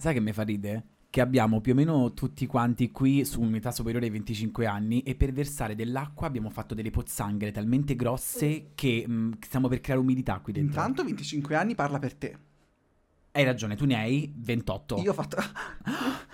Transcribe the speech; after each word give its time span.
Sai 0.00 0.14
che 0.14 0.20
mi 0.20 0.32
fa 0.32 0.44
ridere? 0.44 0.84
Che 1.10 1.20
abbiamo 1.20 1.60
più 1.60 1.72
o 1.72 1.74
meno 1.74 2.14
tutti 2.14 2.46
quanti 2.46 2.90
qui 2.90 3.22
su 3.26 3.42
un'età 3.42 3.70
superiore 3.70 4.06
ai 4.06 4.12
25 4.12 4.64
anni 4.64 5.02
e 5.02 5.14
per 5.14 5.30
versare 5.30 5.74
dell'acqua 5.74 6.26
abbiamo 6.26 6.48
fatto 6.48 6.74
delle 6.74 6.88
pozzanghere 6.88 7.50
talmente 7.50 7.94
grosse 7.96 8.70
che 8.74 9.06
mh, 9.06 9.40
stiamo 9.40 9.68
per 9.68 9.82
creare 9.82 10.00
umidità 10.00 10.38
qui 10.40 10.54
dentro. 10.54 10.80
Intanto 10.80 11.04
25 11.04 11.54
anni 11.54 11.74
parla 11.74 11.98
per 11.98 12.14
te. 12.14 12.38
Hai 13.32 13.44
ragione, 13.44 13.76
tu 13.76 13.84
ne 13.84 13.96
hai 13.96 14.32
28. 14.34 14.96
Io 15.02 15.10
ho 15.10 15.14
fatto... 15.14 15.36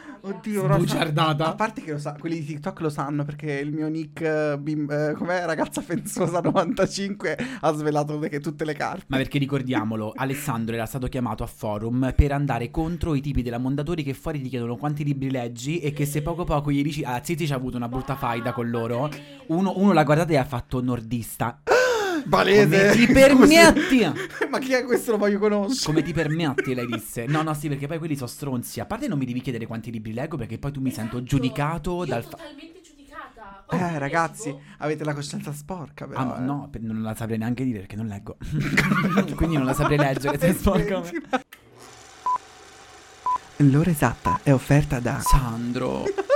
Oddio, 0.26 0.66
Rosa. 0.66 0.78
Sbugiardata. 0.80 1.46
A 1.46 1.54
parte 1.54 1.82
che 1.82 1.92
lo 1.92 1.98
sa- 1.98 2.16
quelli 2.18 2.40
di 2.40 2.44
TikTok 2.46 2.80
lo 2.80 2.88
sanno 2.88 3.24
perché 3.24 3.52
il 3.52 3.72
mio 3.72 3.86
nick, 3.88 4.56
bim- 4.56 4.90
eh, 4.90 5.12
com'è, 5.16 5.44
ragazza 5.44 5.80
fenzosa 5.80 6.40
95, 6.40 7.36
ha 7.60 7.72
svelato 7.72 8.18
che 8.18 8.40
tutte 8.40 8.64
le 8.64 8.74
carte. 8.74 9.04
Ma 9.06 9.18
perché 9.18 9.38
ricordiamolo, 9.38 10.12
Alessandro 10.14 10.74
era 10.74 10.86
stato 10.86 11.06
chiamato 11.06 11.44
a 11.44 11.46
forum 11.46 12.12
per 12.16 12.32
andare 12.32 12.70
contro 12.72 13.14
i 13.14 13.20
tipi 13.20 13.42
della 13.42 13.58
Mondadori 13.58 14.02
che 14.02 14.14
fuori 14.14 14.40
ti 14.42 14.48
chiedono 14.48 14.76
quanti 14.76 15.04
libri 15.04 15.30
leggi 15.30 15.78
e 15.78 15.92
che 15.92 16.04
se 16.06 16.22
poco 16.22 16.42
poco 16.44 16.72
gli 16.72 16.82
dici... 16.82 17.04
Ah, 17.04 17.20
Zizi 17.22 17.46
ci 17.46 17.52
ha 17.52 17.56
avuto 17.56 17.76
una 17.76 17.88
brutta 17.88 18.16
faida 18.16 18.52
con 18.52 18.68
loro. 18.68 19.08
Uno, 19.48 19.74
uno 19.76 19.92
l'ha 19.92 20.02
guardata 20.02 20.32
e 20.32 20.36
ha 20.36 20.44
fatto 20.44 20.82
nordista. 20.82 21.60
Valese! 22.26 22.90
Come 22.92 23.06
ti 23.06 23.12
permetti? 23.12 24.12
Ma 24.50 24.58
chi 24.58 24.72
è 24.72 24.84
questo? 24.84 25.12
Lo 25.12 25.18
voglio 25.18 25.38
conoscere. 25.38 25.86
Come 25.86 26.02
ti 26.02 26.12
permetti, 26.12 26.74
lei 26.74 26.86
disse. 26.86 27.26
No, 27.26 27.42
no, 27.42 27.54
sì, 27.54 27.68
perché 27.68 27.86
poi 27.86 27.98
quelli 27.98 28.16
sono 28.16 28.28
stronzi. 28.28 28.80
A 28.80 28.86
parte 28.86 29.08
non 29.08 29.18
mi 29.18 29.24
devi 29.26 29.40
chiedere 29.40 29.66
quanti 29.66 29.90
libri 29.90 30.12
leggo 30.12 30.36
perché 30.36 30.58
poi 30.58 30.72
tu 30.72 30.80
mi 30.80 30.90
sento 30.90 31.16
Esatto. 31.16 31.24
giudicato 31.36 31.98
Io 31.98 32.04
dal... 32.06 32.24
Totalmente 32.24 32.80
giudicata. 32.82 33.64
Eh, 33.70 33.98
ragazzi, 33.98 34.54
avete 34.78 35.04
la 35.04 35.14
coscienza 35.14 35.52
sporca, 35.52 36.06
però. 36.06 36.20
Ah, 36.20 36.36
eh. 36.38 36.40
no, 36.44 36.68
per- 36.70 36.82
non 36.82 37.02
la 37.02 37.14
saprei 37.14 37.38
neanche 37.38 37.64
dire 37.64 37.78
perché 37.80 37.96
non 37.96 38.06
leggo. 38.06 38.36
Quindi 39.34 39.56
non 39.56 39.64
la 39.66 39.74
saprei 39.74 39.98
leggere 39.98 40.38
se 40.38 40.48
è 40.48 40.52
sporca. 40.52 41.02
L'ora 43.60 43.90
esatta 43.90 44.40
è 44.42 44.52
offerta 44.52 45.00
da... 45.00 45.18
Sandro. 45.22 46.04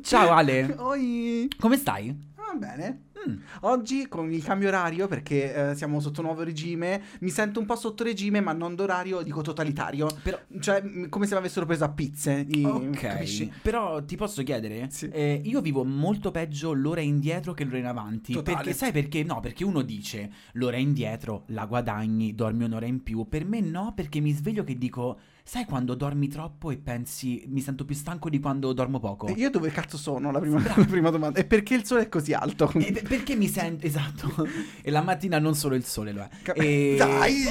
Ciao 0.00 0.30
Ale, 0.32 0.74
Oi! 0.78 1.48
come 1.58 1.76
stai? 1.76 2.30
Va 2.34 2.54
bene. 2.58 3.02
Mm. 3.28 3.36
Oggi 3.60 4.08
con 4.08 4.32
il 4.32 4.42
cambio 4.42 4.66
orario, 4.66 5.06
perché 5.06 5.70
eh, 5.70 5.74
siamo 5.76 6.00
sotto 6.00 6.22
nuovo 6.22 6.42
regime, 6.42 7.00
mi 7.20 7.30
sento 7.30 7.60
un 7.60 7.66
po' 7.66 7.76
sotto 7.76 8.02
regime, 8.02 8.40
ma 8.40 8.52
non 8.52 8.74
d'orario, 8.74 9.22
dico 9.22 9.42
totalitario. 9.42 10.08
Però, 10.24 10.36
Cioè, 10.58 10.82
m- 10.82 11.08
come 11.08 11.26
se 11.26 11.34
mi 11.34 11.38
avessero 11.38 11.64
preso 11.64 11.84
a 11.84 11.90
pizze. 11.90 12.44
i- 12.48 12.64
ok, 12.64 12.90
Capisci? 12.98 13.52
però 13.62 14.02
ti 14.04 14.16
posso 14.16 14.42
chiedere? 14.42 14.88
Sì. 14.90 15.08
Eh, 15.08 15.40
io 15.44 15.60
vivo 15.60 15.84
molto 15.84 16.32
peggio 16.32 16.72
l'ora 16.72 17.00
indietro 17.00 17.52
che 17.54 17.62
l'ora 17.64 17.78
in 17.78 17.86
avanti. 17.86 18.32
Totale. 18.32 18.56
Perché 18.56 18.72
sai 18.72 18.90
perché? 18.90 19.22
No, 19.22 19.38
perché 19.38 19.62
uno 19.62 19.82
dice 19.82 20.32
l'ora 20.54 20.76
indietro 20.78 21.44
la 21.48 21.66
guadagni, 21.66 22.34
dormi 22.34 22.64
un'ora 22.64 22.86
in 22.86 23.04
più. 23.04 23.28
Per 23.28 23.44
me 23.44 23.60
no, 23.60 23.92
perché 23.94 24.18
mi 24.18 24.32
sveglio 24.32 24.64
che 24.64 24.76
dico, 24.76 25.20
sai 25.44 25.64
quando 25.64 25.94
dormi 25.94 26.28
troppo 26.28 26.70
e 26.70 26.76
pensi 26.78 27.44
mi 27.48 27.60
sento 27.60 27.84
più 27.84 27.94
stanco 27.94 28.28
di 28.30 28.38
quando 28.40 28.72
dormo 28.72 29.00
poco? 29.00 29.26
E 29.26 29.32
io 29.32 29.50
dove 29.50 29.70
cazzo 29.70 29.96
sono? 29.96 30.30
La 30.30 30.38
prima, 30.38 30.62
la 30.62 30.84
prima 30.86 31.10
domanda. 31.10 31.38
E 31.38 31.44
perché 31.44 31.74
il 31.74 31.84
sole 31.84 32.02
è 32.02 32.08
così 32.08 32.32
alto? 32.32 32.70
E 32.74 32.92
pe- 32.92 33.02
perché 33.02 33.34
mi 33.34 33.48
sento 33.48 33.84
esatto? 33.86 34.46
e 34.82 34.90
la 34.90 35.02
mattina 35.02 35.38
non 35.38 35.54
solo 35.54 35.74
il 35.74 35.84
sole 35.84 36.12
lo 36.12 36.22
è. 36.22 36.28
E... 36.54 36.94
Dai! 36.98 37.44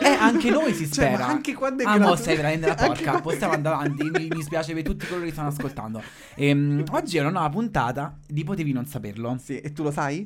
Eh, 0.00 0.06
anche 0.18 0.50
noi 0.50 0.72
si 0.74 0.84
Cioè, 0.90 1.06
spera. 1.08 1.18
ma 1.18 1.26
anche 1.32 1.54
quando 1.54 1.82
è 1.82 1.86
Ah, 1.86 1.92
mo 1.92 1.96
gratuito- 1.98 2.22
sei 2.22 2.36
veramente 2.36 2.68
Anche 2.74 2.84
porca. 3.04 3.20
Possiamo 3.20 3.52
andare 3.52 3.74
avanti. 3.76 4.10
Mi, 4.10 4.28
mi 4.28 4.42
spiace 4.42 4.74
per 4.74 4.82
tutti 4.82 5.06
coloro 5.06 5.24
che 5.26 5.32
stanno 5.32 5.48
ascoltando. 5.48 6.02
Ehm, 6.34 6.84
oggi 6.90 7.16
è 7.16 7.20
una 7.20 7.30
nuova 7.30 7.48
puntata 7.48 8.18
di 8.26 8.44
Potevi 8.44 8.72
non 8.72 8.86
saperlo. 8.86 9.36
Sì, 9.42 9.58
e 9.60 9.72
tu 9.72 9.82
lo 9.82 9.90
sai? 9.90 10.24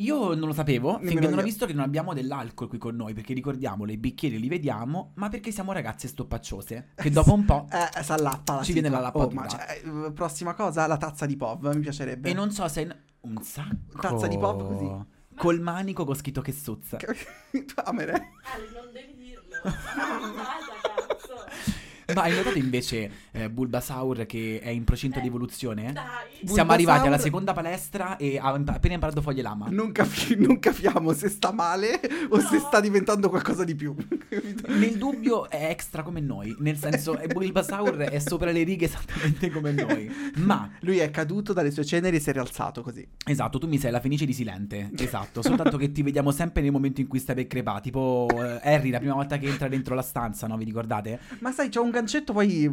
Io 0.00 0.34
non 0.34 0.46
lo 0.46 0.52
sapevo 0.52 0.92
Nemmeno 0.92 1.08
finché 1.10 1.26
non 1.26 1.34
ho 1.34 1.40
io. 1.40 1.44
visto 1.46 1.66
che 1.66 1.72
non 1.72 1.82
abbiamo 1.82 2.14
dell'alcol 2.14 2.68
qui 2.68 2.78
con 2.78 2.94
noi. 2.94 3.14
Perché 3.14 3.34
ricordiamolo, 3.34 3.90
i 3.90 3.96
bicchieri 3.96 4.38
li 4.38 4.46
vediamo, 4.48 5.10
ma 5.16 5.28
perché 5.28 5.50
siamo 5.50 5.72
ragazze 5.72 6.06
stoppacciose. 6.06 6.90
Che 6.94 7.10
dopo 7.10 7.32
un 7.34 7.44
po'. 7.44 7.66
Eh, 7.98 8.02
s'allappa 8.02 8.54
la 8.56 8.62
Ci 8.62 8.72
viene 8.72 8.88
la 8.88 8.98
Oh, 8.98 9.02
lappatura. 9.02 9.40
ma 9.42 9.48
cioè, 9.48 9.82
eh, 10.06 10.12
prossima 10.12 10.54
cosa, 10.54 10.86
la 10.86 10.96
tazza 10.96 11.26
di 11.26 11.36
POV, 11.36 11.74
mi 11.74 11.80
piacerebbe. 11.80 12.28
E 12.30 12.32
non 12.32 12.50
so 12.52 12.66
se. 12.68 12.96
Un 13.22 13.42
sacco. 13.42 13.98
Tazza 14.00 14.28
di 14.28 14.38
pop 14.38 14.64
così. 14.66 15.16
Col 15.36 15.60
manico 15.60 16.04
con 16.04 16.14
scritto 16.14 16.40
che 16.42 16.52
suzza. 16.52 16.96
Amere. 17.84 18.12
Ale, 18.12 18.68
non 18.72 18.92
devi 18.92 19.14
dirlo. 19.16 19.56
Ma 22.14 22.22
hai 22.22 22.34
notato 22.34 22.56
invece 22.56 23.10
eh, 23.32 23.50
Bulbasaur 23.50 24.24
che 24.24 24.60
è 24.62 24.70
in 24.70 24.84
procinto 24.84 25.20
di 25.20 25.26
evoluzione? 25.26 25.92
Dai. 25.92 26.48
Siamo 26.48 26.72
arrivati 26.72 27.06
alla 27.06 27.18
seconda 27.18 27.52
palestra 27.52 28.16
e 28.16 28.38
ha 28.38 28.48
appena 28.48 28.94
imparato 28.94 29.20
foglie 29.20 29.42
lama. 29.42 29.66
Non, 29.68 29.92
capi- 29.92 30.36
non 30.38 30.58
capiamo 30.58 31.12
se 31.12 31.28
sta 31.28 31.52
male 31.52 32.00
o 32.30 32.40
se 32.40 32.60
sta 32.60 32.80
diventando 32.80 33.28
qualcosa 33.28 33.62
di 33.62 33.74
più. 33.74 33.94
Nel 34.68 34.96
dubbio 34.96 35.50
è 35.50 35.66
extra 35.68 36.02
come 36.02 36.20
noi, 36.20 36.56
nel 36.60 36.78
senso 36.78 37.18
è 37.18 37.26
Bulbasaur 37.26 37.96
è 37.96 38.18
sopra 38.20 38.52
le 38.52 38.62
righe 38.62 38.86
esattamente 38.86 39.50
come 39.50 39.72
noi. 39.72 40.10
Ma, 40.36 40.70
Lui 40.80 40.98
è 40.98 41.10
caduto 41.10 41.52
dalle 41.52 41.70
sue 41.70 41.84
ceneri 41.84 42.16
e 42.16 42.20
si 42.20 42.30
è 42.30 42.32
rialzato 42.32 42.80
così. 42.80 43.06
esatto, 43.26 43.58
tu 43.58 43.66
mi 43.66 43.78
sei 43.78 43.90
la 43.90 44.00
fenice 44.00 44.24
di 44.24 44.32
Silente, 44.32 44.90
esatto, 44.96 45.42
soltanto 45.42 45.76
che 45.76 45.92
ti 45.92 46.02
vediamo 46.02 46.30
sempre 46.30 46.62
nel 46.62 46.72
momento 46.72 47.02
in 47.02 47.06
cui 47.06 47.18
stai 47.18 47.34
per 47.34 47.46
crepare, 47.46 47.82
tipo 47.82 48.28
eh, 48.30 48.60
Harry 48.62 48.88
la 48.88 48.98
prima 48.98 49.14
volta 49.14 49.36
che 49.36 49.46
entra 49.46 49.68
dentro 49.68 49.94
la 49.94 50.02
stanza, 50.02 50.46
no? 50.46 50.56
Vi 50.56 50.64
ricordate? 50.64 51.18
Ma 51.40 51.52
sai, 51.52 51.68
c'ho 51.68 51.82
un 51.82 51.90
gancetto, 51.98 52.32
poi 52.32 52.64
eh, 52.64 52.70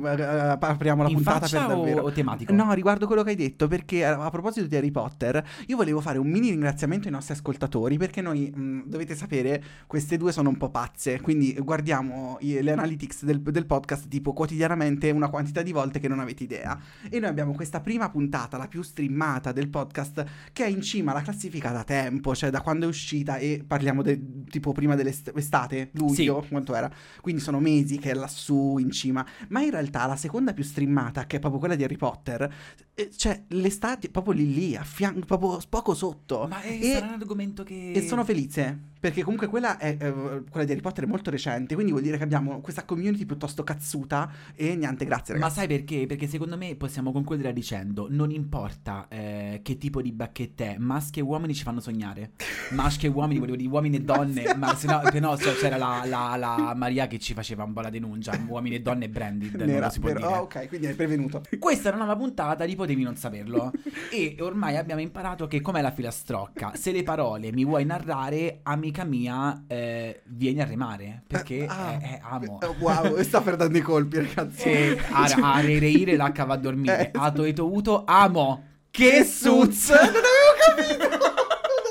apriamo 0.60 1.04
la 1.04 1.10
In 1.10 1.16
puntata 1.16 1.48
per 1.48 1.68
davvero. 1.68 2.04
o 2.04 2.12
tematico? 2.12 2.54
No, 2.54 2.74
riguardo 2.74 3.08
quello 3.08 3.24
che 3.24 3.32
hai 3.32 3.36
detto, 3.36 3.68
perché 3.68 3.98
eh, 3.98 4.04
a 4.04 4.30
proposito 4.30 4.66
di 4.68 4.76
Harry 4.76 4.92
Potter, 4.92 5.44
io 5.68 5.76
volevo 5.76 6.02
fare 6.02 6.18
un 6.18 6.28
mini 6.30 6.50
ringraziamento 6.50 7.08
ai 7.08 7.14
nostri 7.14 7.34
ascoltatori, 7.34 7.98
perché 7.98 8.22
noi, 8.22 8.52
mh, 8.54 8.84
dovete 8.86 9.16
sapere, 9.16 9.64
queste 9.88 10.18
due 10.18 10.32
sono 10.32 10.50
un 10.50 10.58
po' 10.58 10.70
pazze, 10.70 11.20
quindi 11.22 11.54
guardiamo 11.60 12.38
i- 12.42 12.62
le 12.62 12.72
analytics 12.72 13.24
del, 13.24 13.42
del 13.42 13.66
podcast 13.66 14.08
tipo 14.08 14.34
quotidianamente 14.34 15.10
una 15.12 15.30
quantità 15.30 15.62
di 15.62 15.72
volte 15.72 16.00
che 16.00 16.08
non 16.08 16.20
avete 16.20 16.44
idea. 16.44 16.78
E 17.10 17.20
noi 17.20 17.30
abbiamo 17.30 17.54
questa 17.54 17.80
prima 17.82 18.10
puntata, 18.10 18.58
la 18.58 18.68
più 18.68 18.82
streamata 18.82 19.52
del 19.52 19.70
podcast, 19.70 20.24
che 20.54 20.66
è 20.66 20.68
in 20.68 20.82
cima 20.82 21.12
alla 21.12 21.22
classifica 21.22 21.72
da 21.72 21.84
tempo, 21.84 22.34
cioè 22.36 22.50
da 22.50 22.62
quando 22.62 22.86
è 22.86 22.88
uscita 22.88 23.38
e 23.38 23.64
parliamo 23.66 24.02
de- 24.02 24.44
tipo 24.50 24.72
prima 24.72 24.96
dell'estate, 24.96 25.90
luglio, 25.94 26.46
quanto 26.50 26.76
era. 26.76 26.90
Quindi 27.22 27.42
sono 27.42 27.60
mesi 27.60 27.98
che 27.98 28.12
è 28.12 28.14
lassù 28.14 28.78
in 28.80 28.92
cima. 28.92 29.15
Ma 29.50 29.62
in 29.62 29.70
realtà 29.70 30.06
la 30.08 30.16
seconda 30.16 30.54
più 30.54 30.64
streamata, 30.64 31.26
che 31.28 31.38
è 31.38 31.40
proprio 31.40 31.60
quella 31.60 31.76
di 31.76 31.84
Harry 31.84 31.98
Potter, 31.98 32.52
eh, 32.94 33.12
cioè 33.16 33.44
l'estate 33.50 34.10
proprio 34.10 34.34
lì 34.34 34.54
lì, 34.54 34.76
a 34.76 34.84
fianco, 34.84 35.26
proprio 35.26 35.60
poco 35.70 35.94
sotto. 35.94 36.48
Ma 36.50 36.62
è 36.62 36.80
e, 36.82 36.98
un 36.98 37.10
argomento 37.10 37.64
che... 37.64 37.92
e 37.92 38.08
sono 38.08 38.24
felice. 38.24 38.94
Perché 39.06 39.22
comunque 39.22 39.46
quella, 39.46 39.78
è, 39.78 39.96
eh, 40.00 40.14
quella 40.50 40.66
di 40.66 40.72
Harry 40.72 40.82
Potter 40.82 41.04
è 41.04 41.08
molto 41.08 41.30
recente, 41.30 41.76
quindi 41.76 41.92
vuol 41.92 42.04
dire 42.04 42.18
che 42.18 42.24
abbiamo 42.24 42.60
questa 42.60 42.86
community 42.86 43.24
piuttosto 43.26 43.64
cazzuta 43.64 44.32
e 44.56 44.76
niente, 44.76 45.06
grazie 45.06 45.36
Ma 45.36 45.42
ragazzi. 45.42 45.60
sai 45.60 45.68
perché? 45.68 46.08
Perché 46.08 46.26
secondo 46.26 46.58
me 46.58 46.74
possiamo 46.76 47.12
concludere 47.12 47.54
dicendo 47.54 48.08
non 48.10 48.32
importa 48.32 49.06
eh, 49.08 49.60
che 49.62 49.78
tipo 49.78 50.02
di 50.02 50.12
bacchetta 50.12 50.64
è, 50.64 50.76
maschi 50.80 51.20
e 51.20 51.22
uomini 51.22 51.54
ci 51.54 51.62
fanno 51.62 51.82
sognare. 51.82 52.32
Maschi 52.72 53.06
e 53.06 53.10
uomini, 53.10 53.38
volevo 53.38 53.58
dire 53.58 53.70
uomini 53.70 53.98
e 53.98 54.02
donne, 54.02 54.44
ma 54.58 54.74
se 54.76 54.88
no, 54.88 55.04
no 55.20 55.36
so, 55.36 55.54
c'era 55.54 55.78
la, 55.78 56.02
la- 56.04 56.36
la 56.36 56.74
Maria 56.76 57.06
che 57.06 57.20
ci 57.20 57.36
faceva 57.36 57.64
un 57.64 57.74
po' 57.74 57.82
la 57.82 57.92
denuncia, 57.92 58.32
uomini 58.48 58.78
e 58.78 58.82
donne 58.82 59.08
branded, 59.08 59.54
non 59.54 59.68
Nera, 59.68 59.86
lo 59.86 59.92
si 59.92 60.00
può 60.00 60.10
vero? 60.14 60.26
dire. 60.26 60.40
Ok, 60.40 60.68
quindi 60.68 60.88
hai 60.88 60.96
prevenuto. 60.96 61.44
Questa 61.60 61.90
è 61.92 61.94
una 61.94 62.06
nuova 62.06 62.20
puntata 62.20 62.66
di 62.66 62.76
Potevi 62.76 63.04
non 63.04 63.16
saperlo. 63.18 63.72
e 64.12 64.36
ormai 64.40 64.78
abbiamo 64.78 65.02
imparato 65.02 65.46
che 65.46 65.62
com'è 65.62 65.82
la 65.82 65.92
filastrocca. 65.92 66.72
Se 66.74 66.92
le 66.92 67.04
parole 67.04 67.52
mi 67.52 67.64
vuoi 67.64 67.86
narrare, 67.86 68.62
amica 68.64 68.95
mia, 69.04 69.64
eh, 69.68 70.22
vieni 70.26 70.62
a 70.62 70.66
remare. 70.66 71.24
Perché 71.28 71.66
Ah. 71.68 71.92
è, 71.94 71.98
è 72.00 72.20
amo. 72.24 72.60
Eh, 72.62 72.68
Wow, 72.80 73.22
sta 73.24 73.42
per 73.42 73.56
dando 73.56 73.78
i 73.78 73.82
colpi, 73.82 74.18
ragazzi. 74.18 74.70
E 74.70 75.00
a, 75.12 75.24
a 75.56 75.60
reire 75.62 76.16
la 76.16 76.32
cava 76.32 76.54
a 76.54 76.58
dormire. 76.58 77.08
Eh. 77.08 77.12
A 77.14 77.32
toito 77.32 77.72
uto, 77.74 78.04
amo. 78.06 78.64
Che 78.92 79.24
suz! 79.26 79.90
Non 79.90 79.98
avevo 80.00 80.54
capito! 80.66 81.08
Non 81.10 81.20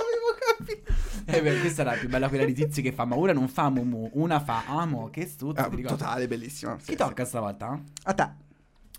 avevo 0.01 0.31
capito! 0.56 0.93
Eh 1.27 1.43
beh, 1.43 1.61
questa 1.61 1.83
era 1.83 1.91
la 1.93 1.97
più 1.99 2.09
bella 2.09 2.29
quella 2.29 2.45
di 2.47 2.55
Tizi 2.55 2.81
che 2.81 2.93
fa, 2.93 3.05
ma 3.05 3.17
ora 3.17 3.33
non 3.35 3.49
fa 3.49 3.69
mumu, 3.69 4.09
una 4.15 4.41
fa 4.41 4.62
amo, 4.67 5.09
che 5.11 5.27
suz. 5.29 5.59
Ah, 5.59 5.69
totale, 5.69 6.27
bellissima. 6.27 6.79
Sì, 6.81 6.93
Chi 6.93 6.97
tocca 6.97 7.25
stavolta? 7.27 7.79
sì. 7.83 7.93
A 8.05 8.15
te. 8.15 8.29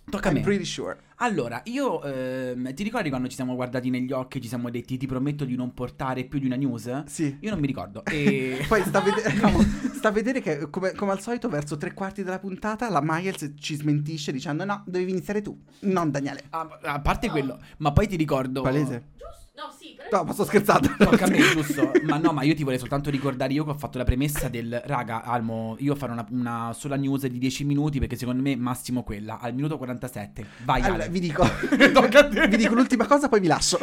Tocca 0.09 0.29
a 0.29 0.31
I'm 0.31 0.37
me. 0.37 0.43
pretty 0.43 0.65
sure. 0.65 0.97
Allora, 1.17 1.61
io 1.65 2.03
ehm, 2.03 2.73
ti 2.73 2.83
ricordi 2.83 3.09
quando 3.09 3.27
ci 3.27 3.35
siamo 3.35 3.55
guardati 3.55 3.89
negli 3.89 4.11
occhi 4.11 4.37
e 4.37 4.41
ci 4.41 4.47
siamo 4.47 4.69
detti 4.69 4.97
ti 4.97 5.07
prometto 5.07 5.45
di 5.45 5.55
non 5.55 5.73
portare 5.73 6.25
più 6.25 6.39
di 6.39 6.45
una 6.45 6.55
news? 6.55 7.05
Sì. 7.05 7.37
Io 7.39 7.49
non 7.49 7.59
mi 7.59 7.67
ricordo. 7.67 8.03
E... 8.15 8.63
Poi 8.67 8.81
sta 8.83 8.99
a, 8.99 9.01
vede- 9.01 9.23
sta 9.95 10.07
a 10.09 10.11
vedere 10.11 10.41
che, 10.41 10.69
come, 10.69 10.93
come 10.93 11.11
al 11.11 11.21
solito, 11.21 11.49
verso 11.49 11.75
tre 11.77 11.93
quarti 11.93 12.23
della 12.23 12.39
puntata, 12.39 12.89
la 12.89 13.01
Miles 13.01 13.53
ci 13.59 13.75
smentisce 13.75 14.31
dicendo: 14.31 14.63
No, 14.63 14.83
dovevi 14.85 15.11
iniziare 15.11 15.41
tu, 15.41 15.59
non 15.81 16.11
Daniele. 16.11 16.43
a, 16.49 16.79
a 16.81 16.99
parte 17.01 17.29
quello, 17.29 17.59
ma 17.77 17.91
poi 17.91 18.07
ti 18.07 18.15
ricordo... 18.15 18.61
Palese. 18.61 19.05
Giusto? 19.17 19.44
No, 19.55 19.71
sì, 19.77 19.95
però... 19.95 20.09
No, 20.19 20.23
ma 20.25 20.33
sto 20.33 20.43
scherzando. 20.43 20.89
Tocca 20.97 21.25
a 21.25 21.29
me, 21.29 21.37
giusto? 21.37 21.91
Ma 22.03 22.17
no, 22.17 22.33
ma 22.33 22.43
io 22.43 22.53
ti 22.53 22.63
vorrei 22.63 22.77
soltanto 22.77 23.09
ricordare 23.09 23.53
io 23.53 23.63
che 23.63 23.69
ho 23.69 23.75
fatto 23.77 23.97
la 23.97 24.03
premessa 24.03 24.49
del 24.49 24.81
raga, 24.85 25.23
Almo, 25.23 25.75
io 25.79 25.95
farò 25.95 26.11
una, 26.11 26.25
una 26.29 26.73
sola 26.73 26.97
news 26.97 27.25
di 27.27 27.37
10 27.37 27.63
minuti 27.63 27.99
perché 27.99 28.17
secondo 28.17 28.41
me 28.41 28.55
massimo 28.57 29.03
quella, 29.03 29.39
al 29.39 29.53
minuto 29.53 29.77
47. 29.77 30.45
Vai, 30.65 30.81
Allora, 30.81 31.03
Ale. 31.03 31.11
vi 31.11 31.19
dico, 31.21 31.43
Tocca 31.93 32.19
a 32.19 32.27
te. 32.27 32.47
vi 32.49 32.57
dico 32.57 32.73
l'ultima 32.73 33.05
cosa, 33.05 33.29
poi 33.29 33.39
vi 33.39 33.47
lascio. 33.47 33.79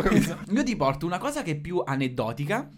Io 0.51 0.63
ti 0.63 0.77
porto 0.77 1.07
una 1.07 1.19
cosa 1.19 1.43
che 1.43 1.53
è 1.53 1.57
più 1.57 1.83
aneddotica 1.85 2.69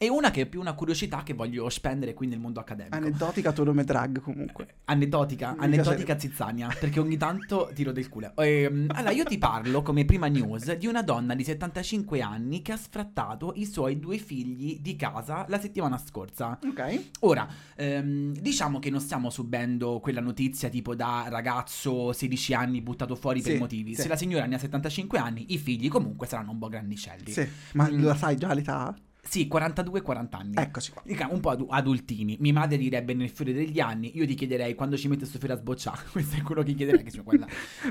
e 0.00 0.08
una 0.08 0.30
che 0.30 0.42
è 0.42 0.46
più 0.46 0.60
una 0.60 0.74
curiosità 0.74 1.24
che 1.24 1.34
voglio 1.34 1.68
spendere 1.68 2.14
qui 2.14 2.28
nel 2.28 2.38
mondo 2.38 2.60
accademico. 2.60 2.94
Aneddotica 2.96 3.52
tuo 3.52 3.64
nome 3.64 3.82
drag 3.84 4.20
comunque. 4.20 4.76
Aneddotica, 4.84 5.54
Mi 5.58 5.64
aneddotica 5.64 6.16
zizzania, 6.18 6.68
perché 6.78 7.00
ogni 7.00 7.16
tanto 7.16 7.70
tiro 7.74 7.90
del 7.90 8.08
culo. 8.08 8.32
Ehm, 8.36 8.86
allora, 8.94 9.10
io 9.10 9.24
ti 9.24 9.38
parlo 9.38 9.82
come 9.82 10.04
prima 10.04 10.28
news 10.28 10.72
di 10.76 10.86
una 10.86 11.02
donna 11.02 11.34
di 11.34 11.42
75 11.42 12.20
anni 12.22 12.62
che 12.62 12.72
ha 12.72 12.76
sfrattato 12.76 13.52
i 13.56 13.66
suoi 13.66 13.98
due 13.98 14.18
figli 14.18 14.78
di 14.80 14.94
casa 14.94 15.44
la 15.48 15.58
settimana 15.58 15.98
scorsa. 15.98 16.58
Ok. 16.64 17.08
Ora, 17.20 17.46
ehm, 17.76 18.32
diciamo 18.38 18.78
che 18.78 18.90
non 18.90 19.00
stiamo 19.00 19.30
subendo 19.30 19.98
quella 20.00 20.20
notizia 20.20 20.68
tipo 20.68 20.94
da 20.94 21.26
ragazzo 21.28 22.12
16 22.12 22.54
anni 22.54 22.80
buttato 22.82 23.16
fuori 23.16 23.42
per 23.42 23.52
Sì, 23.54 23.58
motivi. 23.58 23.94
sì. 23.96 24.02
Se 24.02 24.08
la 24.08 24.16
signora 24.16 24.46
ne 24.46 24.54
ha 24.54 24.58
75 24.58 25.18
anni, 25.18 25.52
i 25.52 25.58
figli 25.58 25.88
comunque 25.88 26.26
saranno 26.28 26.52
un 26.52 26.58
po' 26.58 26.68
grandicelli. 26.68 27.32
Sì. 27.32 27.46
Ma 27.72 27.88
Mm. 27.90 28.04
la 28.04 28.14
sai 28.14 28.36
già 28.36 28.54
l'età? 28.54 28.94
Sì, 29.28 29.46
42-40 29.52 30.26
anni. 30.36 30.52
Eccoci 30.56 30.90
qua. 30.92 31.02
Dica, 31.04 31.28
Un 31.30 31.40
po' 31.40 31.50
adu- 31.50 31.68
adultini. 31.70 32.36
Mia 32.40 32.52
madre 32.54 32.78
direbbe 32.78 33.12
nel 33.12 33.28
fiore 33.28 33.52
degli 33.52 33.78
anni. 33.78 34.16
Io 34.16 34.26
ti 34.26 34.34
chiederei 34.34 34.74
quando 34.74 34.96
ci 34.96 35.06
mette 35.08 35.26
sto 35.26 35.38
fiore 35.38 35.54
a 35.54 35.56
sbocciare. 35.58 36.00
Questo 36.12 36.36
è 36.36 36.42
quello 36.42 36.62
che 36.62 36.72
chiederei. 36.74 37.02
Che. 37.04 37.20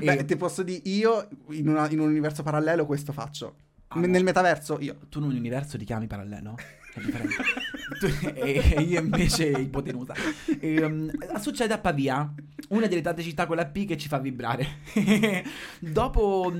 Beh, 0.04 0.24
ti 0.24 0.36
posso 0.36 0.62
dire, 0.64 0.80
io 0.84 1.28
in, 1.50 1.68
una- 1.68 1.88
in 1.90 2.00
un 2.00 2.08
universo 2.08 2.42
parallelo 2.42 2.86
questo 2.86 3.12
faccio. 3.12 3.54
Ah, 3.88 4.00
N-. 4.00 4.10
Nel 4.10 4.24
metaverso 4.24 4.78
io. 4.80 4.96
Tu 5.08 5.18
in 5.18 5.24
un 5.26 5.36
universo 5.36 5.78
ti 5.78 5.84
chiami 5.84 6.06
parallelo? 6.08 6.56
È 6.98 7.04
differente. 7.04 7.34
E, 8.34 8.74
e 8.76 8.82
io 8.82 9.00
invece 9.00 9.48
ipotenusa. 9.48 10.14
E, 10.60 10.84
um, 10.84 11.10
succede 11.40 11.74
a 11.74 11.78
Pavia, 11.78 12.32
una 12.68 12.86
delle 12.86 13.00
tante 13.00 13.22
città 13.22 13.46
con 13.46 13.56
la 13.56 13.66
P 13.66 13.86
che 13.86 13.96
ci 13.96 14.06
fa 14.06 14.18
vibrare. 14.18 14.82
Dopo 15.80 16.52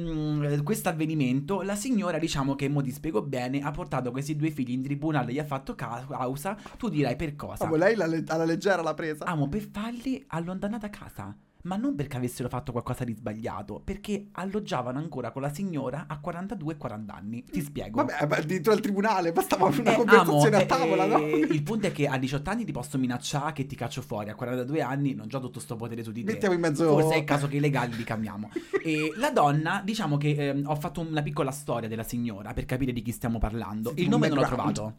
questo 0.65 0.89
avvenimento, 0.89 1.63
la 1.63 1.77
signora, 1.77 2.19
diciamo 2.19 2.57
che 2.57 2.69
mo 2.69 2.83
ti 2.83 2.91
spiego 2.91 3.23
bene, 3.23 3.61
ha 3.61 3.71
portato 3.71 4.11
questi 4.11 4.35
due 4.35 4.51
figli 4.51 4.73
in 4.73 4.83
tribunale, 4.83 5.33
gli 5.33 5.39
ha 5.39 5.45
fatto 5.45 5.77
ca- 5.77 6.05
causa. 6.09 6.57
Tu 6.77 6.89
dirai 6.89 7.15
per 7.15 7.37
cosa? 7.37 7.69
Ah, 7.69 7.77
lei 7.77 7.95
la 7.95 8.07
le- 8.07 8.25
alla 8.27 8.45
leggera 8.45 8.83
l'ha 8.83 8.95
presa. 8.95 9.25
Amo 9.27 9.49
per 9.49 9.69
farli 9.71 10.25
allontanare 10.29 10.81
da 10.81 10.91
casa. 10.91 11.37
Ma 11.63 11.77
non 11.77 11.97
perché 11.97 12.17
avessero 12.17 12.49
fatto 12.49 12.71
qualcosa 12.71 13.03
di 13.03 13.15
sbagliato, 13.15 13.81
perché 13.83 14.29
alloggiavano 14.33 14.99
ancora 14.99 15.33
con 15.33 15.43
la 15.43 15.53
signora 15.53 16.05
a 16.09 16.19
42 16.19 16.75
e 16.75 16.77
40 16.77 17.15
anni. 17.15 17.45
Ti 17.45 17.61
spiego. 17.61 18.05
Vabbè, 18.05 18.43
dentro 18.45 18.73
al 18.73 18.81
tribunale 18.81 19.33
bastava 19.33 19.67
una 19.67 19.93
Eh, 19.93 19.95
conversazione 19.97 20.57
amo, 20.57 20.65
a 20.65 20.67
tavola, 20.67 21.05
eh, 21.05 21.09
no? 21.09 21.19
Il 21.19 21.63
punto 21.65 21.89
è 21.89 21.93
che 21.93 22.07
a 22.07 22.17
18 22.17 22.49
anni 22.49 22.65
ti 22.65 22.73
posso 22.73 22.97
minacciare 22.97 23.53
che 23.53 23.67
ti 23.67 23.75
caccio 23.75 24.03
fuori, 24.03 24.31
a 24.31 24.35
42 24.37 24.81
anni 24.83 25.15
non 25.15 25.27
ho 25.31 25.41
tutto 25.41 25.59
sto 25.59 25.75
potere 25.75 26.05
su 26.05 26.13
di 26.13 26.23
te. 26.23 26.33
Mettiamo 26.33 26.55
in 26.55 26.61
mezzo. 26.61 26.89
Forse 26.89 27.15
è 27.15 27.19
il 27.19 27.25
caso 27.25 27.49
che 27.49 27.57
i 27.57 27.61
legali 27.61 27.97
li 27.97 28.05
cambiamo. 28.05 28.51
e 28.83 29.13
la 29.17 29.31
donna, 29.31 29.83
diciamo 29.85 30.17
che 30.17 30.51
ehm, 30.51 30.63
ho 30.67 30.77
fatto 30.77 31.01
una 31.01 31.23
piccola 31.23 31.51
storia 31.51 31.89
della 31.89 32.05
signora 32.05 32.53
per 32.53 32.67
capire 32.67 32.93
di 32.93 33.03
chi 33.03 33.11
stiamo 33.11 33.39
parlando. 33.39 33.93
Sì, 33.97 34.03
il 34.03 34.09
nome 34.09 34.29
non 34.29 34.39
l'ho 34.39 34.47
trovato. 34.47 34.95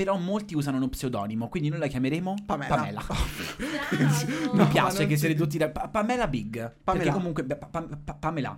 Però 0.00 0.16
molti 0.16 0.54
usano 0.54 0.78
uno 0.78 0.88
pseudonimo, 0.88 1.50
quindi 1.50 1.68
noi 1.68 1.78
la 1.78 1.86
chiameremo 1.86 2.34
Pamela. 2.46 2.80
Mi 2.90 2.96
No, 4.54 4.66
piace 4.68 4.80
ma 4.80 4.98
non 5.00 5.06
che 5.08 5.14
si- 5.16 5.16
siete 5.18 5.34
tutti 5.34 5.58
da 5.58 5.68
Pa- 5.68 5.88
Pamela 5.88 6.26
Big. 6.26 6.52
Perché 6.56 6.72
Pamela. 6.82 7.12
comunque 7.12 7.44
beh, 7.44 7.56
pa- 7.56 7.66
pa- 7.66 7.86
pa- 8.02 8.14
Pamela. 8.14 8.56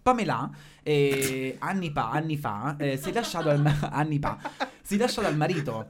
Pamela, 0.00 0.48
eh, 0.84 1.56
anni 1.58 1.90
fa, 1.90 2.10
anni 2.10 2.36
fa, 2.36 2.76
eh, 2.78 2.96
si 2.96 3.10
è 3.10 3.12
lasciato 3.12 3.48
al 3.48 3.60
ma- 3.60 3.88
anni 3.90 4.20
fa, 4.20 4.38
si 4.82 4.94
è 4.94 4.98
lasciato 4.98 5.26
al 5.26 5.36
marito. 5.36 5.84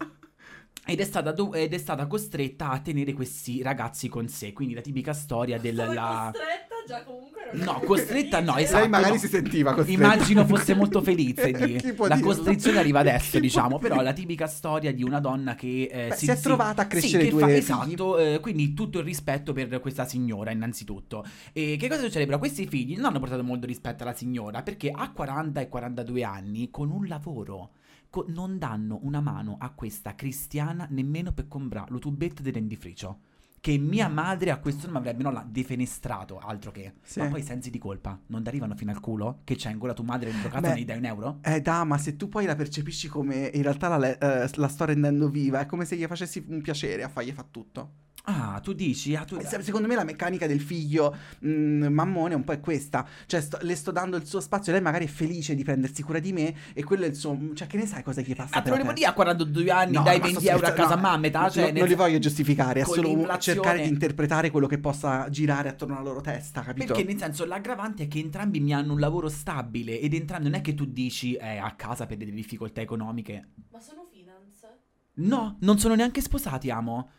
Ed 0.87 1.01
è, 1.01 1.05
stata 1.05 1.33
do- 1.33 1.53
ed 1.55 1.73
è 1.73 1.79
stata 1.79 2.07
costretta 2.07 2.71
a 2.71 2.79
tenere 2.81 3.13
questi 3.15 3.63
ragazzi 3.63 4.09
con 4.09 4.29
sé. 4.29 4.53
Quindi 4.53 4.75
la 4.75 4.81
tipica 4.83 5.13
storia 5.13 5.59
del. 5.59 5.75
Stava 5.75 5.93
la- 5.95 6.31
costretta 6.33 6.75
già 6.87 7.03
comunque 7.05 7.33
non 7.53 7.65
No, 7.65 7.81
costretta 7.81 8.41
no, 8.41 8.57
esatto. 8.57 8.81
Lei 8.81 8.89
magari 8.89 9.13
no. 9.15 9.19
si 9.19 9.29
sentiva 9.29 9.73
costretta. 9.75 10.03
Immagino 10.03 10.45
fosse 10.47 10.75
molto 10.75 11.01
felice 11.03 11.53
di 11.53 11.81
la 11.97 12.15
dirlo? 12.17 12.21
costrizione 12.21 12.79
arriva 12.79 13.01
adesso, 13.01 13.39
diciamo. 13.39 13.79
Però 13.79 14.03
la 14.03 14.13
tipica 14.13 14.47
storia 14.47 14.93
di 14.93 15.03
una 15.03 15.21
donna 15.21 15.55
che 15.55 15.89
eh, 15.91 16.09
Beh, 16.09 16.15
si 16.17 16.31
è 16.31 16.39
trovata 16.39 16.83
a 16.83 16.87
crescere 16.87 17.25
sì, 17.25 17.31
due 17.31 17.41
fa- 17.41 17.47
figli. 17.47 17.57
Esatto, 17.57 18.19
eh, 18.19 18.41
quindi 18.41 18.75
tutto 18.75 18.99
il 18.99 19.05
rispetto 19.05 19.53
per 19.55 19.81
questa 19.81 20.05
signora, 20.05 20.51
innanzitutto. 20.51 21.25
E 21.55 21.77
che 21.79 21.89
cosa 21.89 22.03
succede? 22.03 22.27
Però 22.27 22.39
questi 22.39 22.67
figli 22.67 22.97
non 22.97 23.07
hanno 23.07 23.21
portato 23.21 23.43
molto 23.43 23.67
rispetto 23.67 24.03
alla 24.03 24.15
signora 24.15 24.63
perché 24.63 24.91
a 24.91 25.11
40 25.11 25.61
e 25.61 25.69
42 25.69 26.23
anni, 26.25 26.71
con 26.71 26.91
un 26.91 27.07
lavoro. 27.07 27.71
Co- 28.15 28.27
non 28.29 28.59
danno 28.59 29.01
una 29.03 29.21
mano 29.21 29.57
a 29.59 29.71
questa 29.71 30.15
cristiana 30.15 30.87
nemmeno 30.89 31.33
per 31.33 31.49
comprare 31.49 31.91
lo 31.91 31.99
tubetto 31.99 32.43
del 32.43 32.53
dentifricio. 32.53 33.19
Che 33.61 33.77
mia 33.77 34.09
madre 34.09 34.51
a 34.51 34.59
questo 34.59 34.85
non 34.85 34.93
mi 34.93 34.99
avrebbe 34.99 35.25
no, 35.25 35.33
l'ha 35.33 35.45
defenestrato, 35.49 36.39
altro 36.39 36.71
che. 36.71 36.93
Sì. 37.03 37.19
Ma 37.19 37.27
poi 37.27 37.41
i 37.41 37.43
sensi 37.43 37.71
di 37.71 37.79
colpa 37.79 38.17
non 38.27 38.43
ti 38.43 38.49
arrivano 38.51 38.77
fino 38.77 38.93
al 38.93 39.01
culo? 39.01 39.41
Che 39.43 39.57
c'è 39.57 39.71
ancora 39.71 39.95
tua 39.95 40.05
madre 40.05 40.31
casa 40.31 40.61
Beh, 40.61 40.75
e 40.75 40.81
gli 40.81 40.85
dai 40.85 40.99
un 40.99 41.07
euro? 41.07 41.39
Eh, 41.43 41.61
da, 41.61 41.83
ma 41.83 41.99
se 41.99 42.15
tu 42.15 42.29
poi 42.29 42.45
la 42.45 42.55
percepisci 42.55 43.09
come 43.09 43.51
in 43.53 43.63
realtà 43.63 43.89
la, 43.89 43.97
le- 43.97 44.19
eh, 44.19 44.49
la 44.55 44.69
sto 44.69 44.85
rendendo 44.85 45.29
viva, 45.29 45.61
è 45.61 45.67
come 45.67 45.85
se 45.85 45.97
gli 45.97 46.05
facessi 46.05 46.45
un 46.47 46.61
piacere 46.61 47.03
a 47.03 47.09
fargli 47.09 47.33
fa 47.33 47.45
tutto. 47.51 47.95
Ah, 48.27 48.59
tu 48.63 48.73
dici? 48.73 49.15
Ah, 49.15 49.25
tu... 49.25 49.37
Eh, 49.37 49.45
se- 49.45 49.63
Secondo 49.63 49.87
me 49.87 49.95
la 49.95 50.05
meccanica 50.05 50.47
del 50.47 50.61
figlio 50.61 51.15
mm, 51.45 51.85
mammone 51.89 52.35
un 52.35 52.43
po' 52.43 52.53
è 52.53 52.61
questa. 52.61 53.07
Cioè, 53.27 53.41
sto- 53.43 53.59
le 53.61 53.75
sto 53.77 53.91
dando 53.91 54.17
il 54.17 54.27
suo 54.27 54.41
spazio. 54.41 54.73
Lei 54.73 54.81
magari 54.81 55.05
è 55.05 55.09
felice 55.09 55.55
di 55.55 55.63
prendersi 55.63 56.03
cura 56.03 56.21
di 56.21 56.33
me. 56.33 56.55
E 56.73 56.83
quello 56.85 57.05
è 57.05 57.09
il 57.09 57.17
suo. 57.17 57.39
Cioè, 57.55 57.67
che 57.67 57.77
ne 57.77 57.85
sai 57.85 58.03
cosa 58.03 58.23
gli 58.23 58.35
passa? 58.35 58.57
Ah, 58.57 58.63
te 58.63 58.71
lo 58.71 58.77
devo 58.77 58.95
dire 58.95 59.09
a 59.09 59.13
42 59.13 59.71
anni, 59.71 59.93
No, 59.93 60.03
dai 60.03 60.19
ma 60.19 60.25
20 60.25 60.41
sto 60.41 60.51
euro 60.51 60.67
a 60.67 60.73
casa 60.73 60.95
no, 60.95 61.01
mamma, 61.03 61.17
metà, 61.19 61.41
no, 61.43 61.51
cioè, 61.51 61.65
non 61.65 61.73
nel- 61.75 61.89
li 61.89 61.95
voglio 61.95 62.19
giustificare, 62.19 62.81
è 62.81 62.85
solo 62.85 63.39
cercare 63.39 63.83
di 63.83 63.89
interpretare 63.89 64.51
quello 64.51 64.67
che 64.69 64.79
possa 64.79 65.29
girare 65.29 65.69
attorno 65.69 65.95
alla 65.95 66.05
loro 66.05 66.23
testa, 66.23 66.63
capito? 66.63 66.87
Perché 66.95 67.05
nel 67.05 67.19
senso 67.19 67.45
l'aggravante 67.45 68.05
è 68.05 68.09
che 68.09 68.21
entrambi 68.21 68.59
mi 68.61 68.73
hanno 68.73 68.95
un 68.95 69.01
lavoro 69.01 69.29
stabile 69.29 70.01
ed 70.01 70.15
entrambi 70.15 70.45
non 70.45 70.55
è 70.55 70.63
che 70.63 70.73
tu 70.73 70.87
dici 70.87 71.35
eh, 71.35 71.59
a 71.59 71.73
casa 71.73 72.07
per 72.07 72.17
delle 72.17 72.33
difficoltà 72.33 72.81
economiche. 72.81 73.49
Ma 73.71 73.81
sono 73.81 74.07
finance? 74.11 74.79
No, 75.17 75.59
non 75.61 75.79
sono 75.79 75.95
neanche 75.95 76.21
sposati, 76.23 76.71
amo. 76.71 77.11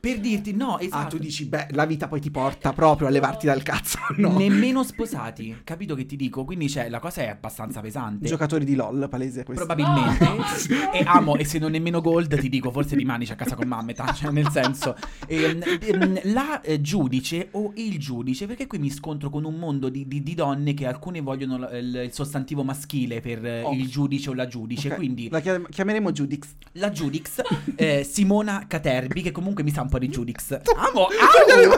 Per 0.00 0.18
dirti 0.18 0.54
no, 0.54 0.78
esatto. 0.78 0.96
Ah, 0.96 1.08
tu 1.08 1.18
dici, 1.18 1.44
beh, 1.44 1.68
la 1.72 1.84
vita 1.84 2.08
poi 2.08 2.20
ti 2.20 2.30
porta 2.30 2.72
proprio 2.72 3.06
a 3.06 3.10
levarti 3.10 3.44
dal 3.46 3.62
cazzo, 3.62 3.98
no? 4.16 4.36
Nemmeno 4.36 4.82
sposati, 4.82 5.58
capito 5.62 5.94
che 5.94 6.06
ti 6.06 6.16
dico? 6.16 6.44
Quindi 6.44 6.68
cioè, 6.70 6.88
la 6.88 6.98
cosa 7.00 7.20
è 7.22 7.28
abbastanza 7.28 7.80
pesante. 7.80 8.26
Giocatori 8.26 8.64
di 8.64 8.74
LOL, 8.74 9.08
palese 9.10 9.44
questo. 9.44 9.66
Probabilmente. 9.66 10.24
No! 10.24 10.92
e 10.92 11.02
amo, 11.04 11.36
e 11.36 11.44
se 11.44 11.58
non 11.58 11.72
nemmeno 11.72 12.00
gold, 12.00 12.38
ti 12.40 12.48
dico, 12.48 12.70
forse 12.70 12.96
rimani 12.96 13.26
a 13.30 13.34
casa 13.34 13.54
con 13.54 13.68
mammeta. 13.68 14.10
Cioè, 14.12 14.30
nel 14.30 14.48
senso, 14.48 14.96
ehm, 15.26 15.62
ehm, 15.80 16.20
la 16.32 16.62
eh, 16.62 16.80
giudice 16.80 17.48
o 17.52 17.72
il 17.76 17.98
giudice, 17.98 18.46
perché 18.46 18.66
qui 18.66 18.78
mi 18.78 18.90
scontro 18.90 19.28
con 19.28 19.44
un 19.44 19.54
mondo 19.56 19.88
di, 19.90 20.08
di- 20.08 20.22
di 20.22 20.34
donne 20.34 20.72
che 20.72 20.86
alcune 20.86 21.20
vogliono 21.20 21.58
l- 21.58 21.68
il, 21.74 22.02
il 22.06 22.12
sostantivo 22.12 22.62
maschile 22.64 23.20
per 23.20 23.44
eh, 23.44 23.62
Oh. 23.62 23.72
il 23.74 23.86
giudice 23.88 24.30
o 24.30 24.34
la 24.34 24.46
giudice. 24.46 24.88
Ok, 24.88 24.94
Quindi 24.96 25.28
La 25.30 25.40
chiam- 25.40 25.68
chiameremo 25.68 26.10
Judix. 26.10 26.48
la 26.72 26.90
Judix, 26.90 27.42
eh, 27.76 28.02
Simona 28.08 28.64
Caterbi, 28.66 29.20
che 29.20 29.30
comunque 29.32 29.62
mi 29.62 29.70
sa 29.70 29.82
un 29.82 29.88
po' 29.90 29.98
di 29.98 30.08
Judix. 30.08 30.60
Amo, 30.76 31.06
amo! 31.06 31.76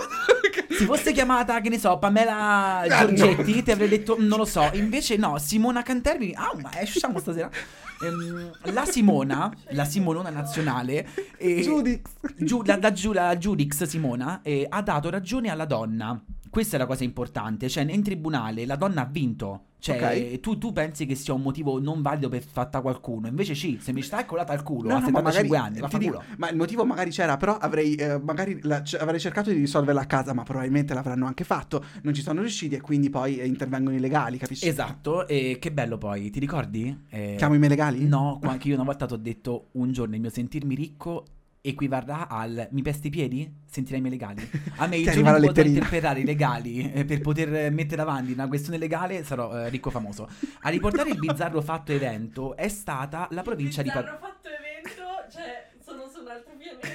Si 0.69 0.85
fosse 0.87 1.13
chiamata, 1.13 1.61
che 1.61 1.69
ne 1.69 1.79
so, 1.79 1.99
Pamela 1.99 2.85
Giorgetti, 2.89 3.63
ti 3.63 3.71
avrei 3.71 3.89
detto, 3.89 4.17
non 4.19 4.39
lo 4.39 4.45
so. 4.45 4.71
Invece 4.75 5.17
no, 5.17 5.39
Simona 5.39 5.83
Canterbi, 5.83 6.33
ah, 6.37 6.53
ma 6.61 6.71
usciamo 6.81 7.19
stasera. 7.19 7.51
Ehm, 8.03 8.51
la 8.73 8.85
Simona, 8.85 9.53
la 9.71 9.85
Simonona 9.85 10.31
nazionale, 10.31 11.09
eh, 11.39 11.61
Judix. 11.61 12.01
Giu- 12.37 12.65
la, 12.65 12.79
la 12.81 12.93
la 13.13 13.39
Giudix 13.39 13.83
Simona 13.85 14.41
eh, 14.43 14.67
ha 14.69 14.83
dato 14.83 15.11
ragione 15.11 15.51
alla 15.51 15.65
donna. 15.65 16.21
Questa 16.53 16.77
è 16.77 16.79
la 16.79 16.85
cosa 16.85 17.03
importante. 17.03 17.67
Cioè, 17.71 17.83
in 17.91 18.03
tribunale 18.03 18.67
la 18.67 18.77
donna 18.77 19.01
ha 19.01 19.07
vinto. 19.11 19.63
Cioè, 19.79 19.97
Ok. 19.97 20.41
tu, 20.41 20.59
tu 20.59 20.71
pensi 20.75 21.07
che 21.07 21.15
sia 21.15 21.33
un 21.33 21.41
motivo 21.41 21.81
non 21.81 22.03
valido 22.03 22.29
per 22.29 22.43
fatta 22.45 22.83
qualcuno. 22.83 23.27
Invece, 23.27 23.55
sì, 23.55 23.79
se 23.81 23.95
mi 23.95 24.03
stai 24.03 24.27
colata 24.27 24.53
al 24.53 24.63
culo 24.63 24.91
No, 24.91 24.97
a 24.97 24.99
no, 25.01 25.09
ma 25.09 25.33
75 25.33 25.57
magari, 25.57 25.81
anni, 25.81 25.99
dico, 26.05 26.23
ma 26.37 26.51
il 26.51 26.57
motivo 26.57 26.85
magari 26.85 27.11
c'era, 27.11 27.39
però 27.39 27.57
avrei, 27.57 27.95
eh, 27.95 28.19
magari 28.21 28.59
la- 28.65 28.83
c- 28.83 28.99
avrei 29.01 29.19
cercato 29.19 29.51
di 29.51 29.57
risolverla 29.57 30.03
a 30.03 30.07
casa, 30.07 30.35
ma 30.35 30.43
probabilmente 30.43 30.93
l'avranno 30.93 31.25
anche 31.27 31.43
fatto. 31.45 31.83
Non 32.03 32.13
ci 32.13 32.21
sono 32.21 32.41
riusciti 32.41 32.75
e 32.75 32.83
quindi 32.83 33.09
poi 33.09 33.39
eh, 33.39 33.47
intervengono 33.47 33.97
i 33.97 34.01
legali, 34.01 34.37
capisci? 34.37 34.69
Esatto, 34.69 35.27
e 35.27 35.57
che 35.59 35.73
bello 35.73 35.97
poi, 35.97 36.29
ti 36.29 36.39
ricordi? 36.39 36.97
Eh, 37.09 37.35
Chiamo 37.39 37.55
i 37.55 37.59
miei 37.59 37.71
legali? 37.71 38.07
No, 38.07 38.39
anche 38.43 38.69
io 38.69 38.75
una 38.75 38.85
volta 38.85 39.07
ti 39.07 39.15
ho 39.15 39.17
detto 39.17 39.69
un 39.73 39.91
giorno 39.91 40.15
il 40.15 40.21
mio 40.21 40.31
sentirmi 40.31 40.75
ricco 40.75 41.25
equivarrà 41.65 42.29
al 42.29 42.69
mi 42.73 42.83
pesti 42.83 43.07
i 43.07 43.11
piedi? 43.11 43.61
Sentirei 43.65 44.01
i 44.01 44.03
miei 44.03 44.19
legali. 44.19 44.47
A 44.77 44.87
me 44.89 44.97
arriva 45.09 45.31
la 45.31 45.39
in 45.47 45.53
cui 45.53 45.67
interpretare 45.67 46.21
i 46.21 46.25
legali 46.25 46.91
eh, 46.93 47.05
per 47.05 47.21
poter 47.21 47.55
eh, 47.55 47.71
mettere 47.71 48.03
avanti 48.03 48.33
una 48.33 48.49
questione 48.49 48.79
legale 48.79 49.25
sarò 49.25 49.57
eh, 49.57 49.69
ricco 49.69 49.91
famoso. 49.91 50.29
A 50.63 50.69
riportare 50.69 51.11
il 51.11 51.19
bizzarro 51.19 51.63
fatto 51.63 51.93
evento 51.93 52.57
è 52.57 52.69
stata 52.69 53.29
la 53.31 53.43
provincia 53.43 53.81
di 53.83 53.89
Bizzarro 53.89 54.19
Padova. 54.19 54.27
fatto 54.27 54.49
evento, 54.49 55.03
cioè 55.31 55.71
sono 55.85 56.09
su 56.13 56.21
un 56.21 56.29
altro 56.29 56.53
pianeta 56.59 56.87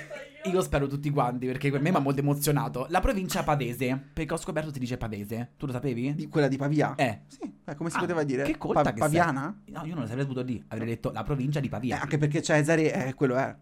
io. 0.43 0.51
Io 0.51 0.61
spero 0.61 0.87
tutti 0.87 1.09
quanti 1.09 1.45
perché 1.45 1.71
per 1.71 1.81
me 1.81 1.89
mi 1.91 1.95
ha 1.95 1.99
molto 1.99 2.19
emozionato. 2.19 2.87
La 2.89 2.99
provincia 2.99 3.43
pavese, 3.43 3.97
perché 4.13 4.33
ho 4.33 4.37
scoperto 4.37 4.71
si 4.73 4.79
dice 4.79 4.97
pavese. 4.97 5.51
Tu 5.57 5.65
lo 5.65 5.71
sapevi? 5.71 6.13
Di 6.13 6.27
quella 6.27 6.47
di 6.49 6.57
Pavia? 6.57 6.93
Eh. 6.95 7.21
Sì, 7.27 7.53
eh, 7.65 7.75
come 7.75 7.89
si 7.89 7.97
Ah, 7.97 7.99
poteva 8.01 8.23
dire? 8.23 8.43
Che 8.43 8.57
colta 8.57 8.81
Pa- 8.81 8.91
che 8.93 8.99
Paviana? 8.99 9.61
sei. 9.65 9.73
No, 9.73 9.85
io 9.85 9.93
non 9.93 10.01
lo 10.03 10.07
saprei 10.07 10.25
potuto 10.25 10.43
dire. 10.45 10.63
Avrei 10.67 10.87
detto 10.87 11.11
la 11.11 11.23
provincia 11.23 11.59
di 11.61 11.67
Eh, 11.67 11.69
Pavia. 11.69 11.99
anche 12.01 12.17
perché 12.17 12.41
Cesare 12.41 12.91
è 12.91 13.13
quello 13.13 13.35
è. 13.35 13.55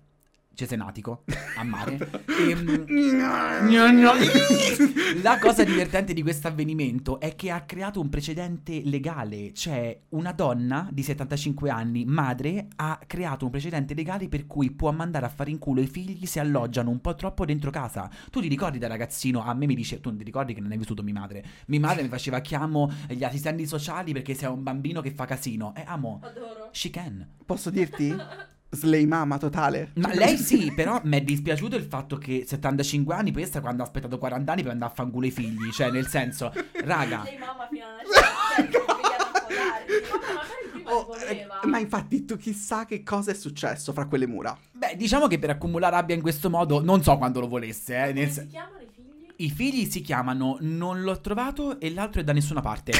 Cesenatico, 0.56 1.24
a 1.58 1.64
mare. 1.64 2.24
Ehm, 2.36 2.86
La 5.22 5.40
cosa 5.40 5.64
divertente 5.64 6.14
di 6.14 6.22
questo 6.22 6.48
avvenimento 6.48 7.20
è 7.20 7.36
che 7.36 7.50
ha 7.50 7.62
creato 7.62 8.02
un 8.02 8.10
precedente 8.10 8.82
legale, 8.84 9.54
cioè 9.54 9.98
una 10.10 10.34
donna 10.34 10.88
di 10.92 11.02
75 11.02 11.70
anni, 11.70 12.04
madre, 12.06 12.68
ha 12.76 13.00
creato 13.06 13.46
un 13.46 13.52
precedente 13.52 13.94
legale 13.94 14.28
per 14.28 14.48
cui 14.48 14.72
può 14.72 14.92
mandare 14.92 15.26
a 15.26 15.30
fare 15.30 15.52
in 15.52 15.60
culo 15.60 15.82
i 15.82 15.88
figli 15.88 16.26
se 16.26 16.40
alloggiano 16.40 16.90
un 16.90 17.00
po' 17.00 17.16
troppo 17.16 17.46
dentro 17.46 17.72
casa. 17.72 18.10
Tu 18.30 18.42
ti 18.42 18.48
ricordi 18.48 18.78
da 18.78 18.88
ragazzino, 18.88 19.44
a 19.44 19.54
me 19.54 19.66
mi 19.66 19.76
dice, 19.76 20.02
tu 20.02 20.10
non 20.10 20.18
ti 20.18 20.24
ricordi 20.24 20.54
che 20.54 20.62
non 20.62 20.72
hai 20.72 20.78
vissuto 20.78 21.04
mia 21.04 21.14
madre? 21.14 21.44
Mia 21.68 21.80
madre 21.80 22.04
mi 22.04 22.10
faceva 22.10 22.40
chiamo 22.40 22.92
gli 23.08 23.24
assistenti 23.24 23.66
sociali 23.66 24.14
perché 24.14 24.34
sei 24.34 24.50
un 24.50 24.64
bambino 24.64 25.02
che 25.02 25.12
fa 25.12 25.26
casino. 25.26 25.74
E 25.76 25.84
amo, 25.86 26.20
Adoro. 26.24 26.70
she 26.72 26.90
can. 26.90 27.26
Posso 27.46 27.70
dirti? 27.70 28.14
Slay 28.76 29.06
mama 29.06 29.38
totale. 29.38 29.92
Ma 29.96 30.14
lei 30.16 30.38
sì, 30.38 30.72
però 30.74 31.00
mi 31.04 31.18
è 31.18 31.22
dispiaciuto 31.22 31.76
il 31.76 31.84
fatto 31.84 32.18
che 32.18 32.44
75 32.48 33.14
anni, 33.16 33.32
poi 33.32 33.42
questa 33.42 33.62
quando 33.62 33.82
ha 33.82 33.86
aspettato 33.86 34.18
40 34.18 34.52
anni 34.52 34.62
per 34.64 34.72
andare 34.72 34.92
a 34.92 34.96
fanculo 34.96 35.26
i 35.26 35.32
figli, 35.32 35.72
cioè 35.72 35.90
nel 35.92 36.08
senso, 36.08 36.52
raga, 36.84 37.24
Lei 37.24 37.38
mamma 37.38 37.68
fino 37.70 37.86
alla 37.86 38.02
cena, 38.56 38.72
cioè, 38.72 38.84
Oh, 40.88 41.16
eh, 41.16 41.26
voleva. 41.26 41.60
ma 41.64 41.80
infatti 41.80 42.26
tu 42.26 42.38
chissà 42.38 42.86
che 42.86 43.02
cosa 43.02 43.32
è 43.32 43.34
successo 43.34 43.92
fra 43.92 44.06
quelle 44.06 44.28
mura. 44.28 44.56
beh, 44.72 44.96
diciamo 44.96 45.26
che 45.28 45.40
per 45.40 45.50
accumulare 45.50 45.96
rabbia 45.96 46.16
in 46.16 46.22
questo 46.22 46.50
modo, 46.50 46.80
non 46.84 47.02
so 47.02 47.18
quando 47.18 47.40
lo 47.40 47.48
volesse, 47.48 48.06
eh, 48.10 48.14
nel 48.14 48.30
si 48.30 48.46
chiamano 48.46 48.78
i 48.82 48.88
figli? 48.94 49.34
I 49.38 49.50
figli 49.50 49.90
si 49.90 50.02
chiamano 50.02 50.58
Non 50.62 51.02
l'ho 51.02 51.20
trovato 51.22 51.80
e 51.80 51.92
l'altro 51.92 52.22
è 52.22 52.24
da 52.24 52.34
nessuna 52.34 52.62
parte. 52.62 52.92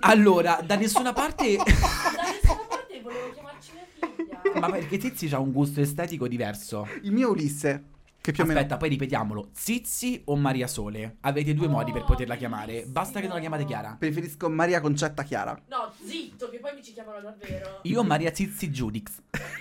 allora. 0.00 0.60
Da 0.64 0.76
nessuna 0.76 1.12
parte 1.12 1.56
Ma 4.58 4.70
perché 4.70 4.98
Tizi 4.98 5.28
ha 5.34 5.38
un 5.38 5.52
gusto 5.52 5.80
estetico 5.80 6.26
diverso. 6.28 6.86
Il 7.02 7.12
mio 7.12 7.30
Ulisse, 7.30 7.84
che 8.20 8.32
più 8.32 8.42
o 8.42 8.46
meno... 8.46 8.58
Aspetta, 8.58 8.76
poi 8.76 8.90
ripetiamolo. 8.90 9.48
Zizi 9.52 10.20
o 10.26 10.36
Maria 10.36 10.66
Sole? 10.66 11.16
Avete 11.20 11.54
due 11.54 11.66
Oh, 11.66 11.70
modi 11.70 11.92
per 11.92 12.04
poterla 12.04 12.36
chiamare. 12.36 12.84
Basta 12.86 13.20
che 13.20 13.26
non 13.26 13.36
la 13.36 13.40
chiamate 13.40 13.64
Chiara. 13.64 13.96
Preferisco 13.98 14.50
Maria 14.50 14.80
Concetta 14.80 15.22
Chiara. 15.22 15.58
No, 15.68 15.92
zitto, 16.04 16.50
che 16.50 16.58
poi 16.58 16.74
mi 16.74 16.82
ci 16.82 16.92
chiamano 16.92 17.20
davvero. 17.20 17.80
Io 17.82 18.02
Maria 18.02 18.34
Zizi 18.34 18.70
Giudix. 18.70 19.12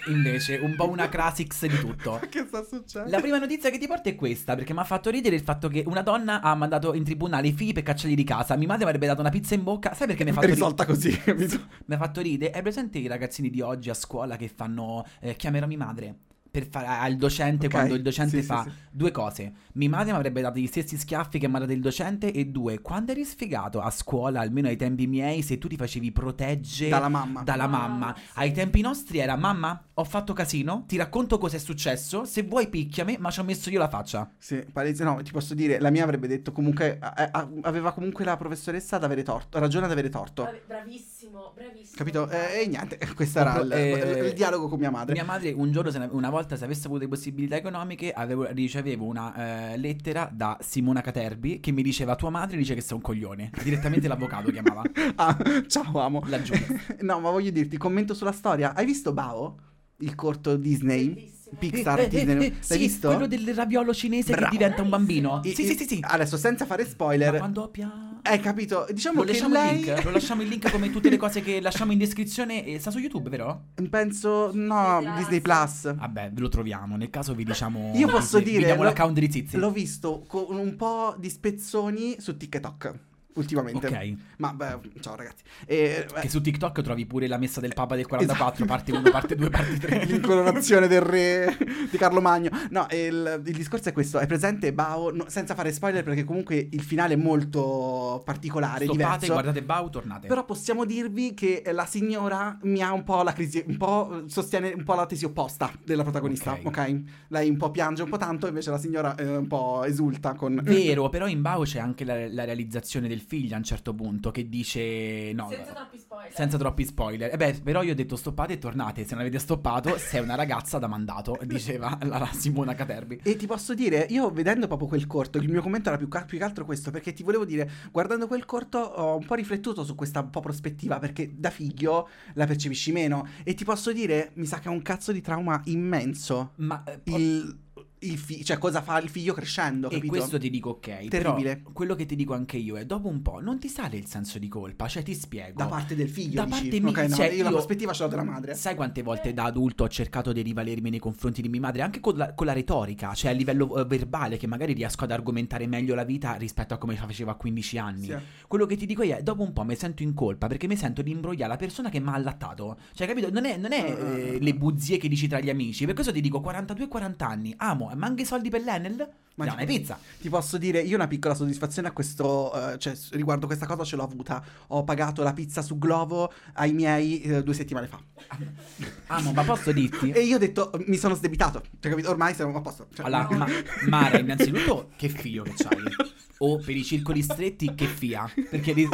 Invece, 0.08 0.58
un 0.58 0.76
po' 0.76 0.90
una 0.90 1.08
Crasix 1.08 1.66
di 1.66 1.78
tutto. 1.78 2.20
Che 2.30 2.46
sta 2.48 2.64
succedendo? 2.64 3.12
La 3.12 3.22
prima 3.22 3.38
notizia 3.38 3.70
che 3.70 3.78
ti 3.78 3.88
porto 3.88 4.10
è 4.10 4.16
questa, 4.16 4.56
perché 4.56 4.74
mi 4.74 4.80
ha 4.80 4.84
fatto 4.84 5.10
ridere 5.10 5.36
il 5.36 5.42
fatto 5.42 5.68
che 5.68 5.84
una 5.86 6.02
donna 6.02 6.42
ha 6.42 6.54
mandato 6.56 6.94
in 6.94 7.04
tribunale 7.04 7.48
i 7.48 7.54
figli 7.54 7.74
per 7.74 7.84
cacciarli 7.84 8.16
di 8.16 8.24
casa. 8.24 8.56
Mia 8.56 8.68
madre 8.68 8.84
mi 8.84 8.90
avrebbe 8.90 9.08
dato 9.08 9.22
una 9.22 9.30
pizza 9.30 9.54
in 9.56 9.64
bocca. 9.64 9.94
Sai 9.94 10.08
perché 10.08 10.24
mi 10.24 10.32
ha 10.32 10.34
fatto 10.34 10.48
ridere? 10.48 10.62
risolta 10.66 10.86
così, 10.86 11.18
capito? 11.18 11.60
Mi 11.86 11.96
ha 11.96 11.98
fatto 11.98 12.22
ridere. 12.22 12.52
È 12.52 12.62
presente 12.62 12.98
i 12.98 13.08
ragazzini 13.08 13.50
di 13.50 13.62
oggi 13.62 13.90
a 13.90 13.94
scuola 13.94 14.36
che 14.36 14.48
fanno 14.48 15.06
eh, 15.22 15.36
chiamerò 15.36 15.66
mia 15.68 15.78
madre? 15.78 16.16
Per 16.52 16.66
fare 16.68 16.88
al 16.88 17.16
docente 17.16 17.68
Ok, 17.68 17.72
quando 17.72 17.94
il 17.94 18.02
docente 18.02 18.38
sì, 18.38 18.42
sì, 18.42 18.46
fa 18.48 18.64
sì. 18.64 18.72
due 18.92 19.12
cose. 19.12 19.54
Mia 19.74 19.90
madre 19.90 20.12
mi 20.12 20.18
avrebbe 20.18 20.42
dato 20.42 20.58
gli 20.60 20.66
stessi 20.68 20.98
schiaffi 20.98 21.38
che 21.38 21.48
mi 21.48 21.56
ha 21.56 21.60
dato 21.60 21.72
il 21.74 21.82
docente. 21.82 22.32
E 22.32 22.46
due, 22.46 22.82
quando 22.82 23.12
eri 23.12 23.24
sfigato 23.24 23.80
a 23.82 23.92
scuola, 23.92 24.40
almeno 24.42 24.68
ai 24.68 24.76
tempi 24.76 25.06
miei, 25.06 25.42
se 25.44 25.58
tu 25.60 25.68
ti 25.68 25.76
facevi 25.76 26.12
proteggere 26.12 26.90
Dalla 26.90 27.10
mamma. 27.10 27.44
dalla 27.44 27.64
Ah, 27.66 27.68
mamma. 27.68 28.16
sì. 28.18 28.24
Ai 28.36 28.52
tempi 28.52 28.82
nostri 28.82 29.20
era 29.20 29.36
mamma, 29.36 29.89
ho 30.00 30.04
fatto 30.06 30.34
casino, 30.34 30.84
ti 30.88 30.98
racconto 30.98 31.38
cosa 31.38 31.58
è 31.58 31.60
successo, 31.60 32.24
se 32.26 32.44
vuoi 32.44 32.68
picchiami, 32.68 33.18
ma 33.20 33.30
ci 33.32 33.40
ho 33.40 33.44
messo 33.44 33.70
io 33.70 33.80
la 33.80 33.90
faccia. 33.90 34.30
Sì, 34.38 34.64
palese, 34.72 35.04
no, 35.04 35.22
ti 35.22 35.32
posso 35.32 35.54
dire, 35.54 35.80
la 35.80 35.90
mia 35.90 36.04
avrebbe 36.04 36.28
detto 36.28 36.52
comunque, 36.52 36.98
a- 37.00 37.30
a- 37.32 37.50
aveva 37.64 37.92
comunque 37.92 38.24
la 38.26 38.38
professoressa 38.38 38.96
ad 38.96 39.04
avere 39.04 39.24
torto, 39.24 39.60
ragione 39.60 39.86
ad 39.86 39.92
avere 39.92 40.10
torto. 40.10 40.50
Bravissimo, 40.66 41.52
bravissimo. 41.56 41.96
Capito? 41.96 42.30
Eh, 42.30 42.62
E 42.64 42.68
niente, 42.68 42.98
questo 43.16 43.40
era 43.40 43.60
il, 43.60 43.72
eh, 43.72 44.28
il 44.28 44.34
dialogo 44.34 44.68
con 44.70 44.80
mia 44.80 44.90
madre. 44.92 45.14
Mia 45.14 45.24
madre 45.26 45.52
un 45.52 45.72
giorno, 45.72 45.92
ne- 45.92 46.08
una 46.12 46.30
volta, 46.30 46.56
se 46.56 46.64
avesse 46.64 46.88
avuto 46.88 47.02
le 47.02 47.08
possibilità 47.10 47.56
economiche, 47.58 48.12
avevo- 48.12 48.48
ricevevo 48.52 49.06
una 49.06 49.72
eh, 49.74 49.78
lettera 49.78 50.30
da 50.32 50.58
Simona 50.62 51.02
Caterbi 51.02 51.60
che 51.60 51.72
mi 51.72 51.82
diceva 51.84 52.16
tua 52.16 52.30
madre 52.30 52.58
dice 52.58 52.74
che 52.74 52.82
sei 52.82 52.96
un 52.96 53.02
coglione. 53.02 53.52
Direttamente 53.64 54.08
l'avvocato 54.08 54.50
chiamava. 54.52 54.82
Ah, 55.16 55.38
ciao 55.68 56.00
amo. 56.00 56.22
La 56.28 56.42
giuria. 56.42 56.66
no, 57.02 57.20
ma 57.20 57.30
voglio 57.30 57.52
dirti, 57.52 57.78
commento 57.78 58.14
sulla 58.14 58.32
storia. 58.32 58.74
Hai 58.74 58.86
visto 58.86 59.12
Bao? 59.12 59.58
Il 60.00 60.16
corto 60.16 60.56
Disney? 60.56 61.10
Bellissimo. 61.10 61.38
Pixar, 61.58 62.08
Disney. 62.08 62.36
eh, 62.46 62.50
L'hai 62.52 62.56
sì, 62.62 62.78
visto? 62.78 63.08
quello 63.10 63.26
del 63.26 63.54
raviolo 63.56 63.92
cinese 63.92 64.34
Bravo. 64.34 64.52
che 64.52 64.58
diventa 64.58 64.82
un 64.84 64.90
bambino. 64.90 65.42
I- 65.44 65.54
sì, 65.56 65.64
i- 65.64 65.66
sì, 65.66 65.76
sì, 65.78 65.86
sì. 65.88 66.00
Adesso, 66.02 66.38
senza 66.38 66.66
fare 66.68 66.84
Ma 66.84 66.90
spoiler, 66.90 67.38
quando 67.38 67.70
pia... 67.70 68.20
hai 68.22 68.40
capito? 68.40 68.86
Diciamo 68.92 69.22
Lo 69.22 69.26
che 69.26 69.32
lasciamo, 69.32 69.54
lei... 69.56 69.80
il 69.80 69.86
link, 69.86 70.04
lo 70.04 70.12
lasciamo 70.12 70.42
il 70.44 70.48
link 70.48 70.70
come 70.72 70.92
tutte 70.92 71.10
le 71.10 71.18
cose 71.18 71.42
che 71.42 71.60
lasciamo 71.60 71.92
in 71.92 71.98
descrizione. 71.98 72.64
E 72.66 72.78
sta 72.80 72.92
su 72.92 73.00
YouTube, 73.00 73.30
vero? 73.32 73.64
Penso, 73.90 74.52
no, 74.54 75.00
Disney 75.00 75.18
Disney 75.18 75.42
Plus. 75.42 75.96
Vabbè, 75.96 76.30
ve 76.32 76.40
lo 76.40 76.50
troviamo. 76.50 76.96
Nel 76.98 77.10
caso 77.10 77.34
vi 77.34 77.44
diciamo. 77.44 77.94
Io 77.96 78.08
posso 78.08 78.38
dire, 78.40 78.58
Vi 78.60 78.64
diamo 78.66 78.84
lo- 78.84 78.90
l'account 78.90 79.18
di 79.18 79.32
Zizi. 79.32 79.58
L'ho 79.58 79.72
visto 79.72 80.24
con 80.28 80.56
un 80.56 80.76
po' 80.76 81.16
di 81.18 81.30
spezzoni 81.32 82.18
su 82.20 82.38
TikTok 82.38 82.94
ultimamente. 83.40 83.88
Ok. 83.88 84.14
Ma 84.38 84.54
beh, 84.54 84.80
ciao 85.00 85.16
ragazzi. 85.16 85.44
E, 85.66 86.06
eh, 86.08 86.22
Che 86.22 86.30
su 86.30 86.42
TikTok 86.42 86.82
trovi 86.82 87.06
pure 87.06 87.28
la 87.28 87.38
messa 87.38 87.60
del 87.60 87.74
Papa 87.74 87.96
del 87.96 88.06
44, 88.08 88.66
parte 88.66 88.92
1, 88.92 89.10
parte 89.10 89.36
2, 89.36 89.50
parte 89.50 89.78
3. 89.78 90.06
L'incoronazione 90.06 90.88
del 90.88 91.02
re 91.02 91.58
di 91.90 91.98
Carlo 91.98 92.22
Magno. 92.22 92.50
No, 92.70 92.86
il, 92.92 93.42
il 93.46 93.56
discorso 93.56 93.90
è 93.90 93.92
questo: 93.94 94.20
è 94.20 94.28
presente 94.28 94.74
Bao, 94.74 95.14
no, 95.14 95.26
senza 95.28 95.56
fare 95.56 95.72
spoiler, 95.72 96.04
perché 96.04 96.24
comunque 96.24 96.68
il 96.72 96.82
finale 96.82 97.14
è 97.14 97.18
molto 97.18 98.22
particolare, 98.26 98.86
Stoppate, 98.86 98.98
diverso. 98.98 99.32
guardate 99.32 99.64
Bau, 99.64 99.90
tornate. 99.90 100.28
Però 100.28 100.46
possiamo 100.46 100.86
dirvi 100.86 101.34
che 101.34 101.64
la 101.72 101.86
signora 101.86 102.58
mi 102.64 102.82
ha 102.82 102.92
un 102.94 103.04
po' 103.04 103.24
la 103.24 103.34
crisi, 103.34 103.64
un 103.66 103.78
po' 103.78 104.24
sostiene 104.28 104.74
un 104.76 104.84
po' 104.84 104.96
la 104.96 105.06
tesi 105.06 105.26
opposta 105.26 105.72
della 105.84 106.04
protagonista, 106.04 106.54
Ok. 106.54 106.66
ok? 106.66 107.02
Lei 107.30 107.50
un 107.50 107.58
po' 107.58 107.72
piange 107.72 108.04
un 108.04 108.10
po' 108.10 108.18
tanto, 108.18 108.48
invece 108.48 108.70
la 108.70 108.78
signora 108.78 109.16
eh, 109.16 109.38
un 109.38 109.48
po' 109.48 109.84
esulta 109.86 110.34
con... 110.34 110.60
Vero, 110.64 111.10
però 111.10 111.28
in 111.28 111.42
Bau 111.42 111.64
c'è 111.64 111.80
anche 111.80 112.04
la, 112.04 112.28
la 112.32 112.44
realizzazione 112.44 113.08
del 113.08 113.22
figlio 113.30 113.54
a 113.54 113.58
un 113.58 113.64
certo 113.64 113.94
punto 113.94 114.32
che 114.32 114.50
dice 114.50 115.32
no. 115.34 115.50
Senza 115.52 115.74
troppi 115.74 116.00
spoiler. 116.00 116.34
Senza 116.34 116.58
troppi 116.58 116.84
spoiler. 116.84 117.34
E 117.34 117.38
beh, 117.38 117.62
però 117.64 117.84
io 117.84 117.92
ho 117.92 117.96
detto 117.96 118.16
stoppate 118.16 118.54
e 118.54 118.58
tornate. 118.58 119.04
Se 119.06 119.12
non 119.12 119.22
avete 119.22 119.38
stoppato, 119.38 119.98
sei 120.00 120.22
una 120.22 120.34
ragazza 120.34 120.80
da 120.80 120.88
mandato, 120.88 121.38
diceva 121.46 121.96
la, 122.02 122.18
la 122.18 122.30
Simona 122.34 122.74
Caterbi. 122.74 123.22
E 123.24 123.36
ti 123.36 123.46
posso 123.46 123.76
dire, 123.76 124.08
io 124.10 124.32
vedendo 124.32 124.66
proprio 124.66 124.88
quel 124.88 125.06
corto, 125.06 125.38
il 125.38 125.48
mio 125.48 125.62
commento 125.62 125.90
era 125.90 125.98
più, 125.98 126.08
più 126.08 126.38
che 126.40 126.44
altro 126.44 126.66
questo, 126.66 126.90
perché 126.90 127.14
ti 127.14 127.22
volevo 127.22 127.46
dire, 127.46 127.70
guardando 127.92 128.26
quel 128.26 128.46
corto 128.46 128.80
ho 128.80 129.16
un 129.16 129.26
po' 129.26 129.36
riflettuto 129.36 129.84
su 129.84 129.94
questa 129.94 130.22
un 130.22 130.32
po' 130.32 130.40
prospettiva, 130.40 130.98
perché 130.98 131.32
da 131.38 131.52
figlio 131.52 132.10
la 132.34 132.48
percepisci 132.48 132.92
meno. 132.92 133.28
E 133.44 133.54
ti 133.54 133.64
posso 133.64 133.94
dire, 133.94 134.32
mi 134.34 134.48
sa 134.48 134.58
che 134.58 134.70
è 134.70 134.72
un 134.72 134.82
cazzo 134.82 135.12
di 135.12 135.22
trauma 135.22 135.62
immenso. 135.66 136.54
Ma 136.56 136.84
eh, 136.84 137.00
il 137.06 137.58
fi- 138.00 138.44
cioè 138.46 138.58
cosa 138.58 138.82
fa 138.82 138.98
il 139.00 139.10
figlio 139.10 139.34
crescendo, 139.34 139.88
E 139.90 139.96
capito? 139.96 140.14
questo 140.14 140.38
ti 140.40 140.50
dico 140.50 140.70
ok. 140.72 141.08
Terribile. 141.08 141.62
Quello 141.74 141.96
che 141.96 142.06
ti 142.06 142.16
dico 142.16 142.34
anche 142.34 142.58
io 142.58 142.78
è 142.78 142.86
dopo 142.86 143.08
un 143.08 143.22
po' 143.22 143.40
non 143.42 143.60
ti 143.60 143.68
sale 143.68 143.98
il 143.98 144.06
senso 144.06 144.40
di 144.40 144.48
colpa. 144.48 144.88
Cioè, 144.88 145.04
ti 145.04 145.14
spiego. 145.14 145.58
Da 145.58 145.68
parte 145.68 145.96
del 145.96 146.10
figlio, 146.10 146.36
Da 146.36 146.46
dici? 146.46 146.62
parte 146.62 146.80
mia, 146.80 146.90
Ok, 146.90 146.98
no, 147.10 147.16
cioè, 147.16 147.32
io, 147.32 147.44
la 147.44 147.50
prospettiva 147.50 147.94
ce 147.94 148.04
l'ho 148.04 148.10
della 148.10 148.24
madre. 148.24 148.54
Sai 148.56 148.76
quante 148.76 149.02
volte 149.04 149.34
da 149.34 149.44
adulto 149.46 149.84
ho 149.84 149.90
cercato 149.90 150.32
di 150.32 150.42
rivalermi 150.42 150.90
nei 150.90 151.00
confronti 151.00 151.42
di 151.42 151.50
mia 151.50 151.60
madre, 151.60 151.82
anche 151.82 152.00
con 152.00 152.16
la, 152.16 152.34
con 152.34 152.46
la 152.46 152.54
retorica, 152.54 153.14
cioè 153.14 153.32
a 153.32 153.34
livello 153.34 153.76
eh, 153.78 153.86
verbale, 153.86 154.38
che 154.38 154.48
magari 154.48 154.74
riesco 154.74 155.04
ad 155.04 155.12
argomentare 155.12 155.68
meglio 155.68 155.96
la 155.96 156.04
vita 156.04 156.34
rispetto 156.36 156.74
a 156.74 156.78
come 156.78 156.96
la 156.96 157.06
facevo 157.06 157.32
a 157.32 157.36
15 157.36 157.78
anni. 157.78 158.06
Sì. 158.06 158.16
Quello 158.48 158.66
che 158.66 158.76
ti 158.78 158.86
dico 158.86 159.04
io 159.04 159.16
è, 159.18 159.22
dopo 159.24 159.44
un 159.44 159.54
po' 159.54 159.64
mi 159.64 159.76
sento 159.76 160.04
in 160.04 160.14
colpa 160.14 160.48
perché 160.48 160.68
mi 160.68 160.76
sento 160.78 161.02
di 161.02 161.12
imbrogliare 161.12 161.52
la 161.52 161.58
persona 161.58 161.90
che 161.90 162.00
mi 162.00 162.10
ha 162.10 162.14
allattato. 162.14 162.78
Cioè, 162.94 163.08
capito? 163.08 163.30
Non 163.32 163.46
è, 163.46 163.58
non 163.58 163.72
è 163.74 163.86
eh, 163.86 164.38
le 164.40 164.54
buzie 164.56 164.98
che 164.98 165.08
dici 165.08 165.28
tra 165.28 165.40
gli 165.40 165.50
amici. 165.50 165.86
Per 165.86 165.94
questo 165.94 166.12
ti 166.14 166.22
dico 166.22 166.40
42-40 166.40 167.14
anni, 167.24 167.54
amo, 167.58 167.89
ma 167.96 168.08
anche 168.08 168.24
i 168.24 168.26
soldi 168.26 168.50
per 168.50 168.62
l'Enel? 168.62 169.10
Ma 169.40 169.46
Ma 169.46 169.52
no, 169.54 169.58
è 169.58 169.66
ti- 169.66 169.78
pizza. 169.78 169.98
Ti 170.20 170.28
posso 170.30 170.58
dire, 170.58 170.82
io 170.82 170.96
una 170.96 171.08
piccola 171.08 171.34
soddisfazione 171.34 171.88
a 171.88 171.92
questo, 171.92 172.74
eh, 172.74 172.78
cioè 172.78 172.94
riguardo 173.12 173.46
questa 173.46 173.66
cosa 173.66 173.86
ce 173.86 173.96
l'ho 173.96 174.04
avuta. 174.04 174.44
Ho 174.68 174.84
pagato 174.84 175.24
la 175.24 175.32
pizza 175.32 175.62
su 175.62 175.78
Glovo 175.78 176.32
ai 176.56 176.74
miei 176.74 177.22
eh, 177.22 177.42
due 177.42 177.54
settimane 177.54 177.88
fa. 177.88 178.00
Amo, 179.08 179.32
ma 179.32 179.44
posso 179.44 179.72
dirti? 179.72 180.12
E 180.12 180.22
io 180.24 180.36
ho 180.36 180.40
detto, 180.40 180.72
mi 180.88 180.98
sono 180.98 181.16
sdebitato. 181.16 181.64
Cioè, 181.80 181.90
capito? 181.92 182.10
Ormai 182.10 182.34
siamo 182.34 182.56
a 182.58 182.62
posto. 182.62 182.88
Cioè, 182.94 183.06
Allora, 183.06 183.28
no. 183.30 183.38
ma- 183.38 183.48
Mara, 183.88 184.20
innanzitutto, 184.20 184.90
che 184.98 185.08
figlio 185.08 185.44
che 185.44 185.54
c'hai? 185.56 186.18
o 186.42 186.58
per 186.58 186.74
i 186.74 186.86
circoli 186.86 187.22
stretti 187.22 187.76
che 187.76 187.86
fia, 187.86 188.26
perché 188.50 188.74
di- 188.74 188.88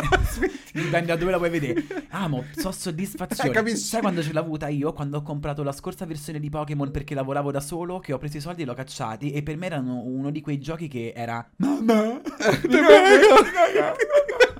dipende 0.73 1.05
da 1.05 1.15
dove 1.15 1.29
la 1.29 1.37
vuoi 1.37 1.51
vedere. 1.51 1.85
Amo, 2.09 2.43
so 2.55 2.71
soddisfazione. 2.71 3.49
Eh, 3.51 3.53
capisci? 3.53 3.77
Sai 3.85 4.01
quando 4.01 4.23
ce 4.23 4.33
l'ho 4.33 4.39
avuta 4.39 4.67
io? 4.67 4.93
Quando 4.93 5.17
ho 5.17 5.21
comprato 5.21 5.61
la 5.61 5.71
scorsa 5.71 6.05
versione 6.07 6.39
di 6.39 6.49
Pokémon 6.49 6.89
perché 6.89 7.13
lavoravo 7.13 7.51
da 7.51 7.59
solo, 7.59 7.99
che 7.99 8.13
ho 8.13 8.17
preso 8.17 8.37
i 8.37 8.41
soldi 8.41 8.63
e 8.63 8.65
l'ho 8.65 8.73
cacciati 8.73 9.31
e 9.31 9.43
per 9.43 9.57
me 9.57 9.67
erano 9.67 10.01
uno 10.03 10.31
di 10.35 10.41
quei 10.41 10.59
giochi 10.59 10.89
che 10.89 11.13
era 11.15 11.47
Mamma, 11.57 12.19
Ti 12.19 12.67
prego. 12.67 13.35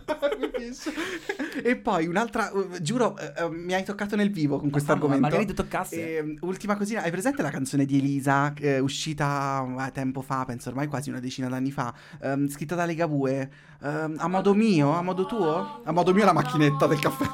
E 1.64 1.76
poi 1.78 2.06
un'altra, 2.06 2.52
uh, 2.54 2.80
giuro, 2.82 3.18
eh, 3.18 3.34
eh, 3.38 3.50
mi 3.50 3.74
hai 3.74 3.84
toccato 3.84 4.16
nel 4.16 4.30
vivo 4.30 4.60
con 4.60 4.70
questo 4.70 4.92
Mamma, 4.92 5.06
argomento. 5.06 5.28
magari 5.28 5.48
ti 5.50 5.56
toccasse. 5.56 6.18
E, 6.18 6.38
ultima 6.42 6.76
cosina, 6.76 7.02
hai 7.02 7.10
presente 7.12 7.42
la 7.42 7.50
canzone 7.50 7.86
di 7.86 7.98
Elisa, 7.98 8.54
eh, 8.60 8.80
uscita 8.80 9.66
eh, 9.88 9.92
tempo 9.92 10.22
fa, 10.22 10.46
penso 10.46 10.70
ormai 10.70 10.88
quasi 10.88 11.10
una 11.10 11.20
decina 11.20 11.48
d'anni 11.48 11.72
fa, 11.72 11.94
ehm, 12.22 12.50
scritta 12.50 12.76
da 12.76 12.86
Legabue, 12.86 13.50
ehm, 13.82 14.16
a 14.18 14.28
modo 14.28 14.54
mio, 14.54 14.92
a 14.92 15.02
modo 15.02 15.26
tuo? 15.26 15.82
A 15.84 15.92
modo 15.92 16.14
mio 16.14 16.26
la 16.26 16.34
macchinetta 16.34 16.86
del 16.86 17.00
caffè. 17.00 17.26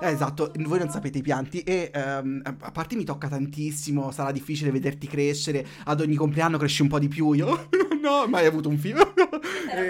Eh, 0.00 0.10
esatto, 0.10 0.52
voi 0.58 0.78
non 0.78 0.90
sapete 0.90 1.18
i 1.18 1.22
pianti 1.22 1.60
e 1.60 1.90
ehm, 1.92 2.42
a 2.60 2.70
parte 2.70 2.96
mi 2.96 3.04
tocca 3.04 3.28
tantissimo, 3.28 4.10
sarà 4.10 4.30
difficile 4.32 4.70
vederti 4.70 5.06
crescere, 5.06 5.64
ad 5.84 6.00
ogni 6.00 6.14
compleanno 6.16 6.58
cresci 6.58 6.82
un 6.82 6.88
po' 6.88 6.98
di 6.98 7.08
più, 7.08 7.32
io 7.32 7.68
no, 8.02 8.10
ho 8.10 8.28
mai 8.28 8.46
avuto 8.46 8.68
un 8.68 8.78
figlio. 8.78 9.14
Era 9.70 9.80
Eh, 9.82 9.86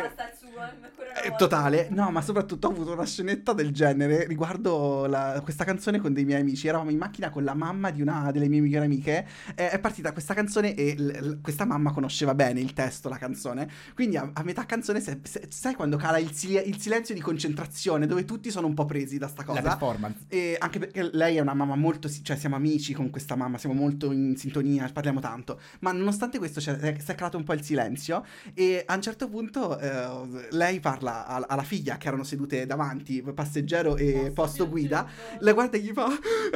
eh, 1.25 1.29
volta. 1.31 1.37
totale, 1.37 1.89
no, 1.91 2.11
ma 2.11 2.21
soprattutto 2.21 2.67
ho 2.67 2.71
avuto 2.71 2.93
una 2.93 3.05
scenetta 3.07 3.53
del 3.55 3.73
genere 3.73 4.27
riguardo 4.27 5.07
la- 5.07 5.41
questa 5.43 5.65
canzone 5.65 5.99
con 5.99 6.13
dei 6.13 6.25
miei 6.25 6.41
amici. 6.43 6.67
Eravamo 6.69 6.91
in 6.91 6.99
macchina 6.99 7.31
con 7.31 7.43
la 7.43 7.55
mamma 7.55 7.91
di 7.91 8.03
una 8.03 8.31
delle 8.33 8.49
mie 8.49 8.61
migliori 8.61 8.85
amiche. 8.85 9.27
e 9.55 9.71
è 9.71 9.79
partita 9.79 10.13
questa 10.13 10.35
canzone 10.35 10.75
e 10.75 10.95
l- 10.97 11.07
l- 11.07 11.41
questa 11.41 11.65
mamma 11.65 11.93
conosceva 11.93 12.35
bene 12.35 12.61
il 12.61 12.73
testo, 12.75 13.09
la 13.09 13.17
canzone. 13.17 13.69
Quindi 13.95 14.17
a, 14.19 14.31
a 14.33 14.43
metà 14.43 14.67
canzone, 14.67 15.01
se- 15.01 15.21
se- 15.23 15.47
sai 15.49 15.75
quando 15.75 15.97
cala 15.97 16.19
il, 16.19 16.31
il 16.67 16.79
silenzio 16.79 17.15
di 17.15 17.21
concentrazione, 17.21 18.07
dove 18.07 18.25
tutti 18.25 18.51
sono 18.51 18.67
un 18.67 18.75
po' 18.75 18.85
presi 18.85 19.17
da 19.19 19.27
sta 19.29 19.43
la 19.43 19.47
cosa. 19.47 19.61
Performance. 19.97 20.25
E 20.29 20.57
anche 20.59 20.79
perché 20.79 21.09
lei 21.13 21.37
è 21.37 21.41
una 21.41 21.55
mamma 21.55 21.75
molto, 21.75 22.09
cioè 22.09 22.37
siamo 22.37 22.57
amici 22.57 22.93
con 22.93 23.11
questa 23.11 23.35
mamma, 23.35 23.59
siamo 23.59 23.75
molto 23.75 24.13
in 24.13 24.37
sintonia, 24.37 24.89
parliamo 24.93 25.21
tanto. 25.21 25.61
Ma 25.81 25.93
nonostante 25.93 26.39
questo 26.39 26.61
c'è, 26.61 26.77
è- 26.77 26.99
si 26.99 27.11
è 27.11 27.15
calato 27.15 27.37
un 27.37 27.45
po' 27.45 27.53
il 27.55 27.63
silenzio 27.63 28.25
e 28.55 28.83
a 28.87 28.95
un 28.95 29.03
certo 29.03 29.29
punto 29.29 29.79
eh, 29.79 30.49
lei 30.51 30.81
parla 30.81 31.27
alla, 31.27 31.49
alla 31.49 31.63
figlia 31.63 31.97
che 31.97 32.09
erano 32.09 32.25
sedute 32.25 32.67
davanti, 32.67 33.23
passeggero 33.23 33.97
e 33.97 34.31
posto 34.35 34.69
guida. 34.69 35.09
La 35.41 35.53
guarda 35.53 35.77
e 35.77 35.81
gli 35.81 35.93
fa: 35.93 36.09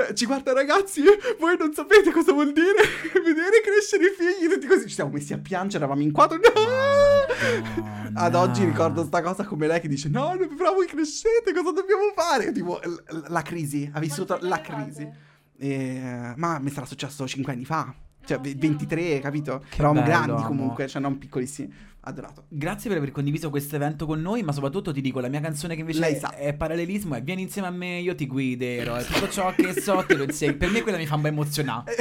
eh, 0.08 0.14
Ci 0.14 0.26
guarda, 0.26 0.52
ragazzi, 0.52 1.02
voi 1.38 1.56
non 1.58 1.72
sapete 1.72 2.10
cosa 2.12 2.32
vuol 2.32 2.52
dire 2.52 2.82
vedere 3.24 3.60
crescere 3.62 4.04
i 4.06 4.14
figli. 4.16 4.48
Tutti 4.52 4.66
così 4.66 4.88
ci 4.88 4.94
siamo 4.94 5.10
messi 5.10 5.32
a 5.32 5.38
piangere, 5.38 5.84
eravamo 5.84 6.02
in 6.02 6.12
quattro. 6.12 6.36
No! 6.36 7.19
Madonna. 7.40 8.20
Ad 8.20 8.34
oggi 8.34 8.64
ricordo 8.64 9.04
sta 9.04 9.22
cosa 9.22 9.44
come 9.44 9.66
lei 9.66 9.80
che 9.80 9.88
dice: 9.88 10.08
No, 10.08 10.36
però 10.56 10.74
voi 10.74 10.86
crescete, 10.86 11.52
cosa 11.52 11.72
dobbiamo 11.72 12.12
fare? 12.14 12.52
Tipo, 12.52 12.78
l- 12.82 13.02
l- 13.16 13.24
la 13.28 13.42
crisi, 13.42 13.88
ha 13.92 13.98
vissuto 14.00 14.38
la 14.42 14.60
crisi. 14.60 15.08
E, 15.58 16.32
ma 16.36 16.58
mi 16.58 16.70
sarà 16.70 16.86
successo 16.86 17.26
5 17.26 17.52
anni 17.52 17.64
fa. 17.64 17.94
Cioè, 18.24 18.36
No, 18.36 18.42
ve- 18.42 18.54
chiaro. 18.54 18.68
23, 18.76 19.18
capito? 19.20 19.58
Che 19.68 19.76
Eravamo 19.78 20.00
bello, 20.00 20.12
grandi 20.12 20.30
amo. 20.32 20.46
comunque, 20.46 20.86
cioè 20.88 21.00
non 21.00 21.18
piccolissimi. 21.18 21.88
Adorato. 22.02 22.44
Grazie 22.48 22.88
per 22.88 22.96
aver 22.98 23.10
condiviso 23.10 23.50
questo 23.50 23.76
evento 23.76 24.06
con 24.06 24.22
noi, 24.22 24.42
ma 24.42 24.52
soprattutto 24.52 24.90
ti 24.90 25.02
dico, 25.02 25.20
la 25.20 25.28
mia 25.28 25.40
canzone 25.40 25.74
che 25.74 25.80
invece 25.80 25.98
Lei 26.00 26.16
sa. 26.16 26.30
è 26.34 26.54
parallelismo 26.54 27.14
è 27.14 27.22
Vieni 27.22 27.42
insieme 27.42 27.68
a 27.68 27.70
me, 27.70 27.98
io 27.98 28.14
ti 28.14 28.26
guiderò, 28.26 28.98
e 28.98 29.04
tutto 29.04 29.28
ciò 29.28 29.52
che 29.54 29.78
so 29.78 30.02
te 30.06 30.16
lo 30.16 30.24
insegno. 30.24 30.56
Per 30.56 30.70
me 30.70 30.80
quella 30.80 30.96
mi 30.96 31.04
fa 31.04 31.16
un 31.16 31.20
po' 31.20 31.26
emozionare. 31.28 31.92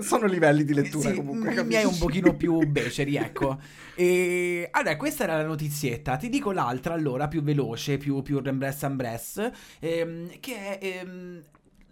Sono 0.00 0.26
livelli 0.26 0.64
di 0.64 0.72
lettura 0.72 1.10
Sì, 1.10 1.16
comunque. 1.16 1.50
i 1.52 1.54
capisci? 1.56 1.66
miei 1.66 1.84
un 1.84 1.98
pochino 1.98 2.34
più 2.34 2.58
beceri, 2.66 3.16
ecco. 3.16 3.58
E 3.94 4.68
allora, 4.70 4.96
questa 4.96 5.24
era 5.24 5.36
la 5.36 5.44
notizietta. 5.46 6.16
Ti 6.16 6.30
dico 6.30 6.50
l'altra, 6.50 6.94
allora, 6.94 7.28
più 7.28 7.42
veloce, 7.42 7.98
più, 7.98 8.22
più 8.22 8.40
rembress 8.40 8.82
ambress, 8.84 9.50
ehm, 9.80 10.30
che 10.40 10.78
è... 10.78 11.00
ehm, 11.02 11.42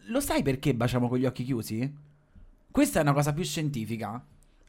lo 0.07 0.21
sai 0.21 0.43
perché 0.43 0.75
baciamo 0.75 1.07
con 1.07 1.19
gli 1.19 1.27
occhi 1.27 1.45
chiusi? 1.45 2.11
Questa 2.73 2.99
è 2.99 3.03
una 3.03 3.13
cosa 3.13 3.33
più 3.33 3.45
scientifica. 3.45 4.25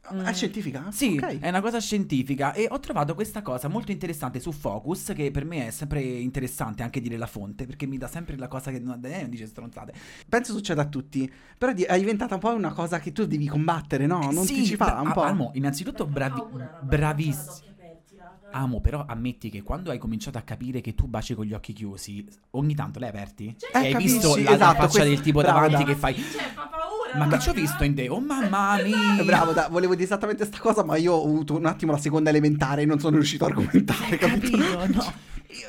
È 0.06 0.32
scientifica? 0.34 0.90
Sì, 0.90 1.18
Ok. 1.18 1.38
è 1.38 1.48
una 1.48 1.62
cosa 1.62 1.80
scientifica 1.80 2.52
e 2.52 2.66
ho 2.70 2.78
trovato 2.78 3.14
questa 3.14 3.40
cosa 3.40 3.68
molto 3.68 3.90
interessante 3.90 4.38
su 4.38 4.52
Focus 4.52 5.12
che 5.14 5.30
per 5.30 5.46
me 5.46 5.68
è 5.68 5.70
sempre 5.70 6.02
interessante 6.02 6.82
anche 6.82 7.00
dire 7.00 7.16
la 7.16 7.26
fonte 7.26 7.64
perché 7.64 7.86
mi 7.86 7.96
dà 7.96 8.06
sempre 8.06 8.36
la 8.36 8.46
cosa 8.46 8.70
che 8.70 8.78
non, 8.78 9.00
eh, 9.02 9.22
non 9.22 9.30
dice 9.30 9.46
stronzate. 9.46 9.94
Penso 10.28 10.52
succeda 10.52 10.82
a 10.82 10.86
tutti. 10.86 11.32
Però 11.56 11.72
di- 11.72 11.84
è 11.84 11.98
diventata 11.98 12.34
un 12.34 12.40
po' 12.40 12.52
una 12.52 12.74
cosa 12.74 12.98
che 13.00 13.12
tu 13.12 13.24
devi 13.24 13.46
combattere, 13.46 14.04
no? 14.06 14.30
Non 14.30 14.44
Sì, 14.44 14.56
ti 14.56 14.64
ci 14.66 14.76
fa 14.76 14.84
bra- 14.92 15.00
un 15.00 15.12
po'. 15.12 15.22
Amo, 15.22 15.50
innanzitutto 15.54 16.06
bravi, 16.06 16.44
bravissimo. 16.78 17.40
lasciala 17.40 17.70
ad 17.70 17.78
occhi 17.78 17.82
aperti, 17.86 18.16
raga. 18.18 18.43
Amo, 18.56 18.80
però 18.80 19.04
ammetti 19.08 19.50
che 19.50 19.62
quando 19.62 19.90
hai 19.90 19.98
cominciato 19.98 20.38
a 20.38 20.42
capire 20.42 20.80
che 20.80 20.94
tu 20.94 21.06
baci 21.08 21.34
con 21.34 21.44
gli 21.44 21.52
occhi 21.54 21.72
chiusi, 21.72 22.24
ogni 22.50 22.74
tanto 22.76 23.00
li 23.00 23.04
hai 23.06 23.10
aperti? 23.10 23.52
Cioè, 23.58 23.70
e 23.72 23.78
hai 23.78 23.88
Eh, 23.88 23.92
capisci? 23.92 24.12
visto 24.12 24.36
la, 24.36 24.42
la 24.42 24.50
Esatto, 24.54 24.74
faccia 24.74 24.86
questo- 24.88 25.08
del 25.08 25.20
tipo 25.22 25.40
brava, 25.40 25.60
davanti 25.62 25.84
da- 25.84 25.90
che 25.90 25.96
fai? 25.98 26.14
Cioè, 26.14 26.42
fa 26.54 26.68
paura. 26.70 27.18
Ma 27.18 27.26
che 27.28 27.40
ci 27.42 27.48
ho 27.48 27.52
visto 27.52 27.82
in 27.82 27.94
te? 27.96 28.08
Oh 28.08 28.20
mamma 28.20 28.80
mia! 28.80 29.18
Eh, 29.20 29.24
Bravo, 29.24 29.52
da- 29.52 29.66
volevo 29.68 29.94
dire 29.94 30.04
esattamente 30.04 30.44
sta 30.44 30.58
cosa, 30.60 30.84
ma 30.84 30.96
io 30.96 31.14
ho 31.14 31.24
avuto 31.24 31.56
un 31.56 31.66
attimo 31.66 31.90
la 31.90 31.98
seconda 31.98 32.30
elementare 32.30 32.82
e 32.82 32.86
non 32.86 33.00
sono 33.00 33.16
riuscito 33.16 33.44
a 33.44 33.48
argomentare, 33.48 34.16
capito? 34.18 34.56
Capito? 34.56 34.86
No. 34.86 35.12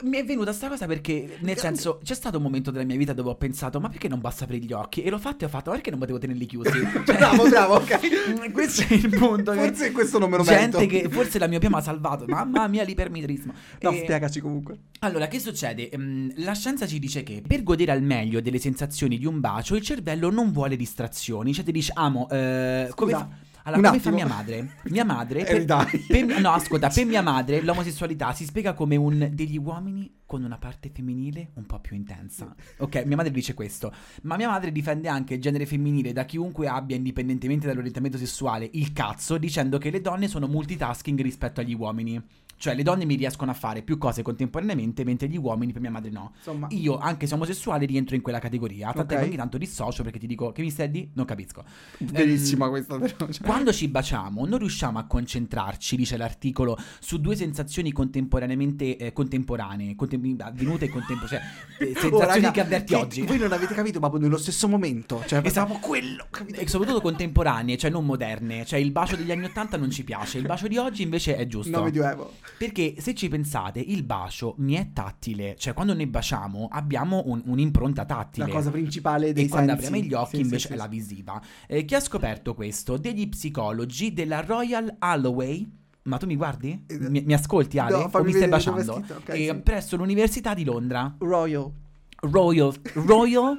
Mi 0.04 0.18
è 0.18 0.24
venuta 0.26 0.52
sta 0.54 0.68
cosa 0.68 0.86
perché, 0.86 1.38
nel 1.42 1.58
senso, 1.58 2.00
c'è 2.04 2.14
stato 2.16 2.38
un 2.38 2.44
momento 2.44 2.72
della 2.72 2.84
mia 2.86 2.98
vita 2.98 3.14
dove 3.14 3.30
ho 3.30 3.36
pensato, 3.36 3.80
ma 3.80 3.90
perché 3.90 4.08
non 4.08 4.20
basta 4.20 4.44
aprire 4.46 4.64
gli 4.66 4.72
occhi? 4.74 5.04
E 5.04 5.10
l'ho 5.10 5.18
fatto 5.18 5.44
e 5.44 5.48
ho 5.48 5.50
fatto, 5.50 5.70
ma 5.70 5.76
perché 5.76 5.90
non 5.92 6.00
potevo 6.00 6.18
tenerli 6.18 6.46
chiusi? 6.46 6.72
Cioè, 7.06 7.16
bravo, 7.18 7.48
bravo, 7.48 7.76
ok. 7.76 8.52
Questo 8.52 8.82
è 8.84 8.94
il 8.94 9.10
punto. 9.10 9.54
Forse 9.54 9.92
questo 9.92 10.18
non 10.20 10.30
me 10.30 10.38
lo 10.38 10.44
Gente 10.44 10.78
merito. 10.78 11.08
che 11.10 11.10
forse 11.14 11.40
la 11.40 11.48
miopia 11.48 11.70
mi 11.70 11.76
ha 11.76 11.82
salvato. 11.82 12.26
Mamma 12.28 12.68
mia, 12.68 12.84
l'ipermetrismo. 12.84 13.54
No, 13.82 13.92
E- 13.92 13.98
spiegaci 14.04 14.40
comunque. 14.40 14.78
allora, 15.00 15.28
che 15.28 15.40
succede? 15.40 15.90
Ehm, 15.90 16.32
la 16.38 16.54
scienza 16.54 16.88
ci 16.88 17.00
dice 17.00 17.24
che 17.24 17.42
per 17.46 17.64
godere 17.64 17.92
al 17.92 18.02
meglio 18.02 18.42
delle 18.42 18.60
sensazioni 18.60 19.18
di 19.18 19.26
un 19.26 19.40
bacio, 19.40 19.76
il 19.76 19.82
cervello 19.82 20.30
non 20.32 20.52
vuole 20.52 20.76
distrazioni. 20.76 21.54
Cioè, 21.54 21.64
ti 21.64 21.72
dice, 21.72 21.92
amo, 21.96 22.28
eh, 22.30 22.90
come, 22.96 23.12
Scusa, 23.12 23.28
fa, 23.30 23.38
allora, 23.66 23.90
un 23.92 24.00
come 24.00 24.00
fa 24.00 24.10
attimo. 24.10 24.16
mia 24.16 24.36
madre? 24.36 24.76
Mia 24.84 25.06
madre. 25.06 25.46
Eh, 25.56 25.66
dai. 25.66 25.86
per- 26.08 26.40
no, 26.40 26.52
ascolta, 26.52 26.90
per 26.90 27.06
mia 27.06 27.22
madre 27.24 27.62
l'omosessualità 27.62 28.34
si 28.34 28.46
spiega 28.46 28.74
come 28.74 28.96
un 28.96 29.30
degli 29.32 29.58
uomini 29.58 30.12
con 30.26 30.44
una 30.44 30.58
parte 30.58 30.90
femminile 30.92 31.52
un 31.56 31.66
po' 31.66 31.80
più 31.80 31.96
intensa. 31.96 32.54
Ok, 32.78 33.04
mia 33.06 33.16
madre 33.16 33.32
dice 33.32 33.54
questo. 33.54 33.94
Ma 34.24 34.38
mia 34.38 34.50
madre 34.50 34.72
difende 34.72 35.08
anche 35.08 35.36
il 35.36 35.42
genere 35.42 35.66
femminile 35.66 36.14
da 36.14 36.26
chiunque 36.26 36.68
abbia, 36.68 36.96
indipendentemente 36.96 37.68
dall'orientamento 37.68 38.18
sessuale, 38.18 38.68
il 38.74 38.92
cazzo, 38.94 39.38
dicendo 39.38 39.78
che 39.78 39.90
le 39.92 40.02
donne 40.02 40.28
sono 40.28 40.48
multitasking 40.48 41.22
rispetto 41.22 41.62
agli 41.62 41.74
uomini. 41.76 42.22
Cioè, 42.58 42.74
le 42.74 42.84
donne 42.84 43.06
mi 43.06 43.16
riescono 43.16 43.52
a 43.52 43.54
fare 43.54 43.82
più 43.82 43.98
cose 43.98 44.22
contemporaneamente, 44.22 45.04
mentre 45.04 45.28
gli 45.28 45.38
uomini 45.38 45.72
per 45.74 45.82
mia 45.82 45.92
madre 45.92 46.10
no. 46.10 46.32
Insomma, 46.38 46.68
Io, 46.72 46.98
anche 46.98 47.28
se 47.28 47.34
omosessuale, 47.34 47.86
rientro 47.86 48.16
in 48.16 48.22
quella 48.22 48.40
categoria. 48.40 48.92
Tant'è 48.94 49.16
Ok. 49.16 49.22
che 49.22 49.28
ogni 49.28 49.36
tanto 49.36 49.58
dissocio 49.58 50.04
perché 50.04 50.20
ti 50.20 50.28
dico 50.28 50.52
che 50.52 50.62
mi 50.62 50.70
stai 50.70 50.90
di? 50.90 51.10
Non 51.14 51.26
capisco. 51.26 51.64
bellissima 52.00 52.66
Ehm, 52.66 52.72
questa. 52.72 52.98
però, 52.98 53.16
cioè. 53.32 53.46
quando 53.46 53.72
ci 53.74 53.88
baciamo 53.88 54.46
non 54.46 54.60
riusciamo 54.60 54.98
a 55.00 55.04
concentrarci, 55.06 55.96
dice 55.96 56.18
l'articolo, 56.18 56.78
su 57.00 57.20
due 57.20 57.36
sensazioni 57.36 57.92
contemporaneamente 57.92 58.98
eh, 58.98 59.14
contemporanee, 59.14 59.96
contem- 59.96 60.42
avvenute 60.42 60.86
e 60.86 60.90
contemporanee, 60.90 61.28
cioè 61.28 61.42
eh, 61.88 61.92
Oh, 61.96 62.00
sensazioni 62.00 62.26
raga, 62.42 62.52
che 62.52 62.60
avverti 62.62 62.94
che 62.94 63.00
oggi. 63.00 63.22
Voi 63.24 63.38
non 63.38 63.52
avete 63.52 63.74
capito, 63.74 64.00
ma 64.00 64.10
nello 64.18 64.38
stesso 64.38 64.68
momento. 64.68 65.24
Cioè, 65.26 65.42
Esatto. 65.44 65.72
proprio 65.72 65.88
quello. 65.88 66.28
Capito? 66.30 66.60
E 66.60 66.68
soprattutto 66.68 67.02
contemporanee, 67.02 67.78
cioè 67.78 67.90
non 67.90 68.06
moderne. 68.06 68.66
Cioè 68.66 68.80
il 68.80 68.92
bacio 68.92 69.16
degli 69.16 69.32
anni 69.32 69.46
Ottanta 69.46 69.78
non 69.78 69.90
ci 69.92 70.04
piace, 70.04 70.38
il 70.38 70.46
bacio 70.46 70.68
di 70.68 70.78
oggi 70.78 71.02
invece 71.04 71.36
è 71.36 71.46
giusto. 71.48 71.70
No, 71.78 71.84
medioevo. 71.84 72.34
Perché 72.58 72.96
se 73.00 73.14
ci 73.14 73.28
pensate, 73.28 73.80
il 73.80 74.04
bacio 74.04 74.56
mi 74.60 74.76
è 74.76 74.92
tattile. 74.94 75.56
Cioè 75.58 75.74
quando 75.74 75.94
noi 75.94 76.08
baciamo 76.08 76.68
abbiamo 76.72 77.24
un- 77.26 77.42
un'impronta 77.46 78.06
tattile. 78.06 78.46
La 78.48 78.52
cosa 78.54 78.72
principale 78.72 79.34
dei 79.34 79.46
E 79.46 79.48
quando 79.50 79.72
sensi. 79.72 79.86
apriamo 79.88 80.06
gli 80.08 80.14
occhi 80.14 80.36
Sì, 80.38 80.42
invece 80.42 80.68
sì, 80.68 80.74
è 80.74 80.76
la 80.78 80.88
visiva. 80.88 81.42
Eh, 81.68 81.84
chi 81.84 81.96
ha 81.96 82.00
scoperto 82.00 82.54
questo? 82.54 82.98
Degli 82.98 83.28
psicologi 83.28 84.14
della 84.14 84.40
Royal 84.42 84.96
Holloway. 85.00 85.70
Ma 86.04 86.18
tu 86.18 86.28
mi 86.28 86.36
guardi? 86.36 86.84
Eh, 86.88 86.98
Mi, 87.10 87.24
mi 87.26 87.34
ascolti 87.34 87.80
Ale? 87.80 87.98
no, 87.98 88.10
o 88.14 88.24
mi 88.24 88.32
stai 88.32 88.48
baciando? 88.48 88.94
scritto, 88.94 89.16
ok, 89.16 89.30
Eh, 89.30 89.48
sì. 89.52 89.56
Presso 89.62 89.96
l'Università 89.98 90.54
di 90.54 90.64
Londra. 90.64 91.16
Royal. 91.20 91.72
Royal, 92.22 92.74
Royal 92.94 93.58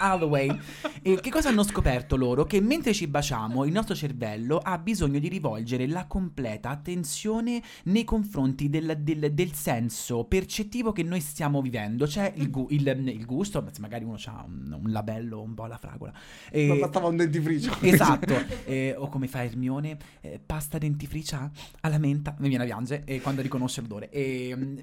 Holloway. 0.00 0.48
E 1.02 1.18
che 1.20 1.30
cosa 1.30 1.48
hanno 1.48 1.62
scoperto 1.62 2.16
loro? 2.16 2.44
Che 2.44 2.60
mentre 2.60 2.92
ci 2.92 3.06
baciamo, 3.06 3.64
il 3.64 3.72
nostro 3.72 3.94
cervello 3.94 4.58
ha 4.58 4.76
bisogno 4.78 5.18
di 5.18 5.28
rivolgere 5.28 5.86
la 5.86 6.06
completa 6.06 6.68
attenzione 6.70 7.62
nei 7.84 8.04
confronti 8.04 8.68
del, 8.68 8.98
del- 9.00 9.32
del 9.32 9.52
senso 9.54 10.24
percettivo 10.24 10.92
che 10.92 11.02
noi 11.04 11.20
stiamo 11.20 11.62
vivendo. 11.62 12.06
C'è 12.06 12.32
il, 12.36 12.50
gu- 12.50 12.70
il- 12.70 12.86
il 13.06 13.24
gusto, 13.24 13.64
magari 13.80 14.04
uno 14.04 14.18
ha 14.26 14.44
un, 14.46 14.78
un 14.84 14.90
labello 14.92 15.40
un 15.40 15.54
po' 15.54 15.62
alla 15.64 15.78
fragola. 15.78 16.12
E- 16.50 16.66
Non 16.66 16.78
bastava 16.80 17.08
un 17.08 17.16
dentifricio. 17.16 17.74
Esatto, 17.80 18.34
Eh, 18.66 18.94
o 18.96 19.08
come 19.08 19.26
fa 19.28 19.44
Hermione, 19.44 19.96
eh, 20.20 20.40
pasta 20.44 20.76
dentifricia 20.78 21.50
alla 21.80 21.98
menta, 21.98 22.34
mi 22.40 22.48
viene 22.48 22.64
a 22.64 22.66
piangere 22.66 23.04
eh, 23.04 23.20
quando 23.20 23.40
riconosce 23.42 23.80
l'odore. 23.80 24.10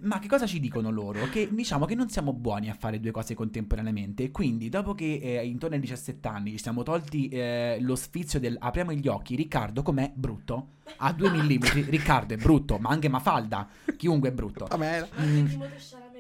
Ma 0.02 0.20
che 0.20 0.28
cosa 0.28 0.46
ci 0.48 0.60
dicono 0.60 0.90
loro? 0.90 1.30
Che 1.30 1.50
diciamo 1.52 1.86
che 1.86 1.96
non 1.96 2.10
siamo 2.10 2.34
buoni 2.34 2.70
a 2.70 2.74
fare 2.74 2.93
fare 2.94 3.00
due 3.00 3.12
cose 3.12 3.34
contemporaneamente. 3.34 4.32
Quindi, 4.32 4.70
dopo 4.70 4.94
che 4.94 5.20
eh, 5.22 5.46
intorno 5.46 5.76
ai 5.76 5.82
17 5.82 6.28
anni 6.28 6.52
ci 6.52 6.60
siamo 6.60 6.84
tolti 6.84 7.28
eh, 7.30 7.78
lo 7.82 7.96
sfizio 7.96 8.40
del 8.40 8.56
apriamo 8.60 8.94
gli 8.94 9.08
occhi, 9.08 9.36
Riccardo 9.36 9.82
com'è 9.82 10.12
brutto? 10.14 10.68
A 10.98 11.12
2 11.12 11.30
mm, 11.30 11.62
Riccardo 11.90 12.34
è 12.34 12.38
brutto, 12.38 12.78
ma 12.78 12.90
anche 12.90 13.10
Mafalda, 13.10 13.68
chiunque 13.98 14.30
è 14.30 14.32
brutto. 14.32 14.66
Pamela. 14.66 15.08
Mm, 15.20 15.46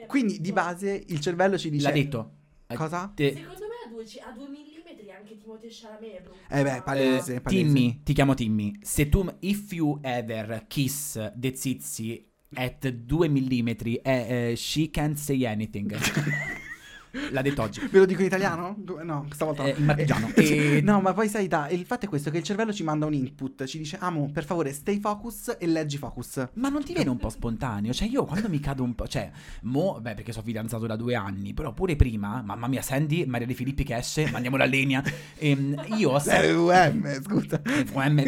Quindi 0.07 0.41
di 0.41 0.51
base 0.51 1.03
il 1.07 1.19
cervello 1.19 1.57
ci 1.57 1.69
dice... 1.69 1.87
l'ha 1.87 1.93
detto. 1.93 2.31
Eh, 2.67 2.75
Cosa? 2.75 3.11
te- 3.13 3.33
Secondo 3.35 3.59
me 3.59 3.75
a 3.85 3.89
due, 3.89 4.03
a 4.25 4.31
due 4.31 4.47
millimetri 4.47 5.11
anche 5.11 5.37
Timothée 5.37 5.69
Chalamet 5.69 6.17
è 6.17 6.21
brutto. 6.21 6.37
Eh 6.49 6.63
beh, 6.63 6.81
palese, 6.83 7.35
Eh, 7.35 7.41
palese. 7.41 7.63
Timmy, 7.63 8.01
ti 8.03 8.13
chiamo 8.13 8.33
Timmy. 8.33 8.73
Se 8.81 9.09
tu, 9.09 9.29
if 9.39 9.71
you 9.73 9.99
ever 10.01 10.65
kiss 10.67 11.31
the 11.35 11.55
zizi 11.55 12.25
at 12.55 12.87
2 12.87 13.29
mm, 13.29 13.67
eh, 13.67 14.01
eh, 14.03 14.55
she 14.55 14.89
can't 14.89 15.17
say 15.17 15.45
anything. 15.45 15.93
L'ha 17.31 17.41
detto 17.41 17.61
oggi. 17.61 17.79
Ve 17.91 17.99
lo 17.99 18.05
dico 18.05 18.21
in 18.21 18.27
italiano? 18.27 18.75
No, 19.03 19.27
stavolta 19.31 19.63
no. 19.63 19.69
Eh, 19.69 19.75
in 19.77 19.85
marchigiano. 19.85 20.31
Eh, 20.35 20.77
E- 20.77 20.81
No, 20.83 20.99
ma 20.99 21.13
poi 21.13 21.29
sai, 21.29 21.47
da, 21.47 21.69
il 21.69 21.85
fatto 21.85 22.05
è 22.05 22.09
questo, 22.09 22.29
che 22.31 22.37
il 22.37 22.43
cervello 22.43 22.73
ci 22.73 22.83
manda 22.83 23.05
un 23.05 23.13
input, 23.13 23.65
ci 23.65 23.77
dice, 23.77 23.97
amo, 23.99 24.29
per 24.31 24.43
favore, 24.45 24.73
stay 24.73 24.99
focus 24.99 25.55
e 25.59 25.67
leggi 25.67 25.97
focus. 25.97 26.49
Ma 26.53 26.69
non 26.69 26.83
ti 26.83 26.93
viene 26.93 27.09
un 27.09 27.17
po' 27.17 27.29
spontaneo? 27.29 27.93
Cioè, 27.93 28.07
io 28.07 28.25
quando 28.25 28.49
mi 28.49 28.59
cado 28.59 28.83
un 28.83 28.95
po'. 28.95 29.07
Cioè, 29.07 29.29
mo, 29.63 29.99
beh, 30.01 30.15
perché 30.15 30.31
sono 30.31 30.43
fidanzato 30.45 30.85
da 30.87 30.95
due 30.95 31.15
anni, 31.15 31.53
però 31.53 31.71
pure 31.73 31.95
prima, 31.95 32.41
mamma 32.41 32.67
mia, 32.67 32.81
Sandy, 32.81 33.25
Maria 33.25 33.47
De 33.47 33.53
Filippi 33.53 33.83
che 33.83 33.95
esce, 33.95 34.29
mandiamo 34.31 34.57
la 34.57 34.65
legna. 34.65 35.03
Ehm, 35.37 35.83
io 35.97 36.11
ho 36.11 36.19
sempre. 36.19 36.51
UM, 36.53 37.21
scusa. 37.23 37.61
UM. 37.93 38.21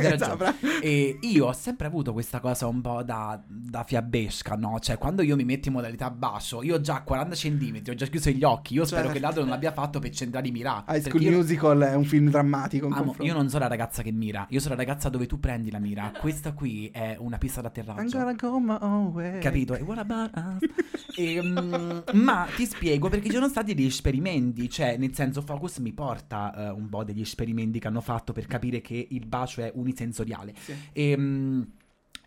E 0.82 1.18
io 1.22 1.48
ho 1.48 1.54
sempre 1.54 1.88
avuto 1.88 2.14
questa 2.14 2.40
cosa 2.40 2.68
un 2.68 2.82
po' 2.82 3.02
da, 3.04 3.42
da 3.48 3.84
fiabbesca, 3.84 4.56
no? 4.56 4.80
Cioè, 4.80 4.98
quando 4.98 5.22
io 5.22 5.36
mi 5.36 5.44
metto 5.44 5.68
in 5.70 5.74
modalità 5.74 6.10
basso, 6.12 6.62
io 6.62 6.76
ho 6.76 6.82
già 6.82 7.02
40 7.02 7.36
centimetri, 7.36 7.92
ho 7.92 7.96
già 7.96 8.06
chiuso 8.06 8.30
gli 8.30 8.44
occhi. 8.44 8.75
Io 8.76 8.86
spero 8.86 9.04
Certo. 9.04 9.14
che 9.14 9.20
l'altro 9.20 9.42
non 9.42 9.50
l'abbia 9.52 9.72
fatto 9.72 10.00
per 10.00 10.10
centrare 10.12 10.46
di 10.46 10.52
mirare. 10.52 10.84
High 10.98 11.02
School 11.08 11.22
io- 11.22 11.32
Musical 11.32 11.80
è 11.82 11.96
un 11.96 12.04
film 12.04 12.30
drammatico. 12.30 12.88
Amo, 12.88 13.16
io 13.20 13.34
non 13.34 13.48
sono 13.50 13.62
la 13.64 13.68
ragazza 13.70 14.02
che 14.02 14.12
mira, 14.12 14.46
io 14.50 14.60
sono 14.60 14.76
la 14.76 14.82
ragazza 14.82 15.10
dove 15.10 15.26
tu 15.28 15.40
prendi 15.40 15.72
la 15.72 15.80
mira. 15.80 16.12
Questa 16.20 16.54
qui 16.54 16.90
è 16.92 17.16
una 17.20 17.38
pista 17.38 17.60
I'm 17.60 17.66
d'atterraggio. 17.68 18.18
gonna 18.18 18.34
go 18.34 18.60
my 18.60 19.12
way. 19.14 19.40
Capito? 19.40 19.76
E 19.76 19.82
what 19.82 19.98
about 20.00 20.32
us? 20.36 20.70
E, 21.18 21.42
mm, 21.42 22.00
ma 22.22 22.46
ti 22.58 22.66
spiego 22.66 23.08
perché 23.08 23.28
ci 23.30 23.36
sono 23.36 23.48
stati 23.48 23.74
degli 23.74 23.86
esperimenti, 23.86 24.70
cioè 24.70 24.98
nel 24.98 25.14
senso 25.16 25.42
Focus 25.42 25.78
mi 25.78 25.94
porta 25.94 26.54
eh, 26.54 26.70
un 26.72 26.90
po' 26.90 27.06
degli 27.06 27.22
esperimenti 27.22 27.80
che 27.80 27.88
hanno 27.88 28.02
fatto 28.02 28.34
per 28.34 28.48
capire 28.48 28.82
che 28.82 29.08
il 29.12 29.26
bacio 29.26 29.62
è 29.62 29.72
unisensoriale. 29.76 30.54
Sì. 30.58 30.74
E, 30.92 31.16
mm, 31.18 31.62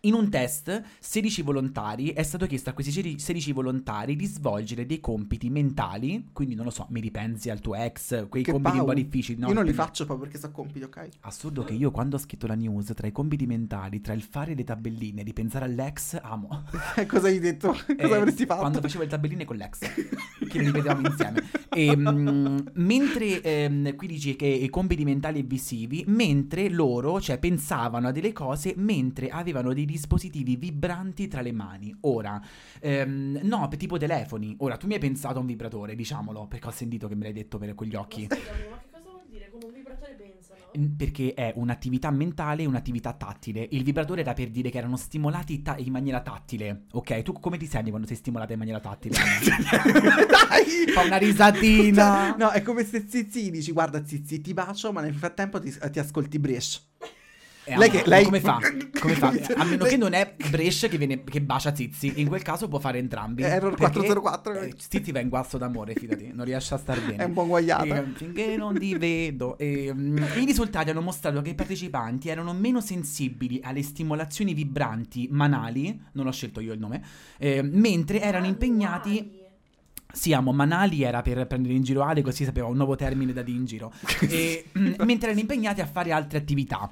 in 0.01 0.13
un 0.13 0.29
test, 0.29 0.81
16 0.99 1.41
volontari, 1.41 2.09
è 2.09 2.23
stato 2.23 2.45
chiesto 2.45 2.69
a 2.69 2.73
questi 2.73 3.17
16 3.19 3.51
volontari 3.51 4.15
di 4.15 4.25
svolgere 4.25 4.85
dei 4.85 4.99
compiti 4.99 5.49
mentali, 5.49 6.29
quindi 6.33 6.55
non 6.55 6.65
lo 6.65 6.71
so, 6.71 6.87
mi 6.89 6.99
ripensi 7.01 7.49
al 7.49 7.59
tuo 7.59 7.75
ex, 7.75 8.27
quei 8.29 8.43
Che 8.43 8.51
compiti 8.51 8.75
un 8.77 8.79
po' 8.81 8.85
pau. 8.91 8.95
difficili. 8.95 9.39
no? 9.39 9.47
io 9.47 9.53
non 9.53 9.65
li 9.65 9.73
faccio 9.73 10.05
proprio 10.05 10.27
perché 10.27 10.41
so 10.41 10.51
compiti, 10.51 10.83
ok? 10.83 11.07
Assurdo 11.21 11.63
che 11.63 11.73
io 11.73 11.91
quando 11.91 12.15
ho 12.15 12.19
scritto 12.19 12.47
la 12.47 12.55
news, 12.55 12.91
tra 12.95 13.07
i 13.07 13.11
compiti 13.11 13.45
mentali, 13.45 14.01
tra 14.01 14.13
il 14.13 14.21
fare 14.21 14.55
le 14.55 14.63
tabelline, 14.63 15.23
di 15.23 15.33
pensare 15.33 15.65
all'ex, 15.65 16.17
amo. 16.21 16.63
Cosa 17.07 17.27
hai 17.27 17.39
detto? 17.39 17.69
Cosa 17.69 17.85
Eh, 17.95 18.13
avresti 18.15 18.45
fatto? 18.45 18.61
Quando 18.61 18.81
facevo 18.81 19.03
le 19.03 19.09
tabelline 19.09 19.45
con 19.45 19.55
l'ex, 19.57 19.79
che 19.79 20.57
le 20.57 20.63
ripetevamo 20.65 21.07
insieme. 21.07 21.43
E, 21.71 21.95
mm, 21.95 22.57
mentre 22.73 23.41
ehm, 23.43 23.95
qui 23.95 24.07
dici 24.07 24.35
che 24.35 24.47
i 24.47 24.69
compiti 24.69 25.03
mentali 25.05 25.39
e 25.39 25.43
visivi, 25.43 26.03
mentre 26.07 26.67
loro, 26.67 27.21
cioè, 27.21 27.37
pensavano 27.37 28.07
a 28.07 28.11
delle 28.11 28.33
cose 28.33 28.73
mentre 28.75 29.29
avevano 29.29 29.71
dei 29.71 29.85
dispositivi 29.89 30.55
vibranti 30.55 31.27
tra 31.27 31.41
le 31.41 31.51
mani. 31.51 31.95
Ora, 32.01 32.41
ehm, 32.79 33.39
no, 33.43 33.67
per 33.67 33.77
tipo 33.77 33.97
telefoni. 33.97 34.55
Ora, 34.59 34.77
tu 34.77 34.87
mi 34.87 34.93
hai 34.93 34.99
pensato 34.99 35.37
a 35.37 35.41
un 35.41 35.47
vibratore, 35.47 35.95
diciamolo, 35.95 36.47
perché 36.47 36.67
ho 36.67 36.71
sentito 36.71 37.07
che 37.07 37.15
me 37.15 37.23
l'hai 37.23 37.33
detto 37.33 37.57
per 37.57 37.73
quegli 37.75 37.95
occhi. 37.95 38.27
Ma 38.29 38.35
scusami, 38.35 38.67
ma 38.69 38.77
che 38.77 38.87
cosa 38.91 39.09
vuol 39.09 39.25
dire? 39.29 39.49
Come 39.49 39.65
un 39.65 39.73
vibratore 39.73 40.13
pensano? 40.13 40.57
Perché 40.95 41.33
è 41.33 41.53
un'attività 41.55 42.11
mentale 42.11 42.63
e 42.63 42.65
un'attività 42.67 43.13
tattile. 43.13 43.67
Il 43.71 43.83
vibratore 43.83 44.21
era 44.21 44.33
per 44.33 44.49
dire 44.49 44.69
che 44.69 44.77
erano 44.77 44.97
stimolati 44.97 45.61
ta- 45.61 45.77
in 45.77 45.91
maniera 45.91 46.21
tattile. 46.21 46.83
Ok, 46.91 47.21
tu 47.23 47.33
come 47.33 47.57
ti 47.57 47.65
senti 47.65 47.89
quando 47.89 48.07
sei 48.07 48.17
stimolata 48.17 48.53
in 48.53 48.59
maniera 48.59 48.79
tattile? 48.79 49.15
Dai! 50.29 50.91
Fa 50.93 51.01
una 51.01 51.17
risatina. 51.17 52.35
No, 52.37 52.51
è 52.51 52.61
come 52.61 52.83
se 52.85 53.05
Zizi 53.07 53.49
dici, 53.49 53.71
guarda 53.71 54.05
Zizi, 54.05 54.41
ti 54.41 54.53
bacio, 54.53 54.91
ma 54.91 55.01
nel 55.01 55.15
frattempo 55.15 55.59
ti, 55.59 55.75
ti 55.91 55.99
ascolti 55.99 56.37
Brescia. 56.39 56.79
Eh, 57.69 57.77
Lei 57.77 57.89
che- 57.89 58.03
lei- 58.05 58.23
come 58.25 58.39
fa? 58.39 58.59
Come 58.99 59.13
fa? 59.13 59.27
A 59.55 59.63
meno 59.63 59.83
Lei- 59.83 59.91
che 59.91 59.97
non 59.97 60.11
è 60.13 60.35
Brescia 60.49 60.87
che, 60.87 60.97
viene, 60.97 61.23
che 61.23 61.41
bacia 61.41 61.73
Zizi. 61.73 62.13
In 62.19 62.27
quel 62.27 62.41
caso 62.41 62.67
può 62.67 62.79
fare 62.79 62.97
entrambi. 62.97 63.43
Error 63.43 63.75
perché, 63.75 63.99
404. 63.99 64.53
eh, 64.61 64.73
Zizi 64.77 65.11
va 65.11 65.19
in 65.19 65.29
guasto 65.29 65.57
d'amore, 65.57 65.93
fidati. 65.93 66.31
Non 66.33 66.45
riesce 66.45 66.73
a 66.73 66.77
star 66.77 66.99
bene. 66.99 67.15
È 67.17 67.23
un 67.23 67.33
buon 67.33 67.47
guagliata. 67.47 67.97
E, 67.97 68.03
finché 68.15 68.57
non 68.57 68.77
ti 68.77 68.95
vedo. 68.97 69.57
E, 69.57 69.91
mm, 69.93 70.17
I 70.37 70.45
risultati 70.45 70.89
hanno 70.89 71.01
mostrato 71.01 71.41
che 71.41 71.51
i 71.51 71.55
partecipanti 71.55 72.27
erano 72.29 72.53
meno 72.53 72.81
sensibili 72.81 73.61
alle 73.63 73.83
stimolazioni 73.83 74.53
vibranti 74.53 75.27
manali, 75.31 75.97
non 76.13 76.27
ho 76.27 76.31
scelto 76.31 76.59
io 76.59 76.73
il 76.73 76.79
nome, 76.79 77.01
eh, 77.37 77.61
mentre 77.61 78.19
erano 78.21 78.45
impegnati. 78.47 79.09
Manuali. 79.15 79.37
Sì, 80.11 80.33
amo, 80.33 80.51
manali 80.51 81.03
era 81.03 81.21
per 81.21 81.45
prendere 81.45 81.75
in 81.75 81.83
giro 81.83 82.01
Ale, 82.01 82.23
così 82.23 82.43
sapeva 82.43 82.65
un 82.65 82.75
nuovo 82.75 82.95
termine 82.95 83.31
da 83.31 83.43
dire 83.43 83.57
in 83.57 83.65
giro. 83.65 83.93
E, 84.27 84.65
mm, 84.77 84.93
mentre 85.05 85.27
erano 85.27 85.39
impegnati 85.39 85.81
a 85.81 85.85
fare 85.85 86.11
altre 86.11 86.39
attività. 86.39 86.89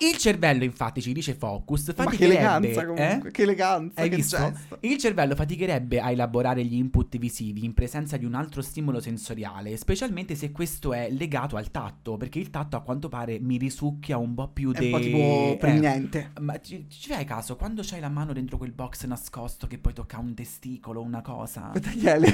Il 0.00 0.16
cervello, 0.16 0.64
infatti, 0.64 1.00
ci 1.00 1.12
dice 1.12 1.34
Focus, 1.34 1.88
Ma 1.88 1.94
che 1.94 2.02
faticherebbe... 2.02 2.34
eleganza 2.38 2.86
comunque, 2.86 3.28
eh? 3.28 3.32
che 3.32 3.42
eleganza, 3.42 4.00
Hai 4.00 4.08
che 4.08 4.16
visto? 4.16 4.36
gesto. 4.36 4.76
Il 4.80 4.98
cervello 4.98 5.34
faticherebbe 5.34 6.00
a 6.00 6.10
elaborare 6.10 6.64
gli 6.64 6.74
input 6.74 7.16
visivi 7.18 7.64
in 7.64 7.74
presenza 7.74 8.16
di 8.16 8.24
un 8.24 8.34
altro 8.34 8.62
stimolo 8.62 9.00
sensoriale, 9.00 9.76
specialmente 9.76 10.34
se 10.34 10.52
questo 10.52 10.92
è 10.92 11.08
legato 11.10 11.56
al 11.56 11.70
tatto, 11.70 12.16
perché 12.16 12.38
il 12.38 12.50
tatto 12.50 12.76
a 12.76 12.80
quanto 12.82 13.08
pare 13.08 13.38
mi 13.40 13.56
risucchia 13.56 14.16
un 14.18 14.34
po' 14.34 14.48
più 14.48 14.72
È 14.72 14.78
di... 14.78 14.84
un 14.86 14.90
po' 14.92 14.98
tipo 15.00 15.56
pregnente. 15.58 16.32
Ma 16.40 16.60
ci, 16.60 16.86
ci 16.88 17.10
fai 17.10 17.24
caso, 17.24 17.56
quando 17.56 17.82
c'hai 17.84 18.00
la 18.00 18.08
mano 18.08 18.32
dentro 18.32 18.56
quel 18.56 18.72
box 18.72 19.04
nascosto 19.06 19.66
che 19.66 19.78
poi 19.78 19.92
tocca 19.92 20.18
un 20.18 20.34
testicolo, 20.34 21.02
una 21.02 21.22
cosa... 21.22 21.72
Daniele, 21.78 22.32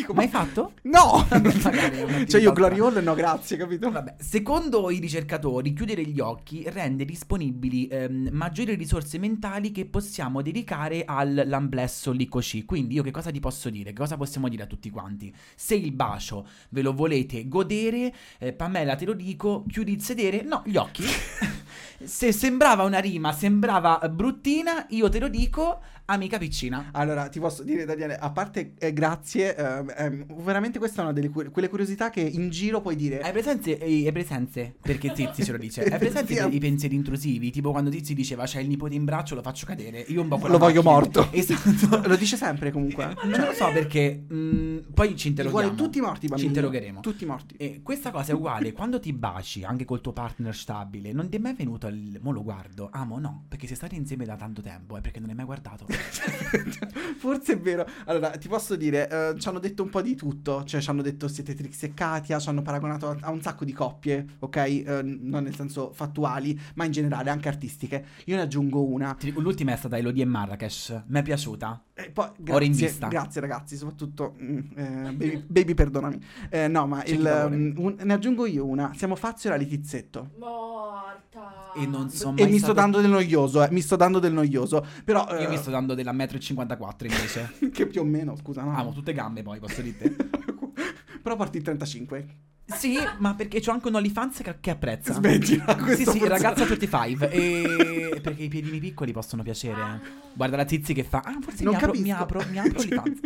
dico, 0.00 0.12
Ma 0.12 0.22
hai 0.22 0.28
fatto? 0.28 0.72
No! 0.82 1.26
Cioè 2.26 2.40
io 2.40 2.52
Glory. 2.52 2.78
Hall 2.78 3.02
no 3.02 3.14
grazie, 3.14 3.56
capito? 3.56 3.90
Vabbè, 3.90 4.16
secondo 4.18 4.90
i 4.90 4.98
ricercatori, 4.98 5.72
chiudere 5.72 6.02
gli 6.04 6.20
occhi 6.20 6.64
rende 6.68 7.04
disponibili 7.04 7.86
ehm, 7.86 8.28
maggiori 8.32 8.74
risorse 8.74 9.18
mentali 9.18 9.72
che 9.72 9.86
possiamo 9.86 10.42
dedicare 10.42 11.04
all'amblesso 11.06 12.12
licoci. 12.12 12.64
Quindi 12.64 12.94
io 12.94 13.02
che 13.02 13.10
cosa 13.10 13.30
ti 13.30 13.40
posso 13.40 13.70
dire? 13.70 13.90
Che 13.90 13.98
cosa 13.98 14.16
possiamo 14.16 14.48
dire 14.48 14.64
a 14.64 14.66
tutti 14.66 14.90
quanti? 14.90 15.34
Se 15.54 15.74
il 15.74 15.92
bacio 15.92 16.46
ve 16.70 16.82
lo 16.82 16.92
volete 16.92 17.48
godere, 17.48 18.14
eh, 18.38 18.52
Pamela 18.52 18.94
te 18.96 19.04
lo 19.04 19.14
dico, 19.14 19.64
chiudi 19.68 19.92
il 19.92 20.02
sedere, 20.02 20.42
no, 20.42 20.62
gli 20.66 20.76
occhi. 20.76 21.04
Se 21.98 22.30
sembrava 22.30 22.82
una 22.82 22.98
rima, 22.98 23.32
sembrava 23.32 23.98
bruttina, 24.10 24.86
io 24.90 25.08
te 25.08 25.18
lo 25.18 25.28
dico, 25.28 25.80
amica 26.06 26.38
piccina. 26.38 26.90
Allora, 26.92 27.28
ti 27.28 27.40
posso 27.40 27.62
dire, 27.62 27.84
Daniele, 27.84 28.16
a 28.16 28.30
parte 28.30 28.74
eh, 28.78 28.92
grazie, 28.92 29.54
ehm, 29.56 29.92
ehm, 29.96 30.42
veramente 30.42 30.78
questa 30.78 31.00
è 31.00 31.04
una 31.04 31.12
delle 31.12 31.28
cu- 31.28 31.50
quelle 31.50 31.68
curiosità 31.68 32.10
che 32.10 32.20
in 32.20 32.48
giro 32.50 32.80
puoi 32.80 32.96
dire. 32.96 33.20
Hai 33.20 33.32
presenze, 33.32 33.78
eh, 33.78 34.06
hai 34.06 34.12
presenze, 34.12 34.74
perché 34.80 35.12
Tizi 35.12 35.44
ce 35.44 35.52
lo 35.52 35.58
dice, 35.58 35.82
hai 35.84 35.98
presente 35.98 36.34
Sì, 36.34 36.46
i, 36.48 36.54
i 36.54 36.58
pensieri 36.58 36.94
intrusivi? 36.94 37.50
Tipo 37.50 37.70
quando 37.72 37.90
Tizi 37.90 38.14
diceva 38.14 38.44
c'è 38.44 38.60
il 38.60 38.68
nipote 38.68 38.94
in 38.94 39.04
braccio, 39.04 39.34
lo 39.34 39.42
faccio 39.42 39.66
cadere, 39.66 40.00
io 40.08 40.20
un 40.22 40.28
po' 40.28 40.38
con 40.38 40.50
Lo 40.50 40.58
voglio 40.58 40.82
macchina. 40.82 41.22
morto. 41.22 41.28
Esatto. 41.36 42.00
Lo 42.08 42.16
dice 42.16 42.36
sempre 42.36 42.70
comunque. 42.70 43.14
Non 43.24 43.40
lo 43.46 43.52
so 43.52 43.70
perché, 43.72 44.24
mh, 44.28 44.92
poi 44.94 45.16
ci 45.16 45.28
Li 45.28 45.34
vuole 45.34 45.66
interroghiamo. 45.66 45.74
tutti 45.74 46.00
morti, 46.00 46.26
bambini. 46.28 46.38
Ci 46.40 46.46
interrogheremo. 46.46 47.00
Tutti 47.00 47.24
morti. 47.26 47.54
E 47.56 47.80
questa 47.82 48.10
cosa 48.10 48.32
è 48.32 48.34
uguale, 48.34 48.72
quando 48.72 49.00
ti 49.00 49.12
baci 49.12 49.64
anche 49.64 49.84
col 49.84 50.00
tuo 50.00 50.12
partner 50.12 50.54
stabile, 50.54 51.12
non 51.12 51.28
ti 51.28 51.36
è 51.36 51.40
mai 51.40 51.54
venuto 51.54 51.86
il... 51.88 52.18
Mo 52.22 52.30
lo 52.32 52.42
guardo, 52.42 52.88
amo 52.92 53.18
no, 53.18 53.44
perché 53.48 53.66
se 53.66 53.74
state 53.74 53.94
insieme 53.96 54.24
da 54.24 54.36
tanto 54.36 54.62
tempo 54.62 54.96
è 54.96 55.00
perché 55.00 55.20
non 55.20 55.28
hai 55.30 55.34
mai 55.34 55.44
guardato. 55.44 55.86
Forse 57.18 57.54
è 57.54 57.58
vero. 57.58 57.86
Allora, 58.06 58.30
ti 58.30 58.48
posso 58.48 58.76
dire, 58.76 59.08
eh, 59.08 59.38
ci 59.38 59.48
hanno 59.48 59.58
detto 59.58 59.82
un 59.82 59.90
po' 59.90 60.02
di 60.02 60.14
tutto. 60.14 60.62
Cioè, 60.64 60.80
ci 60.80 60.90
hanno 60.90 61.02
detto 61.02 61.28
siete 61.28 61.54
Trix 61.54 61.82
e 61.84 61.94
Katia, 61.94 62.38
ci 62.38 62.48
hanno 62.48 62.62
paragonato 62.62 63.08
a, 63.08 63.16
a 63.22 63.30
un 63.30 63.40
sacco 63.40 63.64
di 63.64 63.72
coppie, 63.72 64.24
ok? 64.38 64.56
Eh, 64.56 65.00
non 65.02 65.42
nel 65.44 65.54
senso 65.54 65.92
fattuali, 65.92 66.58
ma 66.74 66.84
in 66.84 66.92
generale 66.92 67.30
anche 67.30 67.48
artistiche. 67.48 68.04
Io 68.26 68.36
ne 68.36 68.42
aggiungo 68.42 68.84
una. 68.84 69.16
L'ultima 69.36 69.72
è 69.72 69.76
stata 69.76 69.96
Elodie 69.96 70.22
e 70.22 70.26
Marrakesh, 70.26 71.02
mi 71.06 71.18
è 71.18 71.22
piaciuta. 71.22 71.82
E 71.94 72.10
poi, 72.10 72.28
Ora 72.50 72.64
in 72.64 72.70
grazie, 72.72 72.86
vista. 72.88 73.08
grazie 73.08 73.40
ragazzi, 73.40 73.76
soprattutto 73.76 74.34
mm, 74.40 74.58
eh, 74.76 75.12
baby, 75.14 75.44
baby, 75.46 75.74
perdonami. 75.74 76.20
Eh, 76.50 76.68
no, 76.68 76.86
ma 76.86 77.02
il, 77.04 77.48
mm, 77.50 77.72
un- 77.78 77.96
ne 78.02 78.12
aggiungo 78.12 78.44
io 78.46 78.66
una. 78.66 78.92
Siamo 78.94 79.16
Fazio 79.16 79.48
e 79.48 79.52
la 79.52 79.58
Litizzetto. 79.58 80.30
Morta. 80.38 81.72
E 81.74 81.86
non 81.86 82.08
so 82.10 82.30
E 82.36 82.42
mai 82.42 82.44
mi 82.50 82.56
sto 82.58 82.66
stato- 82.72 82.72
dando 82.80 83.00
del 83.00 83.10
noioso, 83.10 83.62
eh, 83.62 83.68
mi 83.70 83.80
sto 83.82 83.96
dando 83.96 84.18
del 84.18 84.32
noioso. 84.32 84.84
Però 85.04 85.26
Io 85.30 85.36
eh, 85.38 85.48
mi 85.48 85.56
sto 85.58 85.70
dando 85.70 85.85
della 85.94 86.12
1,54 86.12 86.76
m 87.00 87.04
invece. 87.04 87.52
che 87.72 87.86
più 87.86 88.00
o 88.00 88.04
meno, 88.04 88.36
scusa, 88.36 88.62
no. 88.62 88.76
Amo 88.76 88.92
tutte 88.92 89.12
gambe 89.12 89.42
poi, 89.42 89.58
posso 89.58 89.80
dirti. 89.82 90.14
Però 91.22 91.36
porti 91.36 91.56
il 91.58 91.62
35. 91.64 92.26
Sì, 92.68 92.96
ma 93.18 93.34
perché 93.34 93.60
c'ho 93.60 93.70
anche 93.70 93.86
un 93.88 93.94
OnlyFans 93.94 94.40
che, 94.42 94.56
che 94.60 94.70
apprezza. 94.70 95.12
Smettila, 95.14 95.64
Sì, 95.76 95.82
questo 95.82 96.10
sì, 96.12 96.18
forse- 96.18 96.28
ragazza 96.28 96.64
35 96.64 97.30
e... 97.30 98.18
perché 98.22 98.42
i 98.42 98.48
piedini 98.48 98.78
piccoli 98.80 99.12
possono 99.12 99.42
piacere. 99.44 99.80
Ah, 99.80 100.00
Guarda 100.32 100.56
la 100.56 100.64
Tizi 100.64 100.92
che 100.92 101.04
fa. 101.04 101.22
Ah, 101.24 101.36
forse 101.40 101.62
Non 101.62 101.74
mi 101.74 101.82
apro, 101.82 101.92
mi 101.92 102.08
capisco. 102.08 102.22
apro, 102.22 102.44
mi 102.50 102.58
apro 102.58 102.80
OnlyFans. 102.80 103.20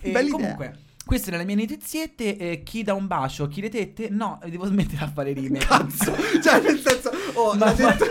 E 0.00 0.10
bella 0.10 0.20
idea. 0.20 0.30
comunque, 0.32 0.78
queste 1.04 1.28
erano 1.28 1.44
le 1.46 1.54
mie 1.54 1.66
notiziette. 1.66 2.36
eh, 2.38 2.62
chi 2.62 2.82
dà 2.82 2.94
un 2.94 3.06
bacio, 3.06 3.48
chi 3.48 3.60
le 3.60 3.68
tette? 3.68 4.08
No, 4.08 4.38
devo 4.48 4.64
smettere 4.66 5.04
a 5.04 5.08
fare 5.10 5.32
rime. 5.34 5.58
Cazzo, 5.58 6.14
cioè 6.42 6.60
nel 6.62 6.78
senso, 6.80 7.10
oh, 7.34 7.54
Ma- 7.54 7.72
detto, 7.72 8.04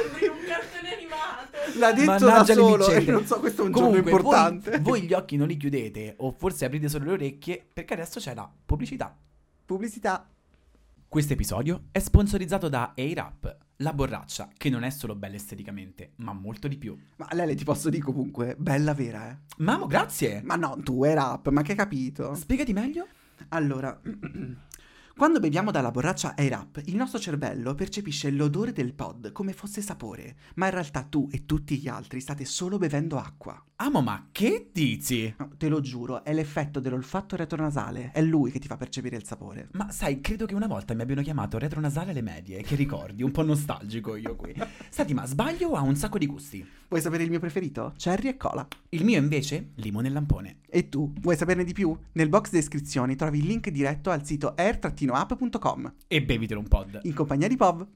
l'ha 1.77 1.91
detto 1.93 2.05
da 2.05 2.19
Mannaggia 2.19 2.53
le 2.53 2.59
solo 2.61 2.85
e 2.85 2.93
micette. 2.93 3.11
non 3.11 3.25
so, 3.25 3.39
questo 3.39 3.61
è 3.61 3.65
un 3.65 3.71
Comunque, 3.71 4.01
giorno 4.03 4.17
importante. 4.17 4.69
Voi, 4.71 4.81
voi 4.81 5.01
gli 5.03 5.13
occhi 5.13 5.35
non 5.35 5.47
li 5.47 5.57
chiudete, 5.57 6.15
o 6.17 6.31
forse 6.37 6.65
aprite 6.65 6.89
solo 6.89 7.05
le 7.05 7.11
orecchie, 7.11 7.65
perché 7.71 7.93
adesso 7.93 8.19
c'è 8.19 8.33
la 8.33 8.49
pubblicità. 8.65 9.15
Pubblicità. 9.65 10.27
Questo 11.07 11.33
episodio 11.33 11.83
è 11.91 11.99
sponsorizzato 11.99 12.67
da 12.67 12.93
Airap, 12.95 13.57
la 13.77 13.93
borraccia 13.93 14.49
che 14.57 14.69
non 14.69 14.83
è 14.83 14.89
solo 14.89 15.15
bella 15.15 15.35
esteticamente, 15.35 16.11
ma 16.17 16.33
molto 16.33 16.67
di 16.67 16.77
più. 16.77 16.97
Ma 17.17 17.27
Lele 17.31 17.55
ti 17.55 17.63
posso 17.63 17.89
dire 17.89 18.03
comunque, 18.03 18.55
bella 18.57 18.93
vera, 18.93 19.29
eh. 19.31 19.37
Mamo, 19.57 19.85
grazie! 19.87 20.41
Ma 20.43 20.55
no, 20.55 20.77
tu 20.83 21.03
rap, 21.03 21.47
ma 21.49 21.61
che 21.61 21.71
hai 21.71 21.77
capito? 21.77 22.35
Spiegati 22.35 22.73
meglio? 22.73 23.07
Allora, 23.49 23.97
quando 25.17 25.39
beviamo 25.39 25.71
dalla 25.71 25.91
borraccia 25.91 26.35
Air 26.35 26.51
Up, 26.51 26.81
il 26.87 26.95
nostro 26.97 27.19
cervello 27.19 27.73
percepisce 27.73 28.29
l'odore 28.31 28.73
del 28.73 28.93
pod 28.93 29.31
come 29.31 29.53
fosse 29.53 29.81
sapore, 29.81 30.35
ma 30.55 30.65
in 30.65 30.73
realtà 30.73 31.03
tu 31.03 31.29
e 31.31 31.45
tutti 31.45 31.77
gli 31.77 31.87
altri 31.87 32.19
state 32.19 32.43
solo 32.43 32.77
bevendo 32.77 33.17
acqua. 33.17 33.63
Amo, 33.77 34.01
ma 34.01 34.27
che 34.33 34.71
dici? 34.73 35.33
No, 35.37 35.51
te 35.57 35.69
lo 35.69 35.79
giuro, 35.79 36.25
è 36.25 36.33
l'effetto 36.33 36.81
dell'olfatto 36.81 37.37
retronasale, 37.37 38.11
è 38.11 38.21
lui 38.21 38.51
che 38.51 38.59
ti 38.59 38.67
fa 38.67 38.75
percepire 38.75 39.15
il 39.15 39.25
sapore. 39.25 39.69
Ma 39.71 39.89
sai, 39.89 40.19
credo 40.19 40.45
che 40.45 40.53
una 40.53 40.67
volta 40.67 40.93
mi 40.93 41.01
abbiano 41.01 41.21
chiamato 41.21 41.57
retronasale 41.57 42.11
alle 42.11 42.21
medie, 42.21 42.61
che 42.61 42.75
ricordi, 42.75 43.23
un 43.23 43.31
po' 43.31 43.43
nostalgico 43.43 44.17
io 44.17 44.35
qui. 44.35 44.53
Senti, 44.89 45.13
ma 45.13 45.25
sbaglio 45.25 45.69
o 45.69 45.75
ha 45.75 45.81
un 45.81 45.95
sacco 45.95 46.17
di 46.17 46.25
gusti? 46.25 46.65
Vuoi 46.87 47.01
sapere 47.01 47.23
il 47.23 47.29
mio 47.29 47.39
preferito? 47.39 47.93
Cherry 47.97 48.27
e 48.29 48.37
cola. 48.37 48.67
Il 48.89 49.03
mio 49.03 49.17
invece, 49.17 49.71
limone 49.75 50.07
e 50.07 50.11
lampone. 50.11 50.57
E 50.69 50.87
tu, 50.87 51.11
vuoi 51.19 51.35
saperne 51.35 51.63
di 51.63 51.73
più? 51.73 51.97
Nel 52.13 52.29
box 52.29 52.51
descrizioni 52.51 53.15
trovi 53.15 53.39
il 53.39 53.45
link 53.45 53.69
diretto 53.69 54.11
al 54.11 54.23
sito 54.25 54.53
air-up.com 54.55 55.93
E 56.07 56.21
bevitelo 56.23 56.59
un 56.59 56.67
pod. 56.67 56.99
in 57.03 57.13
compagnia 57.13 57.47
di 57.47 57.55
Pov. 57.57 57.87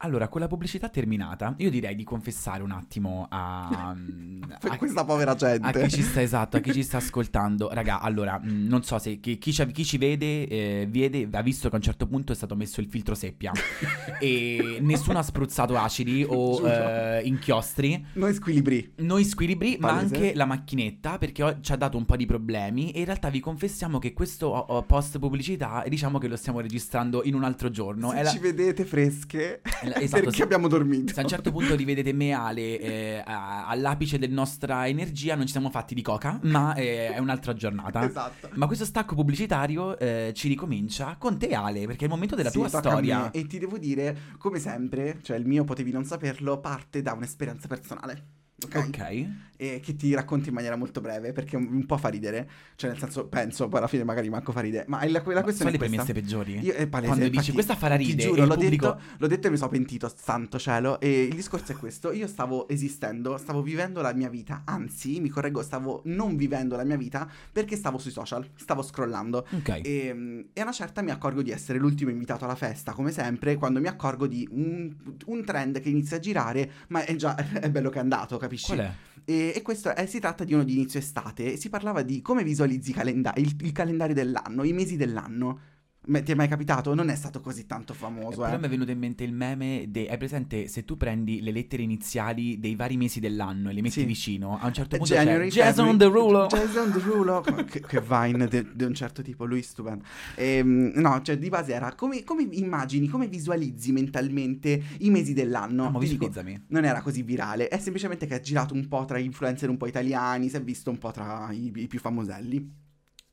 Allora, 0.00 0.28
con 0.28 0.40
la 0.40 0.46
pubblicità 0.46 0.88
terminata, 0.90 1.54
io 1.58 1.70
direi 1.70 1.96
di 1.96 2.04
confessare 2.04 2.62
un 2.62 2.70
attimo 2.70 3.26
a... 3.30 3.88
A- 3.88 4.76
questa 4.78 5.04
povera 5.04 5.34
gente. 5.34 5.66
A 5.66 5.72
chi 5.72 5.90
ci 5.90 6.02
sta 6.02 6.22
esatto, 6.22 6.56
a 6.56 6.60
chi 6.60 6.72
ci 6.72 6.84
sta 6.84 6.98
ascoltando, 6.98 7.68
raga, 7.72 8.00
allora, 8.00 8.38
mh, 8.40 8.66
non 8.68 8.84
so 8.84 9.00
se 9.00 9.18
chi, 9.18 9.38
chi 9.38 9.52
ci, 9.52 9.66
chi 9.72 9.84
ci 9.84 9.98
vede, 9.98 10.46
eh, 10.46 10.86
vede, 10.88 11.28
ha 11.32 11.42
visto 11.42 11.68
che 11.68 11.74
a 11.74 11.78
un 11.78 11.82
certo 11.82 12.06
punto 12.06 12.30
è 12.30 12.36
stato 12.36 12.54
messo 12.54 12.80
il 12.80 12.86
filtro 12.86 13.16
seppia 13.16 13.50
e 14.22 14.78
nessuno 14.80 15.18
ha 15.18 15.22
spruzzato 15.24 15.76
acidi 15.76 16.24
o 16.28 16.64
eh, 16.68 17.22
inchiostri. 17.24 18.06
Noi 18.12 18.34
squilibri. 18.34 18.92
Noi 18.98 19.24
squilibri, 19.24 19.78
ma 19.80 19.88
Palese. 19.94 20.14
anche 20.14 20.34
la 20.36 20.44
macchinetta, 20.44 21.18
perché 21.18 21.42
o- 21.42 21.60
ci 21.60 21.72
ha 21.72 21.76
dato 21.76 21.96
un 21.96 22.04
po' 22.04 22.14
di 22.14 22.24
problemi. 22.24 22.92
E 22.92 23.00
in 23.00 23.04
realtà 23.04 23.30
vi 23.30 23.40
confessiamo 23.40 23.98
che 23.98 24.12
questo 24.12 24.46
o- 24.46 24.76
o 24.76 24.82
post 24.84 25.18
pubblicità, 25.18 25.82
diciamo 25.88 26.18
che 26.18 26.28
lo 26.28 26.36
stiamo 26.36 26.60
registrando 26.60 27.24
in 27.24 27.34
un 27.34 27.42
altro 27.42 27.68
giorno. 27.68 28.10
Se 28.10 28.16
È 28.18 28.22
la- 28.22 28.30
ci 28.30 28.38
vedete 28.38 28.84
fresche, 28.84 29.60
la- 29.64 29.86
esatto, 29.96 30.22
perché 30.24 30.36
se- 30.36 30.42
abbiamo 30.42 30.68
dormito. 30.68 31.12
se 31.12 31.20
a 31.20 31.22
un 31.22 31.28
certo 31.28 31.50
punto 31.52 31.74
rivedete 31.74 32.12
me 32.12 32.32
Ale 32.32 32.78
eh, 32.78 33.22
all'apice 33.24 34.18
della 34.18 34.34
nostra 34.34 34.86
energia, 34.88 35.34
non 35.34 35.46
ci 35.46 35.52
siamo 35.52 35.70
fatti 35.70 35.94
di 35.94 36.02
coca, 36.02 36.38
ma 36.42 36.74
eh, 36.74 37.14
è 37.14 37.18
un'altra 37.18 37.54
giornata. 37.54 38.06
Esatto. 38.06 38.50
Ma 38.54 38.66
questo 38.66 38.84
stacco 38.84 39.14
pubblicitario 39.14 39.98
eh, 39.98 40.32
ci 40.34 40.48
ricomincia 40.48 41.16
con 41.18 41.38
te, 41.38 41.54
Ale, 41.54 41.86
perché 41.86 42.02
è 42.02 42.04
il 42.04 42.10
momento 42.10 42.34
della 42.34 42.50
Sì, 42.50 42.58
tua 42.58 42.68
storia. 42.68 43.30
E 43.30 43.46
ti 43.46 43.58
devo 43.58 43.78
dire, 43.78 44.16
come 44.38 44.58
sempre, 44.58 45.18
cioè 45.22 45.36
il 45.36 45.46
mio 45.46 45.64
potevi 45.64 45.90
non 45.92 46.04
saperlo, 46.04 46.58
parte 46.60 47.02
da 47.02 47.12
un'esperienza 47.12 47.66
personale. 47.68 48.36
Ok? 48.64 48.76
Ok. 48.88 49.28
E 49.60 49.80
che 49.82 49.96
ti 49.96 50.14
racconto 50.14 50.48
in 50.48 50.54
maniera 50.54 50.76
molto 50.76 51.00
breve, 51.00 51.32
perché 51.32 51.56
un, 51.56 51.68
un 51.70 51.84
po' 51.84 51.98
fa 51.98 52.08
ridere. 52.08 52.48
Cioè, 52.76 52.90
nel 52.90 52.98
senso, 52.98 53.26
penso, 53.26 53.68
poi 53.68 53.78
alla 53.80 53.88
fine 53.88 54.04
magari 54.04 54.30
manco 54.30 54.52
fa 54.52 54.60
ridere. 54.60 54.84
Ma 54.88 55.04
la, 55.04 55.22
la 55.24 55.34
Ma 55.34 55.42
questione 55.42 55.70
sono 55.70 55.70
le 55.70 55.76
è 55.76 55.78
questa. 55.78 56.02
premesse 56.04 56.12
peggiori? 56.12 56.58
Io, 56.60 56.74
è 56.74 56.86
palese, 56.86 57.08
Quando 57.08 57.24
dici 57.24 57.36
infatti, 57.36 57.52
questa 57.52 57.76
farà 57.76 57.96
Ti 57.96 58.04
ridere 58.04 58.28
giuro, 58.28 58.40
e 58.40 58.42
il 58.42 58.48
l'ho, 58.48 58.54
pubblico... 58.54 58.86
detto, 58.86 59.02
l'ho 59.18 59.26
detto 59.26 59.46
e 59.46 59.50
mi 59.50 59.56
sono 59.56 59.70
pentito, 59.70 60.12
santo 60.16 60.58
cielo. 60.58 61.00
E 61.00 61.22
il 61.24 61.34
discorso 61.34 61.72
è 61.72 61.76
questo: 61.76 62.12
io 62.12 62.26
stavo 62.28 62.68
esistendo, 62.68 63.36
stavo 63.36 63.60
vivendo 63.62 64.00
la 64.00 64.14
mia 64.14 64.28
vita. 64.28 64.62
Anzi, 64.64 65.20
mi 65.20 65.28
correggo, 65.28 65.62
stavo 65.62 66.02
non 66.04 66.36
vivendo 66.36 66.76
la 66.76 66.84
mia 66.84 66.96
vita 66.96 67.28
perché 67.52 67.76
stavo 67.76 67.98
sui 67.98 68.10
social, 68.12 68.48
stavo 68.54 68.82
scrollando. 68.82 69.46
Ok. 69.50 69.80
E, 69.82 70.12
mm, 70.14 70.40
e 70.52 70.60
a 70.60 70.62
una 70.62 70.72
certa 70.72 71.02
mi 71.02 71.10
accorgo 71.10 71.42
di 71.42 71.50
essere 71.50 71.78
l'ultimo 71.78 72.10
invitato 72.10 72.44
alla 72.44 72.54
festa, 72.54 72.92
come 72.92 73.10
sempre, 73.10 73.56
quando 73.56 73.80
mi 73.80 73.88
accorgo 73.88 74.26
di 74.26 74.46
un, 74.50 74.94
un 75.26 75.44
trend 75.44 75.80
che 75.80 75.88
inizia 75.88 76.16
a 76.16 76.20
girare, 76.20 76.70
ma 76.88 77.04
è 77.04 77.14
già 77.16 77.34
è 77.60 77.70
bello 77.70 77.90
che 77.90 77.98
è 77.98 78.00
andato, 78.00 78.36
capisci? 78.36 78.66
Qual 78.66 78.78
è? 78.78 78.92
E, 79.24 79.47
e 79.52 79.62
questo 79.62 79.94
è, 79.94 80.06
si 80.06 80.20
tratta 80.20 80.44
di 80.44 80.54
uno 80.54 80.64
di 80.64 80.74
inizio 80.74 80.98
estate. 80.98 81.56
Si 81.56 81.68
parlava 81.68 82.02
di 82.02 82.20
come 82.22 82.42
visualizzi 82.44 82.92
calenda- 82.92 83.32
il, 83.36 83.54
il 83.60 83.72
calendario 83.72 84.14
dell'anno, 84.14 84.64
i 84.64 84.72
mesi 84.72 84.96
dell'anno. 84.96 85.60
Ma 86.08 86.22
ti 86.22 86.32
è 86.32 86.34
mai 86.34 86.48
capitato? 86.48 86.94
Non 86.94 87.10
è 87.10 87.14
stato 87.14 87.40
così 87.40 87.66
tanto 87.66 87.92
famoso, 87.92 88.40
Però 88.40 88.54
eh. 88.54 88.58
mi 88.58 88.64
è 88.64 88.68
venuto 88.68 88.90
in 88.90 88.98
mente 88.98 89.24
il 89.24 89.32
meme 89.34 89.84
de- 89.88 90.08
hai 90.08 90.16
presente 90.16 90.66
se 90.66 90.84
tu 90.86 90.96
prendi 90.96 91.42
le 91.42 91.50
lettere 91.50 91.82
iniziali 91.82 92.58
dei 92.58 92.74
vari 92.76 92.96
mesi 92.96 93.20
dell'anno 93.20 93.68
e 93.68 93.74
le 93.74 93.82
metti 93.82 94.00
Sì. 94.00 94.04
vicino, 94.04 94.58
a 94.58 94.66
un 94.66 94.72
certo 94.72 94.96
punto 94.96 95.12
January, 95.12 95.50
c'è 95.50 95.64
Jason 95.64 95.96
Derulo. 95.98 96.46
Jason 96.46 96.90
Derulo 96.92 97.40
che, 97.66 97.80
che 97.80 98.00
Vine 98.00 98.48
di 98.48 98.84
un 98.84 98.94
certo 98.94 99.20
tipo, 99.20 99.44
lui 99.44 99.60
stupendo. 99.62 100.04
Ehm, 100.36 100.92
no, 100.94 101.20
cioè 101.22 101.36
di 101.36 101.48
base 101.50 101.72
era 101.74 101.94
come, 101.94 102.24
come 102.24 102.46
immagini, 102.52 103.08
come 103.08 103.28
visualizzi 103.28 103.92
mentalmente 103.92 104.82
i 105.00 105.10
mesi 105.10 105.34
dell'anno. 105.34 105.84
Ti 105.98 106.06
dico, 106.06 106.26
visualizzami. 106.28 106.64
non 106.68 106.84
era 106.86 107.02
così 107.02 107.22
virale, 107.22 107.68
è 107.68 107.78
semplicemente 107.78 108.26
che 108.26 108.34
ha 108.34 108.40
girato 108.40 108.72
un 108.72 108.88
po' 108.88 109.04
tra 109.04 109.18
influencer 109.18 109.68
un 109.68 109.76
po' 109.76 109.86
italiani, 109.86 110.48
si 110.48 110.56
è 110.56 110.62
visto 110.62 110.88
un 110.90 110.96
po' 110.96 111.10
tra 111.10 111.48
i, 111.52 111.70
i 111.76 111.86
più 111.86 111.98
famoselli. 111.98 112.86